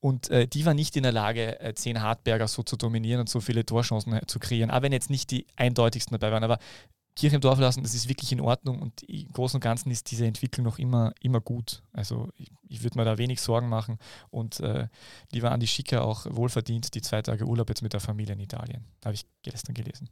[0.00, 3.28] Und äh, die war nicht in der Lage, äh, zehn Hartberger so zu dominieren und
[3.28, 4.70] so viele Torchancen äh, zu kreieren.
[4.70, 6.42] Aber wenn jetzt nicht die eindeutigsten dabei waren.
[6.44, 6.58] Aber
[7.16, 10.10] Kirche im Dorf lassen, das ist wirklich in Ordnung und im Großen und Ganzen ist
[10.10, 11.82] diese Entwicklung noch immer, immer gut.
[11.92, 13.98] Also ich, ich würde mir da wenig Sorgen machen
[14.30, 14.88] und äh,
[15.32, 18.86] lieber Andi Schicker auch wohlverdient die zwei Tage Urlaub jetzt mit der Familie in Italien.
[19.04, 20.08] Habe ich gestern gelesen.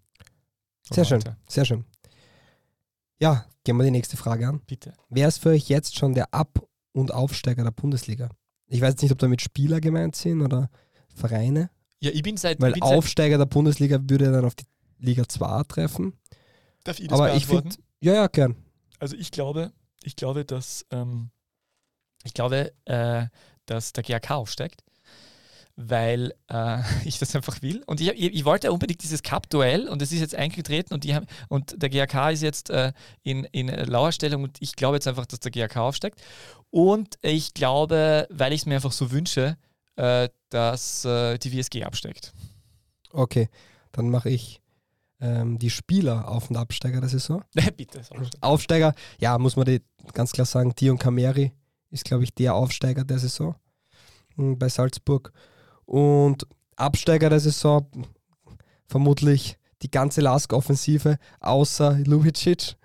[0.91, 1.85] Sehr schön, sehr schön.
[3.21, 4.61] Ja, gehen wir die nächste Frage an.
[4.67, 4.93] Bitte.
[5.09, 8.31] Wer ist für euch jetzt schon der Ab- und Aufsteiger der Bundesliga?
[8.69, 10.71] Ich weiß nicht, ob damit Spieler gemeint sind oder
[11.15, 11.71] Vereine.
[12.01, 12.61] Ja, ich bin seit.
[12.61, 14.67] Weil bin Aufsteiger seit der Bundesliga würde dann auf die
[14.99, 16.15] Liga 2 treffen.
[16.85, 18.57] Darf ich das Aber ich finde, ja, ja, gern.
[18.99, 21.31] Also ich glaube, ich glaube, dass ähm,
[22.25, 23.27] ich glaube, äh,
[23.67, 24.83] dass der GAK aufsteigt,
[25.81, 27.83] weil äh, ich das einfach will.
[27.87, 31.27] Und ich, ich, wollte unbedingt dieses Cup-Duell und es ist jetzt eingetreten und, die haben,
[31.49, 35.41] und der GAK ist jetzt äh, in, in Lauerstellung und ich glaube jetzt einfach, dass
[35.41, 36.21] der GAK aufsteigt.
[36.71, 39.57] Und ich glaube, weil ich es mir einfach so wünsche,
[39.97, 42.33] äh, dass äh, die WSG absteigt.
[43.13, 43.49] Okay,
[43.93, 44.61] dann mache ich
[45.21, 47.45] ähm, die Spieler Auf- und Absteiger der Saison.
[47.77, 48.03] Bitte.
[48.41, 49.81] Aufsteiger, ja, muss man die
[50.13, 51.53] ganz klar sagen, Dion Kameri
[51.91, 53.55] ist, glaube ich, der Aufsteiger der Saison
[54.35, 55.33] hm, bei Salzburg.
[55.89, 57.89] Und Absteiger der Saison
[58.87, 62.77] vermutlich die ganze Lask-Offensive außer Lubicic,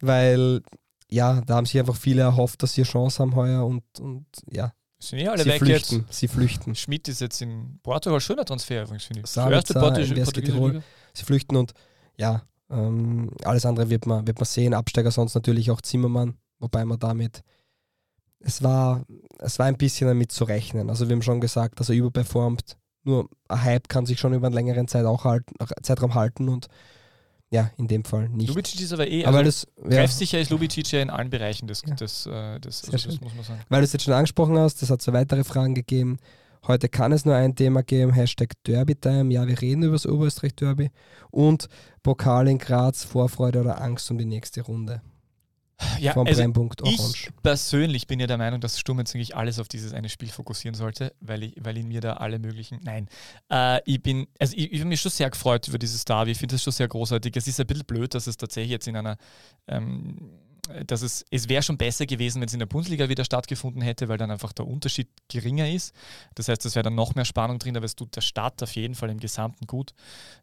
[0.00, 0.62] weil
[1.10, 4.26] ja, da haben sich einfach viele erhofft, dass sie eine Chance haben heuer und, und
[4.48, 6.12] ja, sind eh alle sie weg flüchten, jetzt.
[6.12, 6.74] Sie flüchten.
[6.76, 9.26] Schmidt ist jetzt in Portugal, schöner Transfer übrigens, finde ich.
[9.26, 10.82] Sabitzer, Portugal,
[11.12, 11.72] Sie flüchten und
[12.16, 14.74] ja, ähm, alles andere wird man, wird man sehen.
[14.74, 17.42] Absteiger sonst natürlich auch Zimmermann, wobei man damit,
[18.44, 19.04] es war,
[19.38, 20.90] es war ein bisschen damit zu rechnen.
[20.90, 22.76] Also wir haben schon gesagt, dass er überperformt.
[23.02, 26.68] Nur ein Hype kann sich schon über einen längeren Zeit auch halten, Zeitraum halten und
[27.50, 28.48] ja, in dem Fall nicht.
[28.48, 31.68] Lubicic ist aber eh, also aber das, ja, treffsicher ist Lubicic ja in allen Bereichen
[31.68, 31.94] des, ja.
[31.94, 33.60] des, äh, des also das muss man sagen.
[33.68, 36.18] Weil du es jetzt schon angesprochen hast, das hat so weitere Fragen gegeben.
[36.66, 39.32] Heute kann es nur ein Thema geben, Hashtag Derby-Time.
[39.32, 40.90] Ja, wir reden über das Oberösterreich-Derby.
[41.30, 41.68] Und
[42.02, 45.02] Pokal in Graz, Vorfreude oder Angst um die nächste Runde.
[45.98, 47.28] Ja, vom also Brennpunkt Orange.
[47.28, 50.28] Ich persönlich bin ja der Meinung, dass Sturm jetzt eigentlich alles auf dieses eine Spiel
[50.28, 52.80] fokussieren sollte, weil, ich, weil in mir da alle möglichen.
[52.84, 53.08] Nein.
[53.50, 56.32] Äh, ich bin, also ich, ich habe mich schon sehr gefreut über dieses Derby.
[56.32, 57.36] Ich finde das schon sehr großartig.
[57.36, 59.16] Es ist ein bisschen blöd, dass es tatsächlich jetzt in einer
[59.66, 60.30] ähm,
[60.86, 64.08] dass es, es wäre schon besser gewesen, wenn es in der Bundesliga wieder stattgefunden hätte,
[64.08, 65.94] weil dann einfach der Unterschied geringer ist.
[66.34, 68.74] Das heißt, es wäre dann noch mehr Spannung drin, aber es tut der Stadt auf
[68.74, 69.92] jeden Fall im Gesamten gut.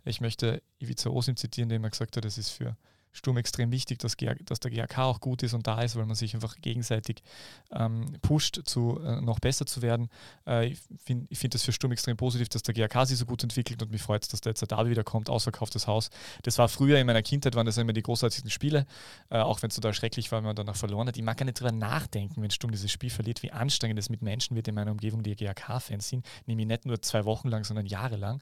[0.05, 2.77] Ich möchte Ivica Osim zitieren, der immer gesagt hat, es ist für
[3.13, 6.15] Sturm extrem wichtig, dass, dass der GAK auch gut ist und da ist, weil man
[6.15, 7.23] sich einfach gegenseitig
[7.71, 10.09] ähm, pusht, zu, äh, noch besser zu werden.
[10.47, 13.25] Äh, ich finde ich find das für Sturm extrem positiv, dass der GAK sich so
[13.25, 16.09] gut entwickelt und mich freut es, dass der Derby wieder kommt, ausverkauftes Haus.
[16.43, 18.85] Das war früher in meiner Kindheit, waren das immer die großartigsten Spiele,
[19.29, 21.17] äh, auch wenn es total schrecklich war, wenn man danach verloren hat.
[21.17, 24.21] Ich mag gar nicht drüber nachdenken, wenn Sturm dieses Spiel verliert, wie anstrengend es mit
[24.21, 26.25] Menschen wird in meiner Umgebung, die GAK-Fans sind.
[26.45, 28.41] Nehme ich nicht nur zwei Wochen lang, sondern jahrelang.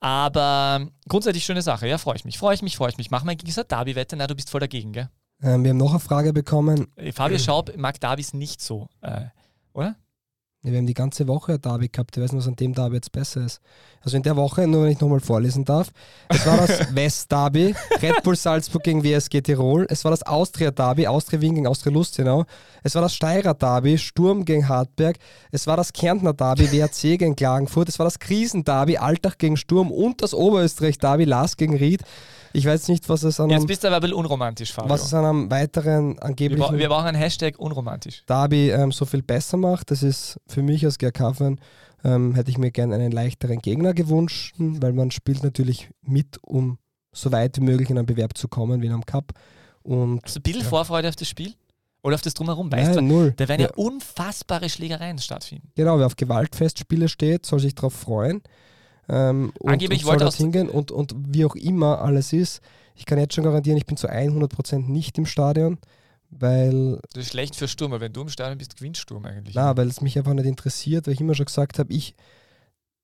[0.00, 3.10] Aber grundsätzlich schöne Sache, ja, freue ich mich, freue ich mich, freue ich mich.
[3.10, 3.50] Mach mal gegen
[3.90, 5.08] dieser Derby-Wette, na, du bist voll dagegen, gell?
[5.42, 6.86] Ähm, wir haben noch eine Frage bekommen.
[6.96, 9.26] Äh, Fabio Schaub mag Davis nicht so, äh,
[9.72, 9.96] oder?
[10.62, 12.14] Ja, wir haben die ganze Woche ein Derby gehabt.
[12.14, 13.62] Ich weiß nicht, was an dem Derby jetzt besser ist.
[14.02, 15.90] Also in der Woche, nur wenn ich nochmal vorlesen darf,
[16.28, 19.86] es war das West-Derby, Red Bull Salzburg gegen WSG Tirol.
[19.88, 22.44] Es war das Austria-Derby, Austria Wien gegen Austria Lustenau.
[22.82, 25.16] Es war das Steirer-Derby, Sturm gegen Hartberg.
[25.50, 27.88] Es war das Kärntner-Derby, WRC gegen Klagenfurt.
[27.88, 32.02] Es war das Krisen-Derby, Alltag gegen Sturm und das Oberösterreich-Derby, Lars gegen Ried.
[32.52, 34.90] Ich weiß nicht, was es an Jetzt bist du aber ein bisschen unromantisch, Fabio.
[34.90, 38.24] Was es an einem weiteren angeblichen wir, wir brauchen einen Hashtag unromantisch.
[38.26, 39.90] Derby ähm, so viel besser macht.
[39.90, 41.60] Das ist für mich als GRK-Fan,
[42.04, 46.78] ähm, hätte ich mir gerne einen leichteren Gegner gewünscht, weil man spielt natürlich mit, um
[47.12, 49.32] so weit wie möglich in einen Bewerb zu kommen wie in einem Cup.
[49.82, 50.62] Und, Hast du ein bisschen.
[50.64, 51.54] Vorfreude auf das Spiel?
[52.02, 52.72] Oder auf das Drumherum?
[52.72, 53.34] Weißt Nein, du, null.
[53.36, 53.68] da werden ja.
[53.68, 55.70] ja unfassbare Schlägereien stattfinden.
[55.74, 58.42] Genau, wer auf Gewaltfestspiele steht, soll sich darauf freuen.
[59.10, 62.60] Ähm, und, Angeblich und wollte aus hingehen und, und wie auch immer alles ist.
[62.94, 65.78] Ich kann jetzt schon garantieren, ich bin zu 100% nicht im Stadion,
[66.30, 67.00] weil...
[67.12, 69.56] Das ist schlecht für Sturm, weil wenn du im Stadion bist, gewinnt Sturm eigentlich.
[69.56, 72.14] Na, weil es mich einfach nicht interessiert, weil ich immer schon gesagt habe, ich,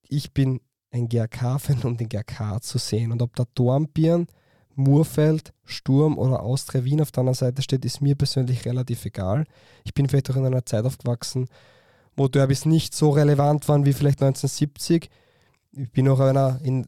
[0.09, 0.61] ich bin
[0.93, 3.11] ein GRK-Fan, um den GRK zu sehen.
[3.11, 4.29] Und ob da Dornbirn,
[4.77, 9.45] Murfeld, Sturm oder Austria Wien auf der anderen Seite steht, ist mir persönlich relativ egal.
[9.83, 11.49] Ich bin vielleicht auch in einer Zeit aufgewachsen,
[12.17, 15.11] wo Derbys nicht so relevant waren wie vielleicht 1970
[15.77, 16.87] ich bin auch einer in,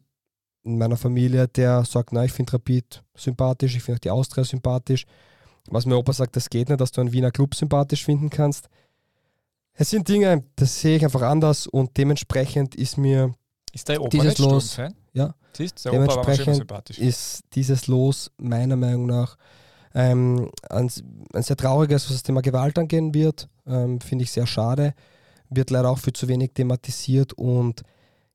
[0.65, 4.44] in meiner Familie, der sagt, na, ich finde Rapid sympathisch, ich finde auch die Austria
[4.44, 5.05] sympathisch.
[5.70, 8.69] Was mir Opa sagt, das geht nicht, dass du einen Wiener Club sympathisch finden kannst.
[9.74, 13.35] Es sind Dinge, das sehe ich einfach anders und dementsprechend ist mir
[13.73, 14.77] ist der Opa dieses Los.
[15.12, 15.35] Ja.
[15.52, 19.36] Siehst, der dementsprechend Opa ist dieses Los meiner Meinung nach
[19.94, 20.90] ähm, ein,
[21.32, 23.48] ein, sehr trauriges, was das Thema Gewalt angehen wird.
[23.66, 24.94] Ähm, Finde ich sehr schade.
[25.51, 27.82] Wird leider auch viel zu wenig thematisiert und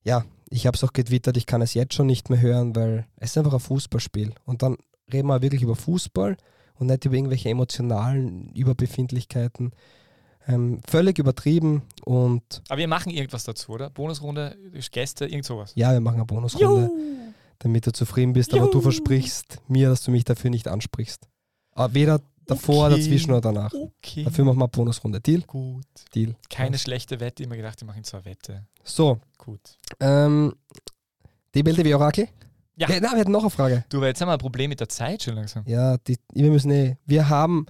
[0.04, 0.24] ja,
[0.54, 3.32] ich habe es auch getwittert, ich kann es jetzt schon nicht mehr hören, weil es
[3.32, 4.34] ist einfach ein Fußballspiel.
[4.46, 4.78] Und dann
[5.12, 6.38] reden wir wirklich über Fußball
[6.76, 9.72] und nicht über irgendwelche emotionalen Überbefindlichkeiten.
[10.48, 12.62] Ähm, völlig übertrieben und.
[12.70, 13.90] Aber wir machen irgendwas dazu, oder?
[13.90, 14.56] Bonusrunde,
[14.92, 15.72] Gäste, irgend sowas.
[15.76, 17.34] Ja, wir machen eine Bonusrunde, Juhu.
[17.60, 18.64] damit du zufrieden bist, Juhu.
[18.64, 21.28] aber du versprichst mir, dass du mich dafür nicht ansprichst.
[21.72, 22.98] Aber weder davor, okay.
[22.98, 23.74] dazwischen oder danach.
[23.74, 24.24] Okay.
[24.24, 25.20] Dafür machen wir eine Bonusrunde.
[25.20, 25.42] Deal?
[25.42, 25.86] Gut.
[26.14, 26.36] Deal.
[26.50, 26.82] Keine Was?
[26.82, 28.66] schlechte Wette, immer gedacht, wir machen eine Wette.
[28.84, 29.20] So.
[29.38, 29.78] Gut.
[30.00, 30.54] Ähm,
[31.56, 32.28] DBLTV Orakel?
[32.76, 32.90] Ja.
[32.90, 33.00] ja.
[33.02, 33.86] Na, wir hatten noch eine Frage.
[33.90, 35.64] Du, weil jetzt haben wir ein Problem mit der Zeit schon langsam.
[35.68, 37.66] Ja, die, wir müssen eh, wir haben,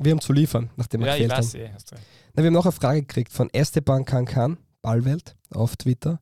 [0.00, 1.60] wir haben zu liefern, nachdem wir ja, gefehlt ich weiß, haben.
[1.60, 1.96] Eh, hast du.
[2.34, 6.20] Na, wir haben noch eine Frage gekriegt von Esteban Kankan, Ballwelt, auf Twitter.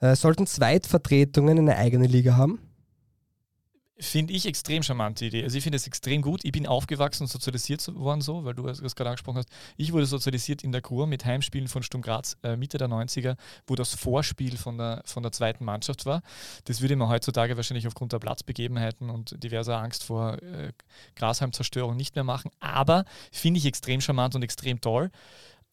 [0.00, 2.60] Äh, sollten Zweitvertretungen eine eigene Liga haben?
[3.98, 5.42] Finde ich extrem charmante Idee.
[5.42, 6.44] Also ich finde es extrem gut.
[6.44, 9.48] Ich bin aufgewachsen und sozialisiert worden so, weil du es gerade angesprochen hast.
[9.78, 13.36] Ich wurde sozialisiert in der Kur mit Heimspielen von Sturm Graz äh, Mitte der 90er,
[13.66, 16.20] wo das Vorspiel von der, von der zweiten Mannschaft war.
[16.64, 20.72] Das würde man heutzutage wahrscheinlich aufgrund der Platzbegebenheiten und diverser Angst vor äh,
[21.14, 22.50] Grasheimzerstörung nicht mehr machen.
[22.60, 25.10] Aber finde ich extrem charmant und extrem toll.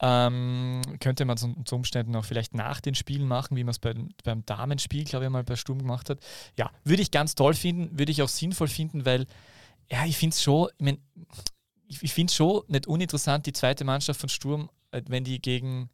[0.06, 4.10] Ähm, könnte man unter Umständen auch vielleicht nach den Spielen machen, wie man es beim,
[4.26, 6.20] beim Damenspiel, glaube ich, mal bei Sturm gemacht hat.
[6.58, 9.28] Ja, würde ich ganz toll finden, würde ich auch sinnvoll finden, weil,
[9.90, 10.98] ja, ich finde es schon, ich, mein,
[11.88, 15.90] ich, finde es schon nicht uninteressant, die zweite Mannschaft von Sturm, äh, wenn die gegen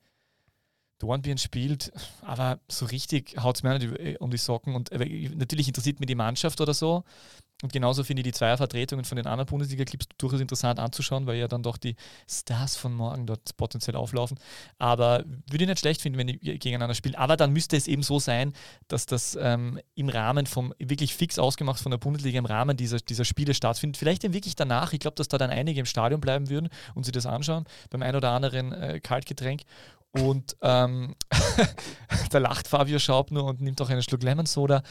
[0.98, 1.92] Dornbirn spielt,
[2.24, 4.74] aber so richtig haut es mir nicht um die Socken.
[4.74, 7.04] Und äh, natürlich interessiert mich die Mannschaft oder so.
[7.62, 11.50] Und genauso finde ich die Zweiervertretungen von den anderen Bundesliga-Clips durchaus interessant anzuschauen, weil ja
[11.50, 11.96] dann doch die
[12.30, 14.40] Stars von morgen dort potenziell auflaufen.
[14.78, 17.16] Aber würde ich nicht schlecht finden, wenn die gegeneinander spielen.
[17.16, 18.54] Aber dann müsste es eben so sein,
[18.88, 23.00] dass das ähm, im Rahmen vom, wirklich fix ausgemacht von der Bundesliga, im Rahmen dieser,
[23.00, 23.98] dieser Spiele stattfindet.
[23.98, 24.94] Vielleicht dann wirklich danach.
[24.94, 28.04] Ich glaube, dass da dann einige im Stadion bleiben würden und sich das anschauen, beim
[28.04, 29.64] ein oder anderen äh, Kaltgetränk.
[30.12, 31.16] Und ähm,
[32.32, 34.82] da lacht Fabio Schaub nur und nimmt auch einen Schluck Lemon Soda.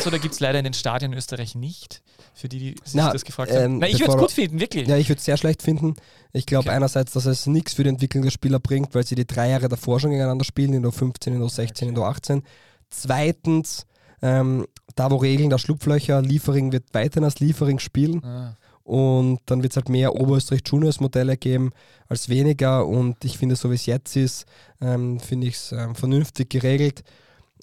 [0.00, 2.02] Soda gibt es leider in den Stadien in Österreich nicht,
[2.34, 3.64] für die, die sich Na, das gefragt haben.
[3.64, 4.86] Ähm, Na, ich würde es gut finden, wirklich.
[4.86, 5.96] Ja, ich würde es sehr schlecht finden.
[6.32, 6.76] Ich glaube okay.
[6.76, 9.68] einerseits, dass es nichts für die Entwicklung der Spieler bringt, weil sie die drei Jahre
[9.68, 12.42] davor schon gegeneinander spielen, in der 15, in der 16, in der 18.
[12.90, 13.86] Zweitens,
[14.22, 14.66] ähm,
[14.96, 18.22] da wo Regeln der Schlupflöcher, Liefering wird weiterhin als Liefering spielen.
[18.24, 18.56] Ah.
[18.82, 21.70] Und dann wird es halt mehr Oberösterreich Juniors Modelle geben
[22.08, 22.86] als weniger.
[22.86, 24.46] Und ich finde, so wie es jetzt ist,
[24.80, 27.04] ähm, finde ich es ähm, vernünftig geregelt.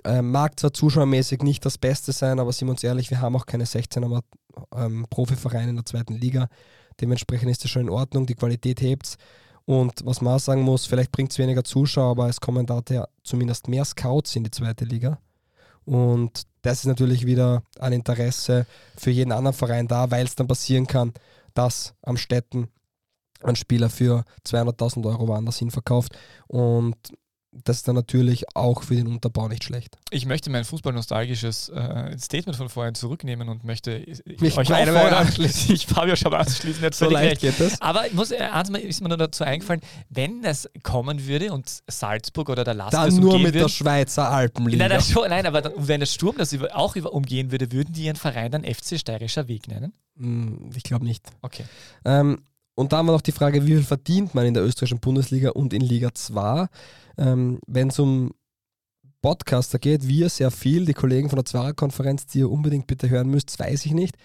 [0.07, 3.35] Ähm, mag zwar zuschauermäßig nicht das Beste sein, aber sind wir uns ehrlich, wir haben
[3.35, 4.21] auch keine 16er
[4.73, 6.47] ähm, Profiverein in der zweiten Liga.
[7.01, 9.17] Dementsprechend ist das schon in Ordnung, die Qualität hebt
[9.65, 13.09] Und was man auch sagen muss, vielleicht bringt es weniger Zuschauer, aber es kommen daher
[13.21, 15.19] zumindest mehr Scouts in die zweite Liga.
[15.83, 18.65] Und das ist natürlich wieder ein Interesse
[18.95, 21.13] für jeden anderen Verein da, weil es dann passieren kann,
[21.53, 22.69] dass am Städten
[23.43, 26.17] ein Spieler für 200.000 Euro woanders hin verkauft.
[26.47, 26.95] Und
[27.51, 29.97] das ist dann natürlich auch für den Unterbau nicht schlecht.
[30.11, 34.05] Ich möchte mein fußballnostalgisches äh, Statement von vorhin zurücknehmen und möchte
[34.39, 35.73] Mich euch beide auffordern, anschließen.
[35.75, 36.83] ich Fabio schon mal anzuschließen.
[36.83, 37.57] Jetzt So leicht recht.
[37.57, 37.81] geht das.
[37.81, 41.53] Aber ich muss, äh, eins mal ist mir nur dazu eingefallen, wenn das kommen würde
[41.53, 44.87] und Salzburg oder der Lask Dann das nur mit der würden, Schweizer Alpenliga.
[44.87, 47.93] Nein, schon, nein, aber dann, wenn der Sturm das über, auch über, umgehen würde, würden
[47.93, 49.93] die ihren Verein dann FC Steirischer Weg nennen?
[50.17, 51.25] Hm, Ich glaube nicht.
[51.41, 51.63] Okay.
[52.05, 52.41] Ähm,
[52.77, 55.49] und da haben wir noch die Frage, wie viel verdient man in der österreichischen Bundesliga
[55.49, 56.67] und in Liga 2?
[57.17, 58.31] Ähm, Wenn es um
[59.21, 63.29] Podcaster geht, wir sehr viel, die Kollegen von der Zwarer-Konferenz, die ihr unbedingt bitte hören
[63.29, 64.15] müsst, weiß ich nicht.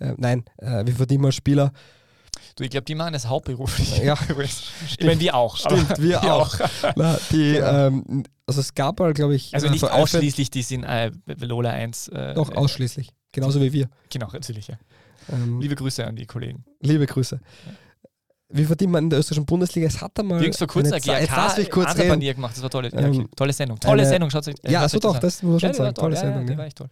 [0.00, 1.72] Äh, nein, äh, wir verdienen als Spieler.
[2.56, 3.98] Du, ich glaube, die machen das hauptberuflich.
[4.02, 4.16] Ja,
[4.98, 5.56] ich meine, wir auch.
[5.56, 6.58] Stimmt, aber- wir auch.
[6.96, 7.86] Na, die, Genau.
[7.88, 11.70] ähm, also es gab mal, glaube ich, Also äh, nicht ausschließlich, die sind äh, Lola
[11.70, 12.08] 1.
[12.08, 13.10] Äh, Doch, äh, ausschließlich.
[13.32, 13.88] Genauso wie wir.
[14.10, 14.78] Genau, natürlich, ja.
[15.30, 16.64] Ähm, Liebe Grüße an die Kollegen.
[16.80, 17.40] liebe Grüße.
[18.52, 19.86] Wie verdient man in der österreichischen Bundesliga?
[19.86, 20.42] Es hat einmal.
[20.42, 22.20] Jüngst vor kurzem lass mich kurz reden.
[22.20, 23.80] Gemacht, das war tolle, ja, Ähm, tolle Sendung.
[23.80, 25.94] Tolle eine- Sendung, schaut euch Ja, so doch, das muss man ja, schon sagen.
[25.94, 26.42] toll, Tolle ja, Sendung.
[26.46, 26.88] ja, die war echt toll.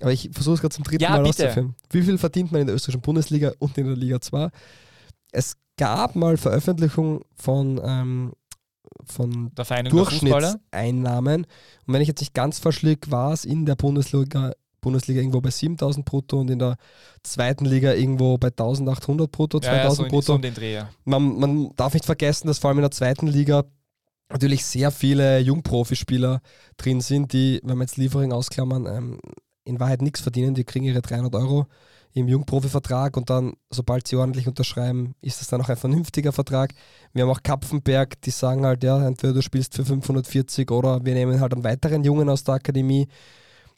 [0.00, 1.28] Aber ich versuche es gerade zum dritten Mal bitte.
[1.44, 1.74] auszuführen.
[1.90, 4.48] Wie viel verdient man in der österreichischen Bundesliga und in der Liga 2?
[5.32, 8.32] Es gab mal Veröffentlichung von, ähm,
[9.04, 9.50] von.
[9.90, 11.44] Durchschnittseinnahmen.
[11.86, 15.50] Und wenn ich jetzt nicht ganz verschlick, war es in der Bundesliga, Bundesliga irgendwo bei
[15.50, 16.76] 7000 brutto und in der
[17.22, 20.32] zweiten Liga irgendwo bei 1800 brutto, Ja, ja, 2000 so, brutto.
[20.42, 20.90] so Dreh, ja.
[21.04, 23.64] man, man darf nicht vergessen, dass vor allem in der zweiten Liga
[24.30, 26.40] natürlich sehr viele Jungprofispieler
[26.76, 29.20] drin sind, die, wenn wir jetzt Liefering ausklammern, ähm,
[29.64, 30.54] in Wahrheit nichts verdienen.
[30.54, 31.66] Die kriegen ihre 300 Euro
[32.14, 36.72] im Jungprofi-Vertrag und dann, sobald sie ordentlich unterschreiben, ist es dann auch ein vernünftiger Vertrag.
[37.12, 41.14] Wir haben auch Kapfenberg, die sagen halt, ja, entweder du spielst für 540 oder wir
[41.14, 43.08] nehmen halt einen weiteren Jungen aus der Akademie.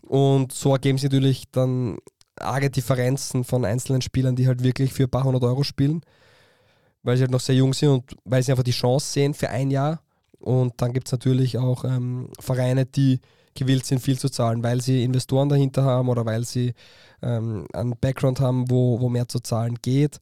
[0.02, 1.98] Und so ergeben sich natürlich dann
[2.36, 6.02] arge Differenzen von einzelnen Spielern, die halt wirklich für ein paar hundert Euro spielen
[7.02, 9.50] weil sie halt noch sehr jung sind und weil sie einfach die Chance sehen für
[9.50, 10.02] ein Jahr.
[10.38, 13.20] Und dann gibt es natürlich auch ähm, Vereine, die
[13.54, 16.72] gewillt sind, viel zu zahlen, weil sie Investoren dahinter haben oder weil sie
[17.22, 20.18] ähm, einen Background haben, wo, wo mehr zu zahlen geht.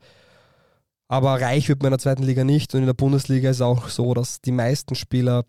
[1.09, 3.63] Aber reich wird man in der zweiten Liga nicht und in der Bundesliga ist es
[3.63, 5.45] auch so, dass die meisten Spieler,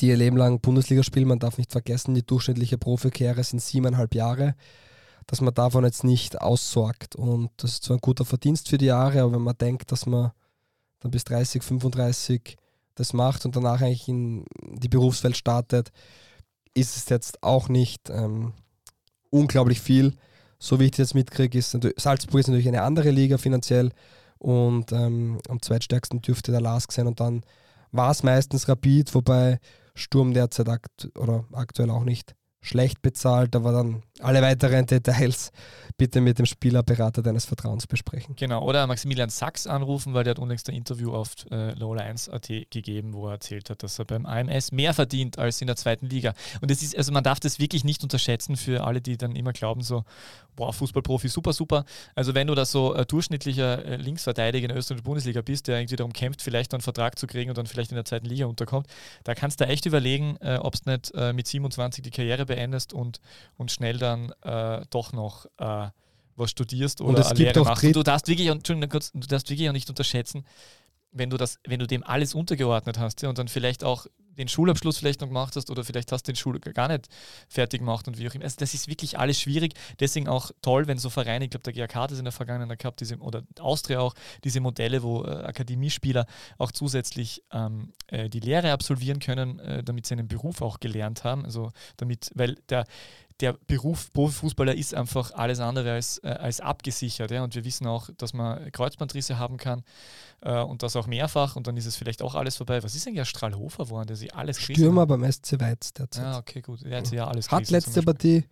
[0.00, 4.14] die ihr Leben lang Bundesliga spielen, man darf nicht vergessen, die durchschnittliche Profikarriere sind siebeneinhalb
[4.14, 4.54] Jahre,
[5.26, 7.16] dass man davon jetzt nicht aussorgt.
[7.16, 10.06] Und das ist zwar ein guter Verdienst für die Jahre, aber wenn man denkt, dass
[10.06, 10.32] man
[11.00, 12.56] dann bis 30, 35
[12.94, 15.92] das macht und danach eigentlich in die Berufswelt startet,
[16.74, 18.52] ist es jetzt auch nicht ähm,
[19.30, 20.14] unglaublich viel.
[20.58, 23.92] So wie ich das jetzt mitkriege, ist Salzburg ist natürlich eine andere Liga finanziell
[24.38, 27.42] und ähm, am zweitstärksten dürfte der Lask sein und dann
[27.92, 29.58] war es meistens Rapid, wobei
[29.94, 35.52] Sturm derzeit akt oder aktuell auch nicht schlecht bezahlt, aber dann alle weiteren Details
[35.98, 38.34] bitte mit dem Spielerberater deines Vertrauens besprechen.
[38.36, 42.70] Genau, oder Maximilian Sachs anrufen, weil der hat unlängst ein Interview auf äh, Lola 1.at
[42.70, 46.06] gegeben, wo er erzählt hat, dass er beim AMS mehr verdient als in der zweiten
[46.06, 46.34] Liga.
[46.60, 49.52] Und es ist, also man darf das wirklich nicht unterschätzen für alle, die dann immer
[49.52, 50.04] glauben, so,
[50.54, 51.84] boah, Fußballprofi, super, super.
[52.14, 55.78] Also wenn du da so äh, durchschnittlicher äh, Linksverteidiger in der österreichischen Bundesliga bist, der
[55.78, 58.46] irgendwie darum kämpft, vielleicht einen Vertrag zu kriegen und dann vielleicht in der zweiten Liga
[58.46, 58.86] unterkommt,
[59.24, 62.92] da kannst du echt überlegen, äh, ob es nicht äh, mit 27 die Karriere beendest
[62.92, 63.20] und,
[63.56, 65.88] und schnell dann äh, doch noch äh,
[66.36, 67.84] was studierst oder Und es eine gibt Lehre machst.
[67.84, 70.44] Und du darfst wirklich, Entschuldigung, kurz, du darfst wirklich auch nicht unterschätzen,
[71.12, 74.48] wenn du das, wenn du dem alles untergeordnet hast ja, und dann vielleicht auch den
[74.48, 77.08] Schulabschluss vielleicht noch gemacht hast oder vielleicht hast du den Schul gar nicht
[77.48, 78.44] fertig gemacht und wie auch immer.
[78.44, 79.74] Also das ist wirklich alles schwierig.
[80.00, 82.78] Deswegen auch toll, wenn so Vereine, ich glaube, der GAK hat es in der Vergangenheit
[82.78, 84.14] gehabt, diese, oder Austria auch,
[84.44, 86.26] diese Modelle, wo äh, Akademiespieler
[86.58, 91.24] auch zusätzlich ähm, äh, die Lehre absolvieren können, äh, damit sie einen Beruf auch gelernt
[91.24, 91.44] haben.
[91.44, 92.84] Also damit, weil der,
[93.40, 97.30] der Beruf Profifußballer ist einfach alles andere als, äh, als abgesichert.
[97.30, 97.44] Ja?
[97.44, 99.82] Und wir wissen auch, dass man Kreuzbandrisse haben kann
[100.40, 102.82] äh, und das auch mehrfach und dann ist es vielleicht auch alles vorbei.
[102.82, 106.24] Was ist eigentlich ein Strahlhofer geworden, der sich alles gerissen Stürmer beim SC Weiz derzeit.
[106.24, 106.84] Ja, okay, gut.
[106.84, 108.02] Der hat ja alles Hat letzte.
[108.02, 108.44] Partie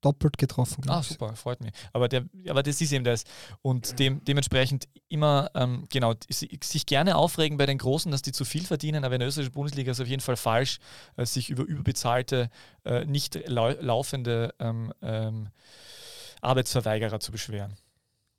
[0.00, 0.84] doppelt getroffen.
[0.88, 1.72] Ah, super, freut mich.
[1.92, 3.24] Aber, der, aber das ist eben das.
[3.62, 8.32] Und dem, dementsprechend immer, ähm, genau, si- sich gerne aufregen bei den Großen, dass die
[8.32, 10.78] zu viel verdienen, aber in der österreichischen Bundesliga ist es auf jeden Fall falsch,
[11.16, 12.48] äh, sich über überbezahlte,
[12.84, 15.48] äh, nicht lau laufende ähm, ähm,
[16.40, 17.74] Arbeitsverweigerer zu beschweren.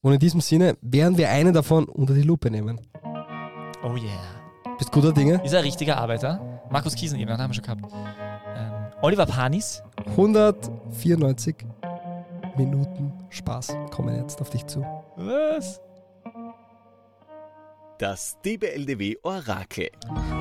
[0.02, 2.80] Und in diesem Sinne werden wir einen davon unter die Lupe nehmen.
[3.84, 4.76] Oh yeah.
[4.78, 5.44] Bist guter Dinge?
[5.44, 6.62] Ist er ein richtiger Arbeiter?
[6.72, 8.29] Markus Kiesen eben, den haben wir schon gehabt.
[9.02, 9.82] Oliver Panis,
[10.12, 11.56] 194.
[12.58, 14.86] Minuten Spaß kommen jetzt auf dich zu.
[15.16, 15.80] Was?
[17.98, 19.90] Das DBLDW Orakel.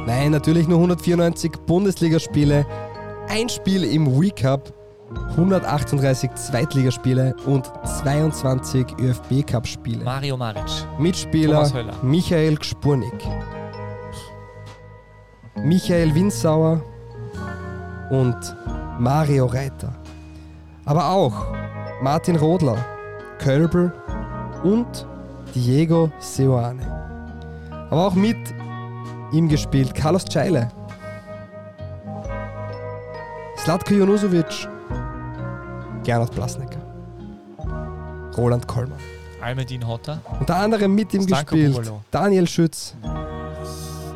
[0.07, 2.67] Nein, natürlich nur 194 Bundesligaspiele,
[3.29, 4.73] ein Spiel im Recap,
[5.31, 10.05] 138 Zweitligaspiele und 22 ÖFB Cup Spiele.
[10.05, 10.65] Mario Maric.
[10.99, 11.71] Mitspieler.
[12.03, 13.25] Michael Gspurnik,
[15.55, 16.83] Michael Winsauer
[18.11, 18.37] und
[18.99, 19.93] Mario Reiter.
[20.85, 21.47] Aber auch
[22.03, 22.77] Martin Rodler,
[23.39, 23.93] Kölbel
[24.63, 25.07] und
[25.55, 26.83] Diego Seoane.
[27.91, 28.37] Aber auch mit
[29.33, 30.69] ihm gespielt Carlos Ceile,
[33.59, 34.69] Slatko Junusovic,
[36.05, 36.81] Gernot Blasnecker,
[38.37, 38.99] Roland Kollmann.
[39.41, 40.21] Almedin Hotter.
[40.41, 42.01] Unter anderem mit ihm Stanko gespielt Bubalo.
[42.11, 42.95] Daniel Schütz,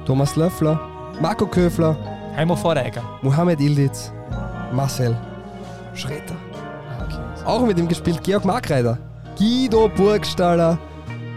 [0.04, 0.80] Thomas Löffler,
[1.20, 1.96] Marco Köfler,
[2.36, 3.02] Heimo Vordeegger.
[3.22, 4.10] Mohamed Ildiz,
[4.72, 5.16] Marcel
[5.94, 6.34] Schreter.
[6.98, 7.18] Ah, okay.
[7.44, 8.96] Auch mit ihm gespielt Georg Markreiter,
[9.38, 10.78] Guido Burgstaller,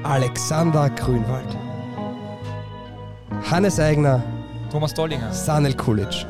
[0.04, 1.58] Alexander Grünwald,
[3.50, 4.24] Hannes Eigner,
[4.72, 5.32] Thomas Dollinger.
[5.34, 6.26] Sanel Kulic,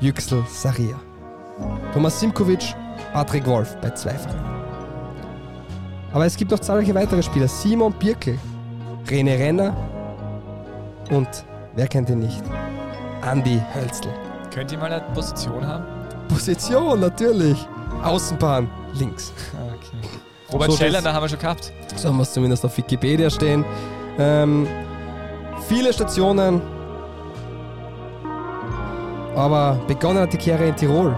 [0.00, 0.96] Yüksel Saria,
[1.94, 2.74] Thomas Simkovic,
[3.14, 4.50] Patrick Wolf bei zwei Vereinen.
[6.12, 7.48] Aber es gibt noch zahlreiche weitere Spieler.
[7.48, 8.38] Simon Birkel,
[9.06, 9.74] René Renner
[11.10, 11.28] und,
[11.74, 12.42] wer kennt ihn nicht,
[13.28, 14.08] Andy Hölzl.
[14.52, 15.84] Könnt ihr mal eine Position haben?
[16.28, 17.66] Position natürlich.
[18.02, 19.32] Außenbahn links.
[19.54, 20.08] Ah, okay.
[20.52, 21.72] Robert So, Scheller, da haben wir schon gehabt.
[21.96, 23.64] So haben wir es zumindest auf Wikipedia stehen.
[24.18, 24.66] Ähm,
[25.68, 26.60] viele Stationen.
[29.36, 31.16] Aber begonnen hat die Karriere in Tirol.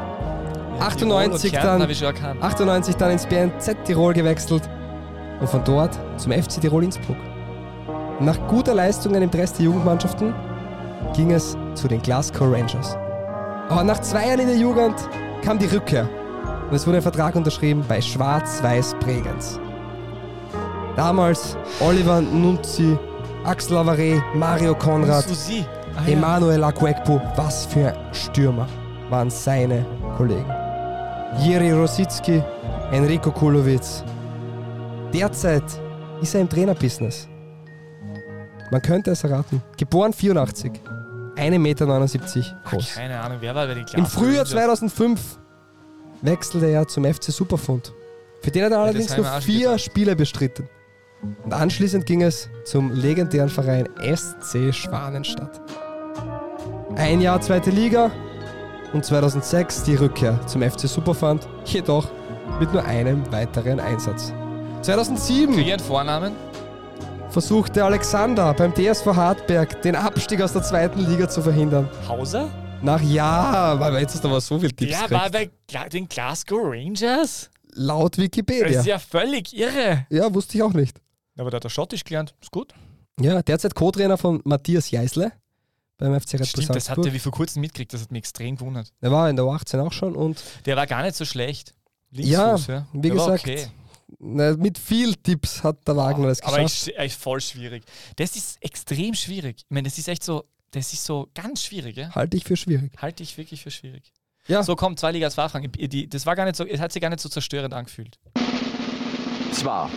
[0.78, 2.42] Ja, 98 Tirol dann- habe ich schon erkannt.
[2.42, 4.68] 98 dann ins BNZ Tirol gewechselt
[5.40, 7.16] und von dort zum FC Tirol Innsbruck.
[8.20, 10.34] Nach guter Leistungen im Rest der Jugendmannschaften
[11.14, 12.96] ging es zu den Glasgow Rangers.
[13.68, 14.96] Aber nach zwei Jahren in der Jugend
[15.42, 16.08] kam die Rückkehr
[16.68, 19.58] und es wurde ein Vertrag unterschrieben bei Schwarz-Weiß Bregenz.
[20.96, 22.98] Damals Oliver Nunzi,
[23.44, 25.24] Axel Avare, Mario Konrad.
[25.96, 26.12] Ah, ja.
[26.12, 28.66] Emanuel Aguekpo, was für Stürmer
[29.10, 29.84] waren seine
[30.16, 30.50] Kollegen.
[31.38, 32.42] Jiri Rosicki,
[32.92, 34.04] Enrico Kulowitz.
[35.12, 35.64] Derzeit
[36.20, 37.28] ist er im Trainerbusiness.
[38.70, 39.62] Man könnte es erraten.
[39.76, 40.72] Geboren 84,
[41.36, 41.86] 1,79 Meter
[42.64, 42.94] groß.
[42.94, 44.50] Keine Ahnung, wer war bei den Im Frühjahr Rangers?
[44.50, 45.20] 2005
[46.22, 47.92] wechselte er zum FC Superfund.
[48.42, 49.78] Für den hat er allerdings nur vier.
[49.78, 50.68] Spiele bestritten.
[51.44, 55.60] Und anschließend ging es zum legendären Verein SC Schwanenstadt.
[56.96, 58.10] Ein Jahr zweite Liga
[58.92, 62.10] und 2006 die Rückkehr zum FC Superfund, jedoch
[62.58, 64.32] mit nur einem weiteren Einsatz.
[64.82, 66.32] 2007 Krieg ich einen Vornamen?
[67.32, 71.88] Versuchte Alexander beim TSV Hartberg den Abstieg aus der zweiten Liga zu verhindern.
[72.06, 72.50] Hauser?
[72.82, 75.20] Nach ja, weil jetzt hast du aber so viel Tipps Der gekriegt.
[75.22, 77.48] war bei den Glasgow Rangers?
[77.74, 78.80] Laut Das Wikipedia.
[78.80, 80.06] ist ja völlig irre.
[80.10, 81.00] Ja, wusste ich auch nicht.
[81.38, 82.34] Aber der hat doch Schottisch gelernt.
[82.42, 82.74] Ist gut.
[83.18, 85.32] Ja, derzeit Co-Trainer von Matthias Jeisle
[85.96, 87.94] beim FC Red Stimmt, das hat der wie vor kurzem mitgekriegt.
[87.94, 88.92] Das hat mich extrem gewundert.
[89.00, 91.72] Er war in der U18 auch schon und Der war gar nicht so schlecht.
[92.10, 92.86] Ja, Linksfuß, ja.
[92.92, 93.66] wie der gesagt, okay.
[94.18, 96.88] Na, mit viel Tipps hat der Wagner das Aber geschafft.
[96.88, 97.84] ich, echt voll schwierig.
[98.16, 99.58] Das ist extrem schwierig.
[99.58, 102.14] Ich meine, das ist echt so, das ist so ganz schwierig, ja?
[102.14, 102.92] Halte ich für schwierig.
[103.00, 104.12] Halte ich wirklich für schwierig.
[104.48, 104.62] Ja.
[104.62, 105.36] So, komm, zwei Ligas.
[105.36, 108.18] Die, das war gar nicht so, es hat sich gar nicht so zerstörend angefühlt.
[109.52, 109.88] 2.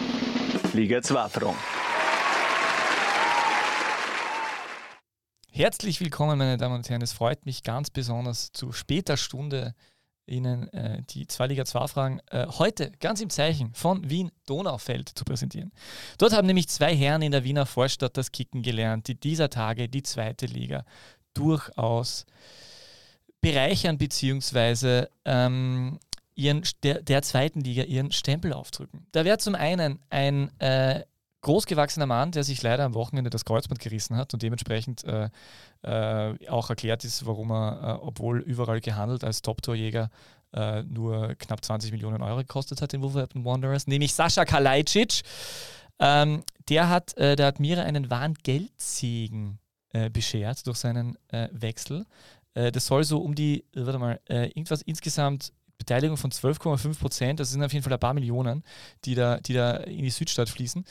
[0.74, 1.58] Liga 2 Front.
[5.50, 7.02] Herzlich willkommen, meine Damen und Herren.
[7.02, 9.74] Es freut mich ganz besonders, zu später Stunde
[10.28, 15.10] Ihnen äh, die zwei Liga 2 Fragen äh, heute ganz im Zeichen von Wien Donaufeld
[15.10, 15.72] zu präsentieren.
[16.18, 19.88] Dort haben nämlich zwei Herren in der Wiener Vorstadt das Kicken gelernt, die dieser Tage
[19.88, 20.86] die zweite Liga
[21.34, 22.26] durchaus
[23.42, 25.06] bereichern bzw.
[25.26, 26.00] Ähm,
[26.36, 29.08] ihren, der, der zweiten Liga ihren Stempel aufdrücken.
[29.12, 31.04] Da wäre zum einen ein äh,
[31.46, 35.30] großgewachsener Mann, der sich leider am Wochenende das Kreuzband gerissen hat und dementsprechend äh,
[35.84, 40.10] äh, auch erklärt ist, warum er, äh, obwohl überall gehandelt als Top-Torjäger,
[40.54, 45.22] äh, nur knapp 20 Millionen Euro gekostet hat, den Wolverhampton Wanderers, nämlich Sascha Kalajdzic.
[46.00, 49.60] Ähm, der hat äh, der Admira einen wahren Geldsegen
[49.94, 51.18] äh, beschert durch seinen
[51.52, 52.06] Wechsel.
[52.54, 55.52] Das soll so um die, warte mal, irgendwas insgesamt
[55.86, 58.64] Beteiligung von 12,5 Prozent, das sind auf jeden Fall ein paar Millionen,
[59.06, 60.84] die da, die da in die Südstadt fließen.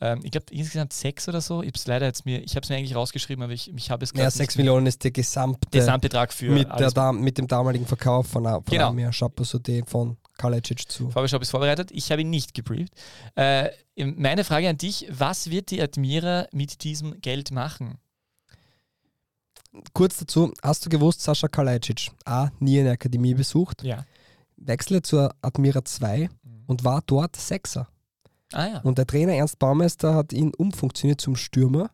[0.00, 1.62] Ähm, ich glaube insgesamt sechs oder so.
[1.62, 3.90] Ich habe es leider jetzt mir, ich habe es mir eigentlich rausgeschrieben, aber ich, ich
[3.90, 7.38] habe es Ja, gerade 6 nicht- Millionen ist der gesamte Gesamtbetrag für mit, der, mit
[7.38, 8.88] dem damaligen Verkauf von, von Genau.
[8.88, 9.10] Amir
[9.86, 11.10] von Kalecic zu.
[11.26, 11.90] Schaub ist vorbereitet.
[11.92, 12.92] Ich habe ihn nicht gebrieft.
[13.36, 17.98] Äh, meine Frage an dich: Was wird die Admira mit diesem Geld machen?
[19.94, 24.04] Kurz dazu, hast du gewusst, Sascha Kalajdzic, A, nie eine Akademie besucht, Ja.
[24.66, 26.28] Wechsle zur Admira 2
[26.66, 27.88] und war dort Sechser.
[28.52, 28.78] Ah ja.
[28.80, 31.90] Und der Trainer Ernst Baumeister hat ihn umfunktioniert zum Stürmer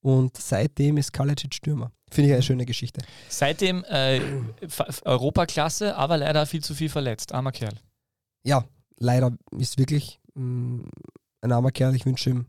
[0.00, 1.92] und seitdem ist Kalecic Stürmer.
[2.10, 3.02] Finde ich eine schöne Geschichte.
[3.28, 4.20] Seitdem äh,
[5.04, 7.32] Europaklasse, aber leider viel zu viel verletzt.
[7.32, 7.74] Armer Kerl.
[8.44, 8.64] Ja,
[8.98, 10.84] leider ist wirklich mh,
[11.40, 11.94] ein armer Kerl.
[11.96, 12.46] Ich wünsche ihm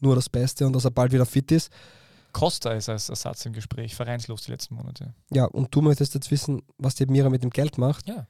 [0.00, 1.72] nur das Beste und dass er bald wieder fit ist.
[2.32, 5.14] Costa ist als Ersatz im Gespräch, vereinslos die letzten Monate.
[5.32, 8.08] Ja, und du möchtest jetzt wissen, was die Mira mit dem Geld macht.
[8.08, 8.26] Ja.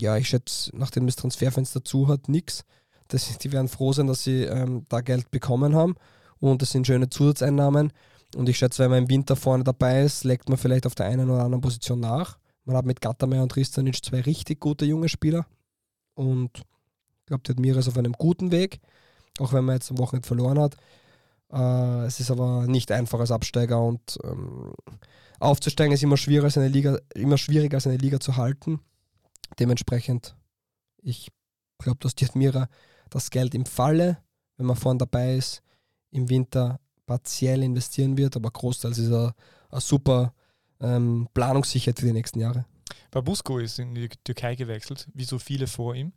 [0.00, 2.64] Ja, ich schätze, nachdem das Transferfenster zu hat, nichts.
[3.12, 5.94] Die werden froh sein, dass sie ähm, da Geld bekommen haben.
[6.40, 7.92] Und das sind schöne Zusatzeinnahmen.
[8.34, 11.06] Und ich schätze, wenn man im Winter vorne dabei ist, legt man vielleicht auf der
[11.06, 12.38] einen oder anderen Position nach.
[12.64, 15.46] Man hat mit Gattermeier und Ristanic zwei richtig gute junge Spieler.
[16.14, 18.80] Und ich glaube, die Admira ist auf einem guten Weg,
[19.38, 20.76] auch wenn man jetzt am Wochenende verloren hat.
[21.52, 24.72] Äh, es ist aber nicht einfach als Absteiger und ähm,
[25.38, 28.80] aufzusteigen ist immer schwieriger, als eine Liga, immer schwieriger als eine Liga zu halten.
[29.58, 30.36] Dementsprechend,
[31.02, 31.30] ich
[31.78, 32.68] glaube, dass die Admira
[33.10, 34.18] das Geld im Falle,
[34.56, 35.62] wenn man vorne dabei ist,
[36.10, 39.34] im Winter partiell investieren wird, aber großteils ist er
[39.70, 40.34] eine super
[40.80, 42.64] ähm, Planungssicherheit für die nächsten Jahre.
[43.10, 46.12] Babusko ist in die Türkei gewechselt, wie so viele vor ihm.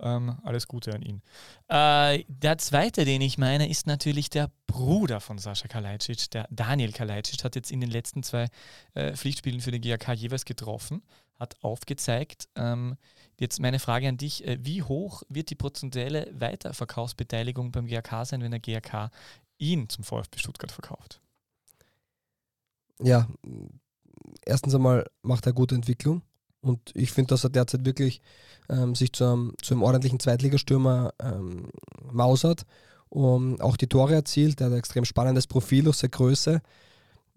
[0.00, 1.22] Ähm, alles Gute an ihn.
[1.68, 6.92] Äh, der zweite, den ich meine, ist natürlich der Bruder von Sascha Kalajdzic, der Daniel
[6.92, 8.48] Kalajdzic, hat jetzt in den letzten zwei
[8.94, 11.02] äh, Pflichtspielen für den GAK jeweils getroffen,
[11.42, 12.48] hat aufgezeigt.
[12.56, 12.96] Ähm,
[13.38, 18.42] jetzt meine Frage an dich, äh, wie hoch wird die prozentuelle Weiterverkaufsbeteiligung beim GAK sein,
[18.42, 19.10] wenn der GAK
[19.58, 21.20] ihn zum VfB Stuttgart verkauft?
[23.02, 23.28] Ja,
[24.44, 26.22] erstens einmal macht er gute Entwicklung
[26.60, 28.22] und ich finde, dass er derzeit wirklich
[28.68, 31.70] ähm, sich zu einem, zu einem ordentlichen Zweitligastürmer ähm,
[32.10, 32.64] mausert
[33.08, 34.60] und auch die Tore erzielt.
[34.60, 36.62] Er hat ein extrem spannendes Profil durch seine Größe.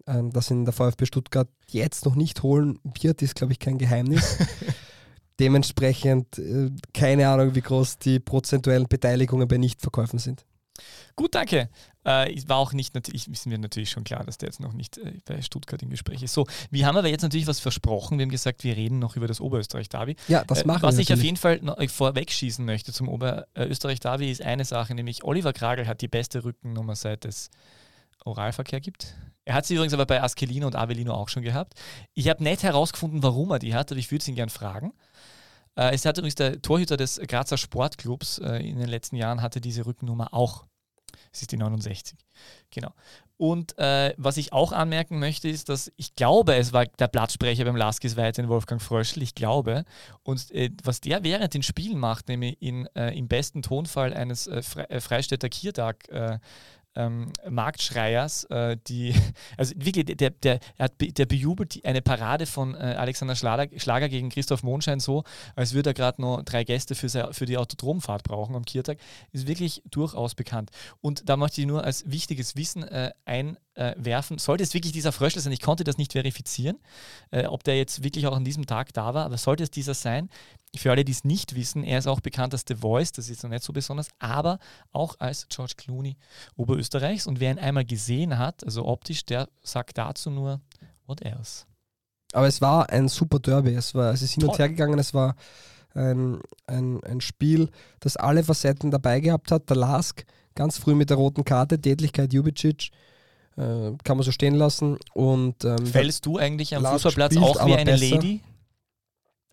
[0.08, 3.76] Ähm, dass ihn der VfB Stuttgart jetzt noch nicht holen wird, ist, glaube ich, kein
[3.76, 4.38] Geheimnis.
[5.40, 10.46] Dementsprechend äh, keine Ahnung, wie groß die prozentuellen Beteiligungen bei Nichtverkäufen sind.
[11.16, 11.70] Gut, danke.
[12.04, 14.98] Äh, war auch nicht, natürlich, ist mir natürlich schon klar, dass der jetzt noch nicht
[14.98, 16.34] äh, bei Stuttgart im Gespräch ist.
[16.34, 18.18] So, wir haben aber jetzt natürlich was versprochen.
[18.18, 20.16] Wir haben gesagt, wir reden noch über das Oberösterreich-Derby.
[20.28, 24.30] Ja, das machen äh, Was wir ich auf jeden Fall äh, vorwegschießen möchte zum Oberösterreich-Derby
[24.30, 27.50] ist eine Sache, nämlich Oliver Kragel hat die beste Rückennummer seit es
[28.26, 29.14] Oralverkehr gibt.
[29.44, 31.74] Er hat sie übrigens aber bei Askelino und Avelino auch schon gehabt.
[32.14, 34.92] Ich habe nicht herausgefunden, warum er die hat, aber ich würde ihn gern fragen.
[35.76, 39.60] Äh, es hat übrigens der Torhüter des Grazer Sportclubs äh, in den letzten Jahren hatte
[39.60, 40.64] diese Rückennummer auch.
[41.32, 42.18] Es ist die 69.
[42.70, 42.92] Genau.
[43.38, 47.66] Und äh, was ich auch anmerken möchte, ist, dass ich glaube, es war der Blattsprecher
[47.66, 49.84] beim Laskis weiterhin Wolfgang Fröschl, ich glaube.
[50.22, 54.46] Und äh, was der während den Spielen macht, nämlich in, äh, im besten Tonfall eines
[54.46, 56.38] äh, äh, Freistädter Kiertag äh,
[56.96, 59.14] ähm, Marktschreiers, äh, die,
[59.56, 64.08] also wirklich, der, der, er hat, der bejubelt eine Parade von äh, Alexander Schlager, Schlager
[64.08, 65.24] gegen Christoph Mondschein so,
[65.54, 68.98] als würde er gerade noch drei Gäste für, se- für die Autodromfahrt brauchen am Kiertag,
[69.32, 70.70] ist wirklich durchaus bekannt.
[71.00, 73.12] Und da möchte ich nur als wichtiges Wissen äh,
[73.76, 76.78] einwerfen, sollte es wirklich dieser Fröschel sein, ich konnte das nicht verifizieren,
[77.30, 79.94] äh, ob der jetzt wirklich auch an diesem Tag da war, aber sollte es dieser
[79.94, 80.28] sein,
[80.74, 83.42] für alle, die es nicht wissen, er ist auch bekannt als The Voice, das ist
[83.42, 84.58] noch nicht so besonders, aber
[84.92, 86.16] auch als George Clooney
[86.56, 87.26] Oberösterreichs.
[87.26, 90.60] Und wer ihn einmal gesehen hat, also optisch, der sagt dazu nur,
[91.06, 91.64] what else?
[92.32, 93.74] Aber es war ein super Derby.
[93.74, 94.58] Es, war, es ist hin und Toll.
[94.58, 94.98] her gegangen.
[94.98, 95.36] Es war
[95.94, 97.70] ein, ein, ein Spiel,
[98.00, 99.70] das alle Facetten dabei gehabt hat.
[99.70, 100.24] Der Lask
[100.54, 102.90] ganz früh mit der roten Karte, Tätlichkeit Jubicic,
[103.56, 104.98] äh, kann man so stehen lassen.
[105.14, 108.16] Und ähm, Fällst du eigentlich am Lars Fußballplatz auch wie eine besser.
[108.16, 108.42] Lady?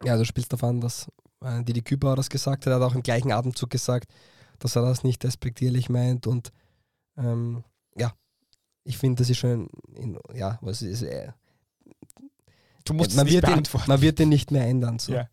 [0.03, 1.07] ja, du spielst davon, dass
[1.43, 2.71] äh, Didi Küper das gesagt hat.
[2.71, 4.11] Er hat auch im gleichen Atemzug gesagt,
[4.59, 6.27] dass er das nicht despektierlich meint.
[6.27, 6.51] Und
[7.17, 7.63] ähm,
[7.97, 8.13] ja,
[8.83, 11.31] ich finde, das ist schon, in, ja, was ist, äh,
[12.85, 13.89] Du musst man, wird ihn, beantworten.
[13.89, 14.99] man wird den nicht mehr ändern.
[14.99, 15.13] So.
[15.13, 15.29] Ja.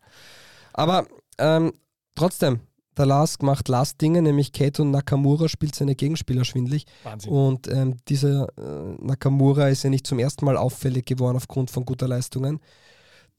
[0.71, 1.05] Aber
[1.37, 1.73] ähm,
[2.15, 2.61] trotzdem,
[3.01, 6.85] der Lask macht Last-Dinge, nämlich Kato Nakamura spielt seine Gegenspieler schwindlig.
[7.03, 7.31] Wahnsinn.
[7.31, 11.83] Und ähm, dieser äh, Nakamura ist ja nicht zum ersten Mal auffällig geworden aufgrund von
[11.83, 12.59] guter Leistungen.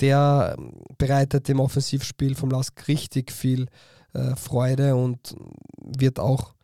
[0.00, 3.68] Der ähm, bereitet dem Offensivspiel vom Lask richtig viel
[4.14, 5.36] äh, Freude und
[5.76, 6.54] wird auch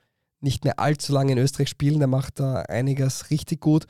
[0.41, 2.01] nicht mehr allzu lange in Österreich spielen.
[2.01, 3.87] Der macht da einiges richtig gut.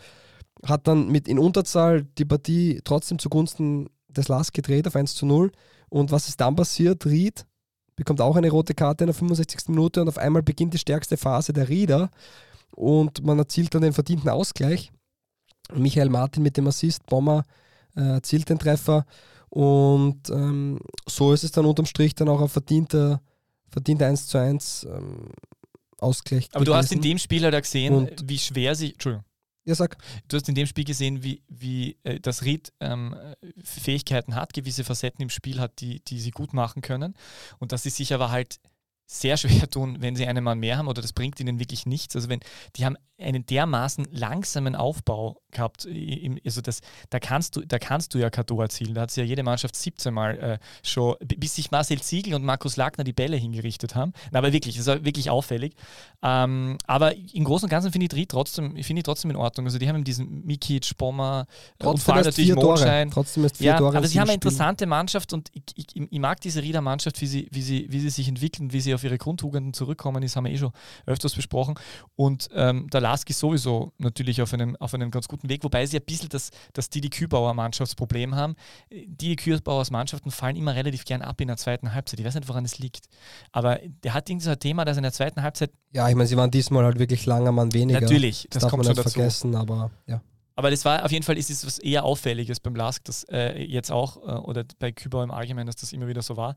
[0.67, 5.25] Hat dann mit in Unterzahl die Partie trotzdem zugunsten des Lask gedreht auf 1 zu
[5.25, 5.51] 0.
[5.89, 7.07] Und was ist dann passiert?
[7.07, 7.47] Ried
[7.99, 9.69] bekommt auch eine rote Karte in der 65.
[9.69, 12.11] Minute und auf einmal beginnt die stärkste Phase der Rieder
[12.75, 14.91] und man erzielt dann den verdienten Ausgleich.
[15.75, 17.45] Michael Martin mit dem Assist, Bomber
[17.97, 19.05] äh, erzielt den Treffer
[19.51, 23.21] und ähm, so ist es dann unterm Strich dann auch ein verdienter,
[23.69, 25.29] verdienter 1 zu 1 ähm,
[25.99, 26.49] Ausgleich.
[26.53, 27.11] Aber du hast in gewesen.
[27.11, 29.25] dem Spiel halt gesehen, Und- wie schwer sich, Entschuldigung,
[29.69, 29.99] Ja, sag.
[30.29, 33.15] Du hast in dem Spiel gesehen, wie, wie äh, das Ried ähm,
[33.63, 37.15] Fähigkeiten hat, gewisse Facetten im Spiel hat, die, die sie gut machen können.
[37.59, 38.61] Und dass sie sich aber halt
[39.05, 42.17] sehr schwer tun, wenn sie einen Mann mehr haben oder das bringt ihnen wirklich nichts.
[42.17, 42.41] Also wenn
[42.77, 45.89] die haben einen dermaßen langsamen Aufbau gehabt,
[46.45, 46.81] also das,
[47.11, 48.95] da kannst du, da kannst du ja kein Tor erzielen.
[48.95, 52.45] Da hat sich ja jede Mannschaft 17 Mal äh, schon, bis sich Marcel Ziegel und
[52.45, 54.13] Markus Lackner die Bälle hingerichtet haben.
[54.31, 55.75] Na, aber wirklich, das war wirklich auffällig.
[56.23, 59.67] Ähm, aber im Großen und Ganzen finde ich Ried trotzdem, finde ich trotzdem in Ordnung.
[59.67, 61.47] Also die haben diesen Mikic, Bomber
[61.79, 63.11] äh, und vor allem natürlich Mondschein.
[63.11, 66.19] Trotzdem ist vier ja, Tore aber sie haben eine interessante Mannschaft und ich, ich, ich,
[66.19, 69.03] mag diese Rieder Mannschaft, wie sie, wie, sie, wie sie sich entwickeln, wie sie auf
[69.05, 70.73] ihre Grundtugenden zurückkommen, das haben wir eh schon
[71.07, 71.75] öfters besprochen.
[72.17, 75.87] Und ähm, der Lask ist sowieso natürlich auf einem, auf einem ganz guten Weg, wobei
[75.87, 78.55] sie ein bisschen das, das Didi Kübauer Mannschaftsproblem haben.
[78.91, 82.21] Die Kübauers Mannschaften fallen immer relativ gern ab in der zweiten Halbzeit.
[82.21, 83.07] Ich weiß nicht, woran es liegt.
[83.51, 85.71] Aber der hat irgendwie so ein Thema, dass in der zweiten Halbzeit.
[85.93, 88.01] Ja, ich meine, sie waren diesmal halt wirklich langer Mann weniger.
[88.01, 89.11] Natürlich, das, das kommt man schon dazu.
[89.11, 90.21] vergessen, aber ja.
[90.55, 93.63] Aber das war auf jeden Fall ist es was eher Auffälliges beim Lask, das äh,
[93.63, 96.57] jetzt auch, äh, oder bei Kübauer im Allgemeinen, dass das immer wieder so war.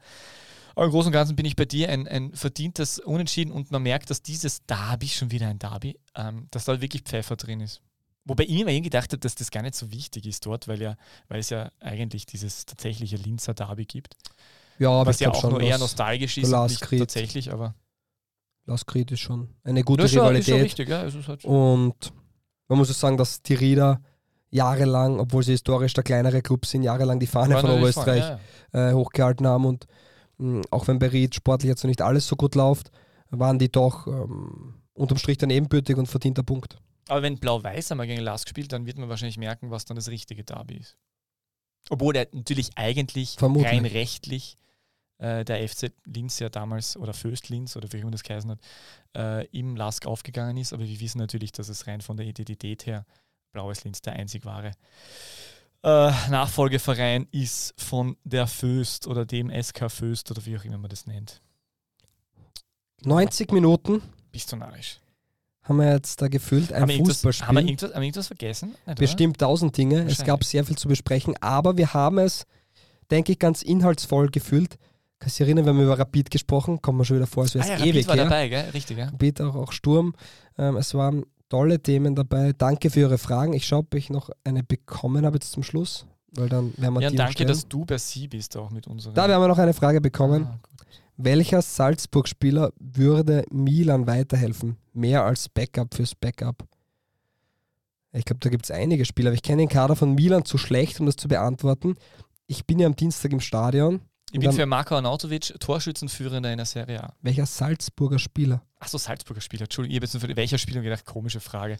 [0.76, 3.84] Aber im Großen und Ganzen bin ich bei dir ein, ein verdientes Unentschieden und man
[3.84, 7.82] merkt, dass dieses Derby, schon wieder ein Derby, ähm, dass da wirklich Pfeffer drin ist.
[8.26, 10.96] Wobei ich mir gedacht habe, dass das gar nicht so wichtig ist dort, weil, ja,
[11.28, 14.16] weil es ja eigentlich dieses tatsächliche Linzer Derby gibt.
[14.78, 17.76] Ja, aber was ja auch schon, nur eher nostalgisch ist und nicht tatsächlich, aber.
[18.66, 20.40] Laskried ist schon eine gute das Rivalität.
[20.40, 21.02] Ist schon richtig, ja.
[21.02, 22.14] Ist halt und
[22.68, 24.02] man muss sagen, dass die Rieder
[24.52, 28.40] jahrelang, obwohl sie historisch der kleinere Club sind, jahrelang die Fahne von Oberösterreich ja,
[28.74, 28.90] ja.
[28.90, 29.88] Äh, hochgehalten haben und
[30.72, 32.92] auch wenn bei Ried sportlich jetzt noch nicht alles so gut läuft,
[33.30, 36.78] waren die doch ähm, unterm Strich dann ebenbürtig und verdienter Punkt.
[37.08, 40.10] Aber wenn Blau-Weiß einmal gegen Lask spielt, dann wird man wahrscheinlich merken, was dann das
[40.10, 40.98] richtige Derby ist.
[41.90, 43.72] Obwohl der natürlich eigentlich Vermutlich.
[43.72, 44.58] rein rechtlich
[45.18, 48.60] äh, der FC Linz ja damals, oder Föst Linz, oder wie immer das geheißen hat,
[49.16, 50.74] äh, im Lask aufgegangen ist.
[50.74, 53.06] Aber wir wissen natürlich, dass es rein von der Identität her
[53.52, 54.72] Blaues Linz der einzig wahre
[55.84, 60.90] äh, Nachfolgeverein ist von der Föst oder dem SK Föst oder wie auch immer man
[60.90, 61.42] das nennt.
[63.04, 64.02] 90 Minuten.
[64.32, 65.00] Bist du narrisch.
[65.64, 67.48] Haben wir jetzt da gefüllt, ein haben Fußballspiel.
[67.48, 68.76] Haben wir irgendwas, haben wir irgendwas vergessen?
[68.86, 70.06] Nicht, Bestimmt tausend Dinge.
[70.06, 72.46] Es gab sehr viel zu besprechen, aber wir haben es,
[73.12, 74.78] denke ich, ganz inhaltsvoll gefüllt.
[75.20, 77.64] Kannst du erinnern, wir haben über Rapid gesprochen, kommt mir schon wieder vor, als wäre
[77.64, 78.08] es ah, ja, ewig.
[78.08, 78.24] Rapid war her.
[78.26, 78.70] dabei, gell?
[78.74, 79.06] Richtig, ja.
[79.06, 80.16] Rapid auch, auch Sturm.
[80.58, 82.54] Ähm, es waren tolle Themen dabei.
[82.58, 83.54] Danke für Ihre Fragen.
[83.54, 86.06] Ich schaue, ob ich noch eine bekommen habe jetzt zum Schluss.
[86.32, 87.50] Weil dann werden wir ja, danke, stellen.
[87.50, 89.14] dass du bei Sie bist auch mit unseren.
[89.14, 90.48] Da werden wir noch eine Frage bekommen.
[90.48, 90.60] Ah,
[91.18, 94.78] Welcher Salzburg-Spieler würde Milan weiterhelfen?
[94.94, 96.64] Mehr als Backup fürs Backup.
[98.14, 100.58] Ich glaube, da gibt es einige Spieler, aber ich kenne den Kader von Milan zu
[100.58, 101.96] schlecht, um das zu beantworten.
[102.48, 104.00] Ich bin ja am Dienstag im Stadion.
[104.34, 107.14] Ich bin für Marko Arnautovic Torschützenführender in der Serie A.
[107.22, 108.62] Welcher Salzburger Spieler?
[108.80, 109.64] Achso, Salzburger Spieler.
[109.64, 111.78] Entschuldigung, ich habe jetzt nur welcher Spieler gedacht, komische Frage.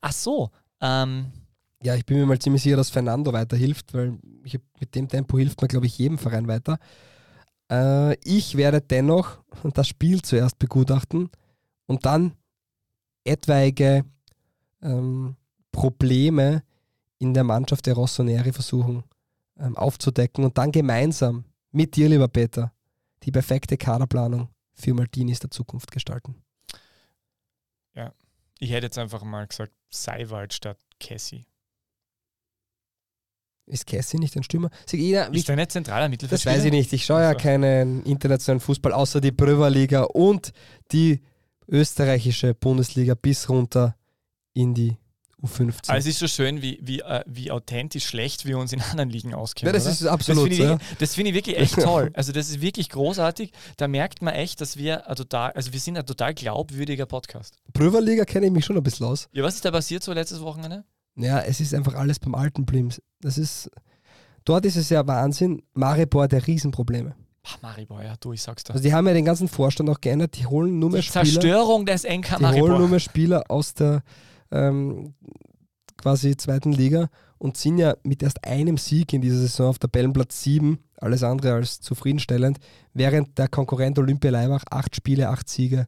[0.00, 0.50] Ach so,
[0.80, 1.32] ähm,
[1.82, 5.38] ja, ich bin mir mal ziemlich sicher, dass Fernando weiterhilft, weil ich, mit dem Tempo
[5.38, 6.78] hilft man, glaube ich, jedem Verein weiter.
[7.70, 9.38] Äh, ich werde dennoch
[9.74, 11.30] das Spiel zuerst begutachten
[11.86, 12.32] und dann
[13.24, 14.04] etwaige
[14.82, 15.36] ähm,
[15.72, 16.62] Probleme
[17.18, 19.02] in der Mannschaft der Rossoneri versuchen
[19.58, 22.72] ähm, aufzudecken und dann gemeinsam mit dir, lieber Peter,
[23.22, 26.42] die perfekte Kaderplanung für Maldinis der Zukunft gestalten.
[27.94, 28.12] Ja,
[28.58, 31.46] ich hätte jetzt einfach mal gesagt, Seiwald statt Cassie.
[33.66, 34.70] Ist Cassie nicht ein Stürmer?
[34.90, 36.54] Jeder, ist er nicht zentraler Mittelfeldspieler?
[36.54, 36.92] Das weiß ich nicht.
[36.92, 40.52] Ich schaue ja keinen internationalen Fußball außer die Pröverliga und
[40.92, 41.20] die
[41.66, 43.94] österreichische Bundesliga bis runter
[44.54, 44.96] in die
[45.42, 45.88] U15.
[45.88, 49.08] Also es ist so schön, wie, wie, äh, wie authentisch schlecht wir uns in anderen
[49.08, 49.72] Ligen auskennen.
[49.72, 49.92] Ja, das oder?
[49.92, 50.50] ist absolut.
[50.50, 52.10] Das finde ich, find ich, wirklich echt toll.
[52.14, 53.52] Also das ist wirklich großartig.
[53.76, 57.56] Da merkt man echt, dass wir total, also wir sind ein total glaubwürdiger Podcast.
[57.72, 59.28] Pröverliga kenne ich mich schon ein bisschen aus.
[59.32, 60.84] Ja, was ist da passiert so letztes Wochenende?
[61.14, 63.00] Ja, es ist einfach alles beim alten Blims.
[63.20, 63.70] Das ist,
[64.44, 65.62] dort ist es ja Wahnsinn.
[65.74, 67.14] Maribor der Riesenprobleme.
[67.44, 68.74] Ach, Maribor, ja, du, ich sag's da.
[68.74, 70.36] Also die haben ja den ganzen Vorstand auch geändert.
[70.36, 71.24] Die holen nur mehr die Spieler.
[71.24, 72.52] Zerstörung des NK Maribor.
[72.52, 74.02] Die holen nur mehr Spieler aus der
[74.50, 75.14] ähm,
[75.96, 77.08] quasi zweiten Liga
[77.38, 81.54] und sind ja mit erst einem Sieg in dieser Saison auf Tabellenplatz 7, alles andere
[81.54, 82.58] als zufriedenstellend,
[82.94, 85.86] während der Konkurrent Olympia Leibach acht Spiele, acht Siege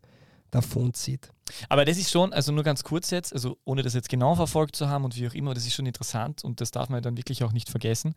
[0.51, 1.31] davonzieht.
[1.69, 4.77] Aber das ist schon, also nur ganz kurz jetzt, also ohne das jetzt genau verfolgt
[4.77, 7.17] zu haben und wie auch immer, das ist schon interessant und das darf man dann
[7.17, 8.15] wirklich auch nicht vergessen,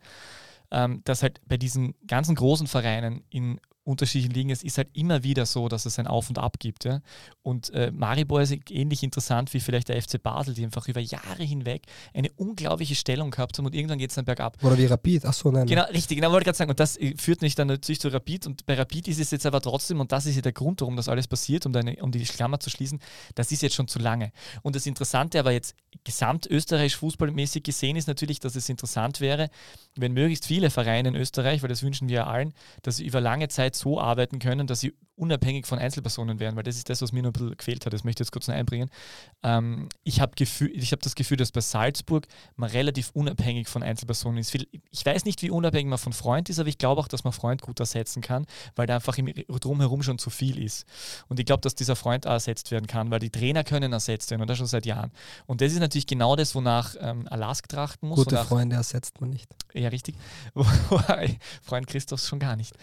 [0.70, 5.22] ähm, dass halt bei diesen ganzen großen Vereinen in unterschiedlichen Ligen, es ist halt immer
[5.22, 6.84] wieder so, dass es ein Auf und Ab gibt.
[6.84, 7.00] Ja?
[7.42, 11.42] Und äh, Maribor ist ähnlich interessant wie vielleicht der FC Basel, die einfach über Jahre
[11.42, 11.82] hinweg
[12.14, 14.56] eine unglaubliche Stellung gehabt haben und irgendwann geht es dann bergab.
[14.64, 15.66] Oder wie Rapid, ach so, nein.
[15.66, 16.70] Genau, richtig, genau wollte ich gerade sagen.
[16.70, 19.44] Und das äh, führt nicht dann natürlich zu Rapid und bei Rapid ist es jetzt
[19.46, 22.10] aber trotzdem, und das ist ja der Grund, warum das alles passiert, um, deine, um
[22.10, 23.00] die Klammer zu schließen,
[23.34, 24.32] das ist jetzt schon zu lange.
[24.62, 29.50] Und das Interessante aber jetzt gesamtösterreichisch fußballmäßig gesehen ist natürlich, dass es interessant wäre,
[29.94, 33.20] wenn möglichst viele Vereine in Österreich, weil das wünschen wir ja allen, dass sie über
[33.20, 37.00] lange Zeit so arbeiten können, dass sie unabhängig von Einzelpersonen werden, weil das ist das,
[37.00, 37.92] was mir noch ein bisschen gefehlt hat.
[37.92, 38.90] Das möchte ich jetzt kurz noch einbringen.
[39.42, 42.26] Ähm, ich habe hab das Gefühl, dass bei Salzburg
[42.56, 44.54] man relativ unabhängig von Einzelpersonen ist.
[44.54, 47.32] Ich weiß nicht, wie unabhängig man von Freund ist, aber ich glaube auch, dass man
[47.32, 50.84] Freund gut ersetzen kann, weil da einfach im Drumherum schon zu viel ist.
[51.28, 54.30] Und ich glaube, dass dieser Freund auch ersetzt werden kann, weil die Trainer können ersetzt
[54.30, 55.12] werden und das schon seit Jahren.
[55.46, 58.18] Und das ist natürlich genau das, wonach ähm, Alask trachten muss.
[58.18, 59.48] Gute Freunde ersetzt man nicht.
[59.72, 60.16] Ja, richtig.
[61.62, 62.74] Freund Christophs schon gar nicht.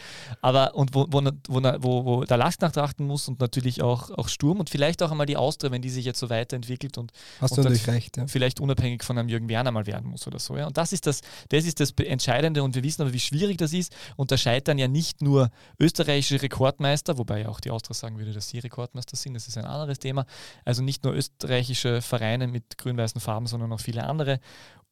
[0.41, 4.59] Aber und wo, wo, wo, wo der Last nachtrachten muss und natürlich auch, auch Sturm
[4.59, 7.65] und vielleicht auch einmal die Austria, wenn die sich jetzt so weiterentwickelt und, Hast und
[7.65, 8.27] recht, ja.
[8.27, 10.57] vielleicht unabhängig von einem Jürgen Werner mal werden muss oder so.
[10.57, 10.67] Ja.
[10.67, 13.73] Und das ist das, das ist das Entscheidende und wir wissen aber, wie schwierig das
[13.73, 13.95] ist.
[14.15, 15.49] Und da scheitern ja nicht nur
[15.79, 19.57] österreichische Rekordmeister, wobei ja auch die Austria sagen würde, dass sie Rekordmeister sind, das ist
[19.57, 20.25] ein anderes Thema.
[20.65, 24.39] Also nicht nur österreichische Vereine mit grün-weißen Farben, sondern auch viele andere.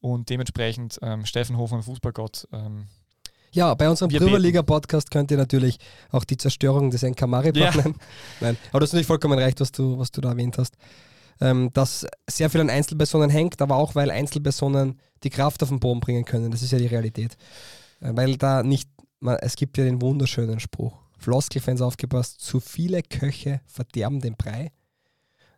[0.01, 2.87] Und dementsprechend ähm, Steffen Hofer, Fußballgott, ähm,
[3.51, 5.77] ja, bei unserem Prüverliga-Podcast könnt ihr natürlich
[6.11, 7.75] auch die Zerstörung des NK Maribor ja.
[7.75, 7.95] nennen.
[8.39, 10.75] Nein, aber das ist natürlich vollkommen recht, was du, was du da erwähnt hast.
[11.41, 15.79] Ähm, dass sehr viel an Einzelpersonen hängt, aber auch, weil Einzelpersonen die Kraft auf den
[15.79, 16.51] Boden bringen können.
[16.51, 17.37] Das ist ja die Realität.
[18.01, 18.89] Äh, weil da nicht,
[19.19, 20.97] man, es gibt ja den wunderschönen Spruch.
[21.17, 24.71] Floskelfans aufgepasst, zu viele Köche verderben den Brei.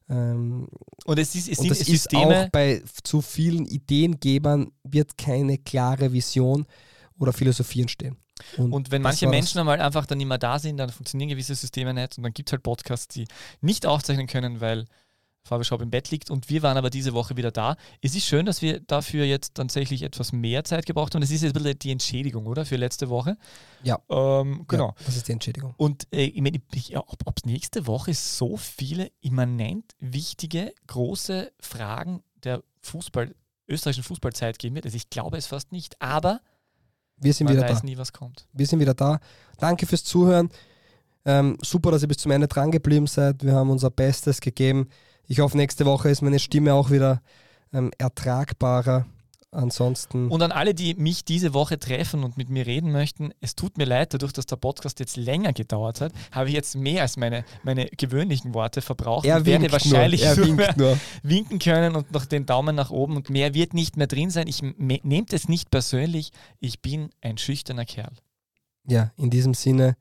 [0.09, 0.67] Ähm,
[1.05, 6.11] und es ist, es und das ist auch bei zu vielen Ideengebern wird keine klare
[6.13, 6.65] Vision
[7.21, 8.17] oder Philosophie entstehen.
[8.57, 11.53] Und, und, wenn manche Menschen einmal einfach dann nicht mehr da sind, dann funktionieren gewisse
[11.53, 13.27] Systeme nicht und dann gibt es halt Podcasts, die
[13.61, 14.85] nicht aufzeichnen können, weil
[15.43, 17.75] Fabio Schaub im Bett liegt und wir waren aber diese Woche wieder da.
[18.01, 21.21] Es ist schön, dass wir dafür jetzt tatsächlich etwas mehr Zeit gebraucht haben.
[21.21, 22.65] Das ist jetzt ein bisschen die Entschädigung, oder?
[22.65, 23.37] Für letzte Woche.
[23.83, 23.99] Ja.
[24.09, 24.89] Ähm, genau.
[24.89, 25.73] Ja, das ist die Entschädigung.
[25.77, 26.59] Und äh, ich meine,
[26.95, 33.35] ob es nächste Woche so viele immanent wichtige, große Fragen der Fußball,
[33.67, 36.41] österreichischen Fußballzeit geben wird, also ich glaube es fast nicht, aber
[37.21, 37.85] wir sind Man wieder weiß da.
[37.85, 38.47] nie, was kommt.
[38.53, 39.19] Wir sind wieder da.
[39.59, 40.49] Danke fürs Zuhören.
[41.23, 43.43] Ähm, super, dass ihr bis zum Ende dran geblieben seid.
[43.43, 44.89] Wir haben unser Bestes gegeben.
[45.27, 47.21] Ich hoffe, nächste Woche ist meine Stimme auch wieder
[47.73, 49.05] ähm, ertragbarer.
[49.53, 50.29] Ansonsten.
[50.29, 53.77] Und an alle, die mich diese Woche treffen und mit mir reden möchten, es tut
[53.77, 57.17] mir leid, dadurch, dass der Podcast jetzt länger gedauert hat, habe ich jetzt mehr als
[57.17, 59.25] meine, meine gewöhnlichen Worte verbraucht.
[59.25, 60.59] Er werde wahrscheinlich nur.
[60.59, 60.97] Er nur.
[61.23, 64.47] winken können und noch den Daumen nach oben und mehr wird nicht mehr drin sein.
[64.47, 66.31] Ich nehmt es nicht persönlich.
[66.61, 68.13] Ich bin ein schüchterner Kerl.
[68.87, 69.97] Ja, in diesem Sinne,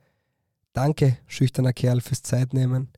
[0.73, 2.89] danke, schüchterner Kerl, fürs Zeitnehmen.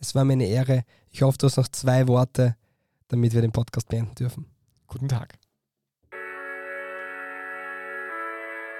[0.00, 0.84] Es war mir eine Ehre.
[1.10, 2.56] Ich hoffe, du hast noch zwei Worte,
[3.08, 4.46] damit wir den Podcast beenden dürfen.
[4.86, 5.38] Guten Tag.